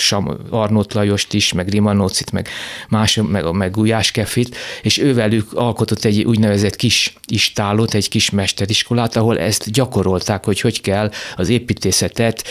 Arnót 0.49 0.93
Lajost 0.93 1.34
is, 1.34 1.53
meg 1.53 1.69
Rimanócit, 1.69 2.32
meg 2.32 2.47
más, 2.89 3.19
meg, 3.28 3.51
meg 3.51 3.71
Gulyás 3.71 4.11
Kefit, 4.11 4.55
és 4.82 4.97
ővelük 4.97 5.53
alkotott 5.53 6.03
egy 6.03 6.23
úgynevezett 6.23 6.75
kis 6.75 7.13
istálót, 7.28 7.93
egy 7.93 8.09
kis 8.09 8.30
mesteriskolát, 8.30 9.15
ahol 9.15 9.39
ezt 9.39 9.71
gyakorolták, 9.71 10.45
hogy 10.45 10.61
hogy 10.61 10.82
kell 10.82 11.11
az 11.36 11.49
építészetet 11.49 12.43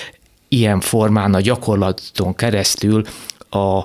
ilyen 0.49 0.81
formán 0.81 1.35
a 1.35 1.41
gyakorlaton 1.41 2.35
keresztül 2.35 3.05
a 3.51 3.85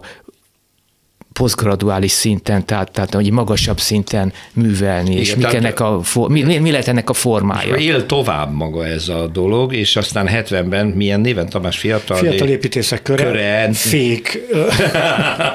posztgraduális 1.34 2.12
szinten, 2.12 2.66
tehát, 2.66 2.92
tehát 2.92 3.14
hogy 3.14 3.32
magasabb 3.32 3.80
szinten 3.80 4.34
művelni, 4.54 5.10
Igen, 5.10 5.22
és 5.22 5.36
mi, 5.36 5.44
ennek 5.56 5.80
a, 5.80 6.02
mi, 6.28 6.58
mi 6.58 6.72
lehet 6.72 6.88
ennek 6.88 7.10
a 7.10 7.14
formája? 7.14 7.76
Él 7.76 8.06
tovább 8.06 8.54
maga 8.54 8.88
ez 8.88 9.10
a 9.10 9.28
dolog, 9.28 9.74
és 9.74 9.96
aztán 9.96 10.30
70-ben 10.32 10.86
milyen 10.86 11.20
néven 11.20 11.50
Tamás 11.50 11.78
fiatal? 11.78 12.18
Fiatal 12.18 12.48
építészek 12.48 13.02
köre, 13.02 13.24
köre. 13.24 13.70
fék. 13.74 14.40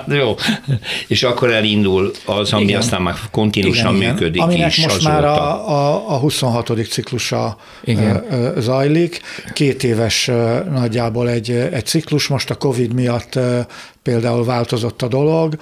Jó, 0.20 0.35
és 1.07 1.22
akkor 1.22 1.53
elindul 1.53 2.11
az, 2.24 2.53
ami 2.53 2.62
Igen. 2.62 2.79
aztán 2.79 3.03
már 3.03 3.14
kontinusan 3.31 3.97
Igen, 3.97 4.11
működik 4.11 4.43
Aminek 4.43 4.77
is 4.77 4.83
most 4.83 5.03
már 5.03 5.24
a, 5.24 5.68
a, 5.70 6.05
a 6.14 6.18
26. 6.18 6.72
ciklusa 6.89 7.57
Igen. 7.85 8.24
zajlik. 8.59 9.20
Két 9.53 9.85
éves 9.85 10.31
nagyjából 10.70 11.31
egy, 11.31 11.51
egy 11.51 11.87
ciklus, 11.87 12.29
most 12.29 12.51
a 12.51 12.55
Covid 12.55 12.93
miatt 12.93 13.39
például 14.07 14.45
változott 14.45 15.03
a 15.03 15.09
dolog, 15.09 15.59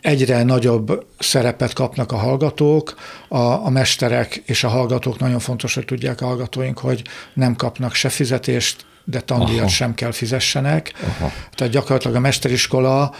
egyre 0.00 0.42
nagyobb 0.42 1.06
szerepet 1.18 1.72
kapnak 1.72 2.12
a 2.12 2.16
hallgatók, 2.16 2.94
a, 3.28 3.38
a 3.38 3.70
mesterek 3.70 4.42
és 4.46 4.64
a 4.64 4.68
hallgatók, 4.68 5.18
nagyon 5.18 5.38
fontos, 5.38 5.74
hogy 5.74 5.84
tudják 5.84 6.20
a 6.20 6.26
hallgatóink, 6.26 6.78
hogy 6.78 7.02
nem 7.34 7.56
kapnak 7.56 7.94
se 7.94 8.08
fizetést, 8.08 8.86
de 9.04 9.20
tandíjat 9.20 9.60
Aha. 9.60 9.68
sem 9.68 9.94
kell 9.94 10.12
fizessenek. 10.12 10.92
Aha. 11.02 11.32
Tehát 11.54 11.72
gyakorlatilag 11.72 12.16
a 12.16 12.20
mesteriskola 12.20 13.14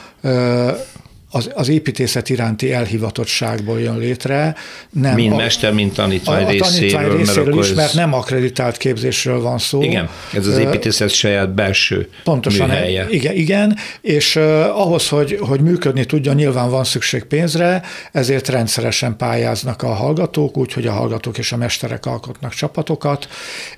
az, 1.30 1.50
az 1.54 1.68
építészet 1.68 2.28
iránti 2.28 2.72
elhivatottságból 2.72 3.80
jön 3.80 3.98
létre. 3.98 4.54
Nem 4.90 5.14
mind 5.14 5.32
a, 5.32 5.36
mester, 5.36 5.72
mint 5.72 5.94
tanítvány 5.94 6.44
a, 6.44 6.46
a 6.46 6.50
részéről. 6.50 6.90
tanítvány 6.90 7.16
részéről 7.16 7.54
mert 7.54 7.68
is, 7.68 7.74
mert 7.74 7.94
nem 7.94 8.12
akreditált 8.12 8.76
képzésről 8.76 9.40
van 9.40 9.58
szó. 9.58 9.82
Igen, 9.82 10.08
ez 10.34 10.46
az 10.46 10.58
építészet 10.58 11.10
saját 11.10 11.54
belső 11.54 12.08
Pontosan, 12.24 12.68
műhelye. 12.68 13.06
Igen, 13.10 13.34
igen, 13.34 13.76
és 14.00 14.36
uh, 14.36 14.42
ahhoz, 14.80 15.08
hogy, 15.08 15.38
hogy 15.40 15.60
működni 15.60 16.04
tudjon, 16.04 16.34
nyilván 16.34 16.70
van 16.70 16.84
szükség 16.84 17.24
pénzre, 17.24 17.82
ezért 18.12 18.48
rendszeresen 18.48 19.16
pályáznak 19.16 19.82
a 19.82 19.94
hallgatók, 19.94 20.56
úgyhogy 20.56 20.86
a 20.86 20.92
hallgatók 20.92 21.38
és 21.38 21.52
a 21.52 21.56
mesterek 21.56 22.06
alkotnak 22.06 22.54
csapatokat, 22.54 23.28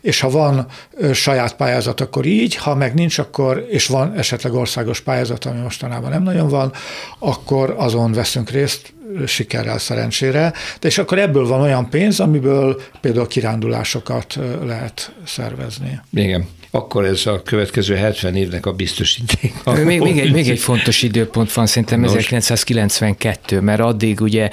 és 0.00 0.20
ha 0.20 0.30
van 0.30 0.66
uh, 0.92 1.12
saját 1.12 1.56
pályázat, 1.56 2.00
akkor 2.00 2.26
így, 2.26 2.54
ha 2.54 2.74
meg 2.74 2.94
nincs, 2.94 3.18
akkor, 3.18 3.66
és 3.70 3.86
van 3.86 4.14
esetleg 4.16 4.54
országos 4.54 5.00
pályázat, 5.00 5.44
ami 5.44 5.60
mostanában 5.60 6.10
nem 6.10 6.22
nagyon 6.22 6.48
van, 6.48 6.72
akkor 7.18 7.38
azon 7.76 8.12
veszünk 8.12 8.50
részt, 8.50 8.92
sikerrel 9.26 9.78
szerencsére, 9.78 10.52
de 10.80 10.88
és 10.88 10.98
akkor 10.98 11.18
ebből 11.18 11.46
van 11.46 11.60
olyan 11.60 11.90
pénz, 11.90 12.20
amiből 12.20 12.80
például 13.00 13.26
kirándulásokat 13.26 14.38
lehet 14.64 15.12
szervezni. 15.24 16.00
Igen. 16.12 16.48
Akkor 16.70 17.04
ez 17.04 17.26
a 17.26 17.42
következő 17.42 17.94
70 17.94 18.36
évnek 18.36 18.66
a 18.66 18.72
biztosíték. 18.72 19.54
Még, 19.64 20.00
még, 20.00 20.18
egy, 20.18 20.32
még 20.32 20.48
egy 20.48 20.58
fontos 20.58 21.02
időpont 21.02 21.52
van 21.52 21.66
szerintem 21.66 22.00
Nos. 22.00 22.14
1992, 22.14 23.60
mert 23.60 23.80
addig 23.80 24.20
ugye 24.20 24.50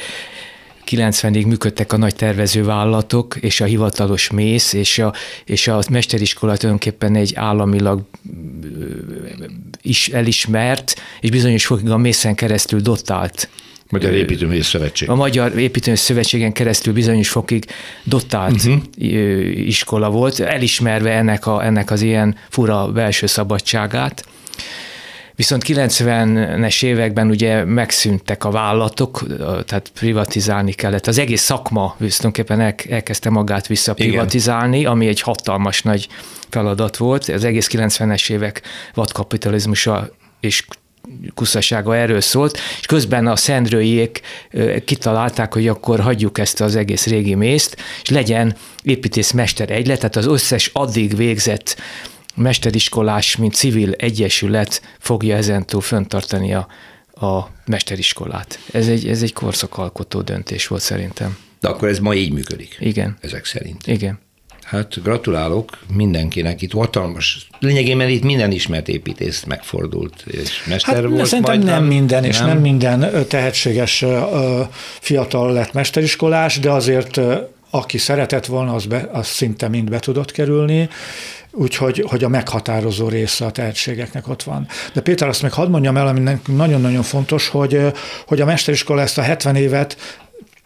90-ig 0.90 1.48
működtek 1.48 1.94
a 1.94 1.98
nagy 1.98 2.16
tervezővállalatok, 2.16 3.36
és 3.40 3.62
a 3.62 3.66
hivatalos 3.66 4.30
mész, 4.30 4.74
és 4.74 5.00
a, 5.00 5.14
és 5.46 5.68
a 5.68 5.82
mesteriskola 5.90 6.58
tulajdonképpen 6.58 7.16
egy 7.16 7.32
államilag 7.36 8.02
is 9.82 10.08
elismert, 10.08 10.96
és 11.20 11.30
bizonyos 11.30 11.66
fokig 11.66 11.90
a 11.90 11.98
mészen 11.98 12.36
keresztül 12.36 12.80
dotált 12.80 13.50
Magyar 13.90 14.14
Építőművész 14.14 14.68
Szövetség. 14.68 15.10
A 15.10 15.16
Magyar 15.16 15.58
Építőművész 15.58 16.06
Szövetségen 16.06 16.52
keresztül 16.52 16.94
bizonyos 16.94 17.30
fokig 17.30 17.66
dotált 18.04 18.56
uh-huh. 18.56 18.82
iskola 19.68 20.10
volt, 20.10 20.40
elismerve 20.40 21.12
ennek, 21.12 21.46
a, 21.46 21.66
ennek 21.66 21.92
az 21.92 22.02
ilyen 22.02 22.36
fura 22.50 22.92
belső 22.92 23.26
szabadságát. 23.26 24.26
Viszont 25.38 25.64
90-es 25.68 26.84
években 26.84 27.30
ugye 27.30 27.66
megszűntek 27.66 28.44
a 28.44 28.52
vállalatok, 28.52 29.26
tehát 29.66 29.92
privatizálni 29.94 30.74
kellett. 30.74 31.08
Az 31.08 31.18
egész 31.18 31.42
szakma 31.42 31.96
tulajdonképpen 31.98 32.62
el, 32.62 32.76
elkezdte 32.90 33.30
magát 33.30 33.68
visszaprivatizálni, 33.68 34.80
Igen. 34.80 34.92
ami 34.92 35.08
egy 35.08 35.22
hatalmas 35.22 35.82
nagy 35.82 36.08
feladat 36.50 36.98
volt. 36.98 37.28
Az 37.28 37.44
egész 37.44 37.68
90-es 37.72 38.32
évek 38.32 38.62
vadkapitalizmusa 38.94 40.10
és 40.40 40.66
kuszasága 41.34 41.96
erről 41.96 42.22
szólt, 42.22 42.58
és 42.80 42.86
közben 42.86 43.28
a 43.28 43.36
szendrőiek 43.36 44.22
kitalálták, 44.86 45.54
hogy 45.54 45.68
akkor 45.68 46.00
hagyjuk 46.00 46.38
ezt 46.38 46.62
az 46.62 46.76
egész 46.76 47.06
régi 47.06 47.36
mészt, 47.36 47.78
és 48.02 48.10
legyen 48.10 48.56
építészmester 48.84 49.70
egylet, 49.70 49.98
tehát 49.98 50.16
az 50.16 50.28
összes 50.28 50.70
addig 50.74 51.16
végzett 51.16 51.78
mesteriskolás, 52.38 53.36
mint 53.36 53.54
civil 53.54 53.92
egyesület 53.92 54.82
fogja 55.00 55.36
ezentúl 55.36 55.82
föntartani 55.82 56.54
a, 56.54 56.68
a 57.14 57.48
mesteriskolát. 57.66 58.60
Ez 58.72 58.88
egy, 58.88 59.08
ez 59.08 59.22
egy 59.22 59.34
korszakalkotó 59.34 60.22
döntés 60.22 60.68
volt 60.68 60.82
szerintem. 60.82 61.38
De 61.60 61.68
akkor 61.68 61.88
ez 61.88 62.00
ma 62.00 62.14
így 62.14 62.32
működik? 62.32 62.78
Igen. 62.80 63.18
Ezek 63.22 63.46
szerint? 63.46 63.88
Igen. 63.88 64.20
Hát 64.64 65.04
gratulálok 65.04 65.78
mindenkinek, 65.94 66.62
itt 66.62 66.72
hatalmas, 66.72 67.48
lényegében 67.60 68.10
itt 68.10 68.24
minden 68.24 68.52
ismert 68.52 68.88
építész 68.88 69.44
megfordult, 69.44 70.24
és 70.26 70.64
mester 70.70 70.96
hát, 70.96 71.06
volt. 71.06 71.26
Szerintem 71.26 71.60
nem 71.60 71.84
minden, 71.84 72.24
és 72.24 72.38
nem. 72.38 72.48
nem 72.48 72.58
minden 72.58 73.28
tehetséges 73.28 74.06
fiatal 75.00 75.54
lett 75.54 75.74
mesteriskolás, 75.74 76.60
de 76.60 76.72
azért 76.72 77.20
aki 77.70 77.98
szeretett 77.98 78.46
volna, 78.46 78.74
az, 78.74 78.86
be, 78.86 79.10
az 79.12 79.28
szinte 79.28 79.68
mind 79.68 79.90
be 79.90 80.00
tudott 80.00 80.32
kerülni, 80.32 80.90
úgyhogy 81.52 82.06
hogy 82.08 82.24
a 82.24 82.28
meghatározó 82.28 83.08
része 83.08 83.46
a 83.46 83.52
tehetségeknek 83.52 84.28
ott 84.28 84.44
van. 84.44 84.68
De 84.94 85.02
Péter, 85.02 85.28
azt 85.28 85.42
meg 85.42 85.54
hadd 85.54 85.70
mondjam 85.70 85.98
el, 85.98 86.08
ami 86.08 86.40
nagyon-nagyon 86.46 87.04
fontos, 87.04 87.48
hogy, 87.48 87.82
hogy 88.28 88.42
a 88.42 88.46
mesteriskola 88.46 89.02
ezt 89.02 89.18
a 89.18 89.22
70 89.22 89.56
évet 89.56 89.98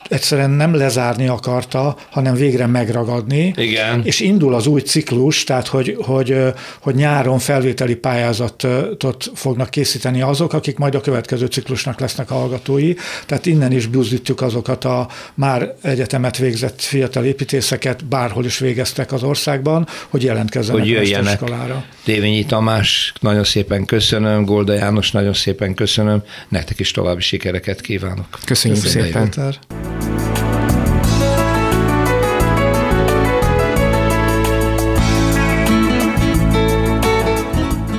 egyszerűen 0.10 0.50
nem 0.50 0.76
lezárni 0.76 1.28
akarta, 1.28 1.96
hanem 2.10 2.34
végre 2.34 2.68
megragadni. 2.68 3.54
Igen. 3.56 4.02
És 4.04 4.20
indul 4.20 4.54
az 4.54 4.68
új 4.68 4.82
ciklus, 4.82 5.44
tehát 5.44 5.68
hogy, 5.68 5.98
hogy, 6.02 6.38
hogy 6.80 6.96
nyáron 6.96 7.40
felvételi 7.40 7.96
pályázatot 7.96 9.32
fognak 9.34 9.70
készíteni 9.70 10.22
azok, 10.22 10.54
akik 10.54 10.78
majd 10.78 10.96
a 10.96 11.02
következő 11.02 11.46
ciklusnak 11.46 12.00
lesznek 12.00 12.30
hallgatói. 12.30 12.94
Tehát 13.26 13.46
innen 13.46 13.72
is 13.72 13.86
buzdítjuk 13.86 14.42
azokat 14.42 14.86
a 14.86 15.08
már 15.34 15.76
egyetemet 15.82 16.38
végzett 16.38 16.82
fiatal 16.82 17.24
építészeket, 17.24 18.06
bárhol 18.06 18.46
is 18.46 18.58
végeztek 18.58 19.12
az 19.12 19.24
országban, 19.24 19.88
hogy 20.10 20.24
jelentkezzenek 20.24 20.82
hogy 20.82 20.90
jöjjenek. 20.90 21.28
a 21.28 21.32
iskolára. 21.32 21.86
Tévényi 22.04 22.46
Tamás, 22.46 23.14
nagyon 23.20 23.44
szépen 23.44 23.86
köszönöm, 23.86 24.46
Golda 24.46 24.74
János, 24.74 25.12
nagyon 25.12 25.34
szépen 25.34 25.74
köszönöm, 25.74 26.24
nektek 26.50 26.80
is 26.80 26.92
további 26.92 27.22
sikereket 27.22 27.82
kívánok. 27.82 28.28
Köszönjük, 28.46 28.82
Köszönjük 28.82 29.14
szépen. 29.14 29.30
Péter. 29.30 29.91